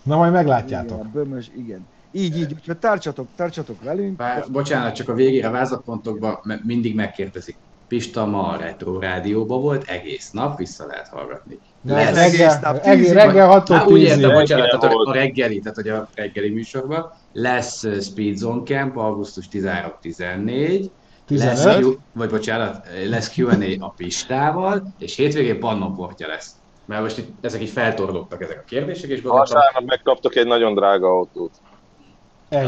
Na 0.02 0.16
majd 0.16 0.32
meglátjátok. 0.32 0.98
Igen, 0.98 1.06
a 1.06 1.10
bömös, 1.12 1.50
igen. 1.56 1.86
Így, 2.12 2.38
így, 2.38 2.52
úgyhogy 2.52 2.78
tartsatok, 2.78 3.28
tartsatok 3.36 3.82
velünk. 3.82 4.16
Bár, 4.16 4.44
bocsánat, 4.50 4.94
csak 4.94 5.08
a 5.08 5.14
végére 5.14 5.48
vázlatpontokban 5.48 6.38
me- 6.42 6.64
mindig 6.64 6.94
megkérdezik. 6.94 7.56
Pista 7.92 8.26
ma 8.26 8.48
a 8.48 8.56
Retro 8.56 8.98
Rádióban 8.98 9.60
volt, 9.60 9.88
egész 9.88 10.30
nap 10.30 10.58
vissza 10.58 10.86
lehet 10.86 11.08
hallgatni. 11.08 11.58
De 11.80 11.94
Lesz. 11.94 12.16
egész 12.16 12.38
reggel, 12.38 12.58
nap, 12.62 12.74
reggel, 12.74 12.96
tízig 12.96 13.12
reggel 13.12 13.46
vagy. 13.46 13.54
6 13.54 13.68
Hát 13.68 13.90
úgy 13.90 14.00
értem, 14.00 14.32
bocsánat, 14.32 14.80
tehát 14.80 14.94
a, 14.94 15.12
reggeli, 15.12 15.58
tehát 15.58 15.76
hogy 15.76 15.88
a 15.88 16.08
reggeli 16.14 16.48
műsorban 16.50 17.12
lesz 17.32 17.86
Speed 18.00 18.36
Zone 18.36 18.62
Camp 18.62 18.96
augusztus 18.96 19.48
13-14, 19.52 20.90
lesz 21.26 21.62
15. 21.62 21.84
Q, 21.84 21.98
vagy 22.12 22.30
bocsánat, 22.30 22.86
lesz 23.08 23.36
Q&A 23.36 23.84
a 23.84 23.94
Pistával, 23.96 24.94
és 24.98 25.16
hétvégén 25.16 25.60
pannonportja 25.60 26.26
lesz. 26.26 26.50
Mert 26.84 27.02
most 27.02 27.18
itt, 27.18 27.44
ezek 27.44 27.62
így 27.62 27.70
feltorlottak 27.70 28.42
ezek 28.42 28.58
a 28.58 28.64
kérdések, 28.68 29.10
és 29.10 29.22
gondoltam, 29.22 29.54
Vasárnap 29.54 29.90
megkaptok 29.90 30.36
egy 30.36 30.46
nagyon 30.46 30.74
drága 30.74 31.08
autót. 31.08 31.52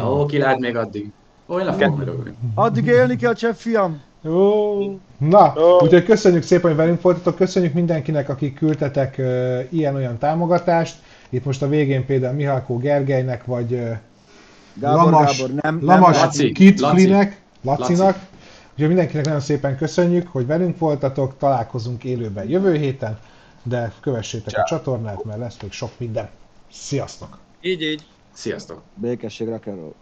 Ó, 0.07 0.27
ki 0.27 0.39
lát 0.39 0.59
még 0.59 0.77
addig. 0.77 1.13
Olyan 1.47 1.73
fogok 1.73 2.01
örülni. 2.01 2.35
Addig 2.55 2.87
élni 2.87 3.17
kell, 3.17 3.35
csepp 3.35 3.55
fiam. 3.55 4.13
Ó, 4.29 4.99
Na, 5.19 5.53
Ó. 5.57 5.83
úgyhogy 5.83 6.05
köszönjük 6.05 6.43
szépen, 6.43 6.71
hogy 6.71 6.77
velünk 6.77 7.03
voltatok, 7.03 7.35
köszönjük 7.37 7.73
mindenkinek, 7.73 8.29
akik 8.29 8.55
küldtetek 8.55 9.15
uh, 9.19 9.61
ilyen-olyan 9.71 10.19
támogatást. 10.19 10.97
Itt 11.29 11.45
most 11.45 11.63
a 11.63 11.69
végén 11.69 12.07
például 12.07 12.35
Mihalkó 12.35 12.79
Gergelynek, 12.79 13.45
vagy 13.45 13.73
uh, 13.73 13.91
Gábor, 14.75 15.13
Lamas, 15.13 15.39
Gábor, 15.41 15.55
nem, 15.63 15.79
Lamas 15.83 16.17
nem, 16.17 16.25
Laci, 16.25 16.53
Kitflinek, 16.53 17.41
Laci. 17.63 17.81
Lacinak. 17.81 18.19
Úgyhogy 18.73 18.89
mindenkinek 18.89 19.25
nagyon 19.25 19.41
szépen 19.41 19.77
köszönjük, 19.77 20.29
hogy 20.29 20.47
velünk 20.47 20.79
voltatok, 20.79 21.39
találkozunk 21.39 22.05
élőben 22.05 22.49
jövő 22.49 22.77
héten, 22.77 23.19
de 23.63 23.93
kövessétek 24.01 24.59
a 24.59 24.65
csatornát, 24.65 25.25
mert 25.25 25.39
lesz 25.39 25.57
még 25.63 25.73
sok 25.73 25.91
minden. 25.97 26.29
Sziasztok! 26.73 27.39
Így, 27.61 27.83
így. 27.83 28.07
Sziasztok! 28.33 28.83
Békesség, 28.95 29.49
rock'n'roll. 29.51 29.93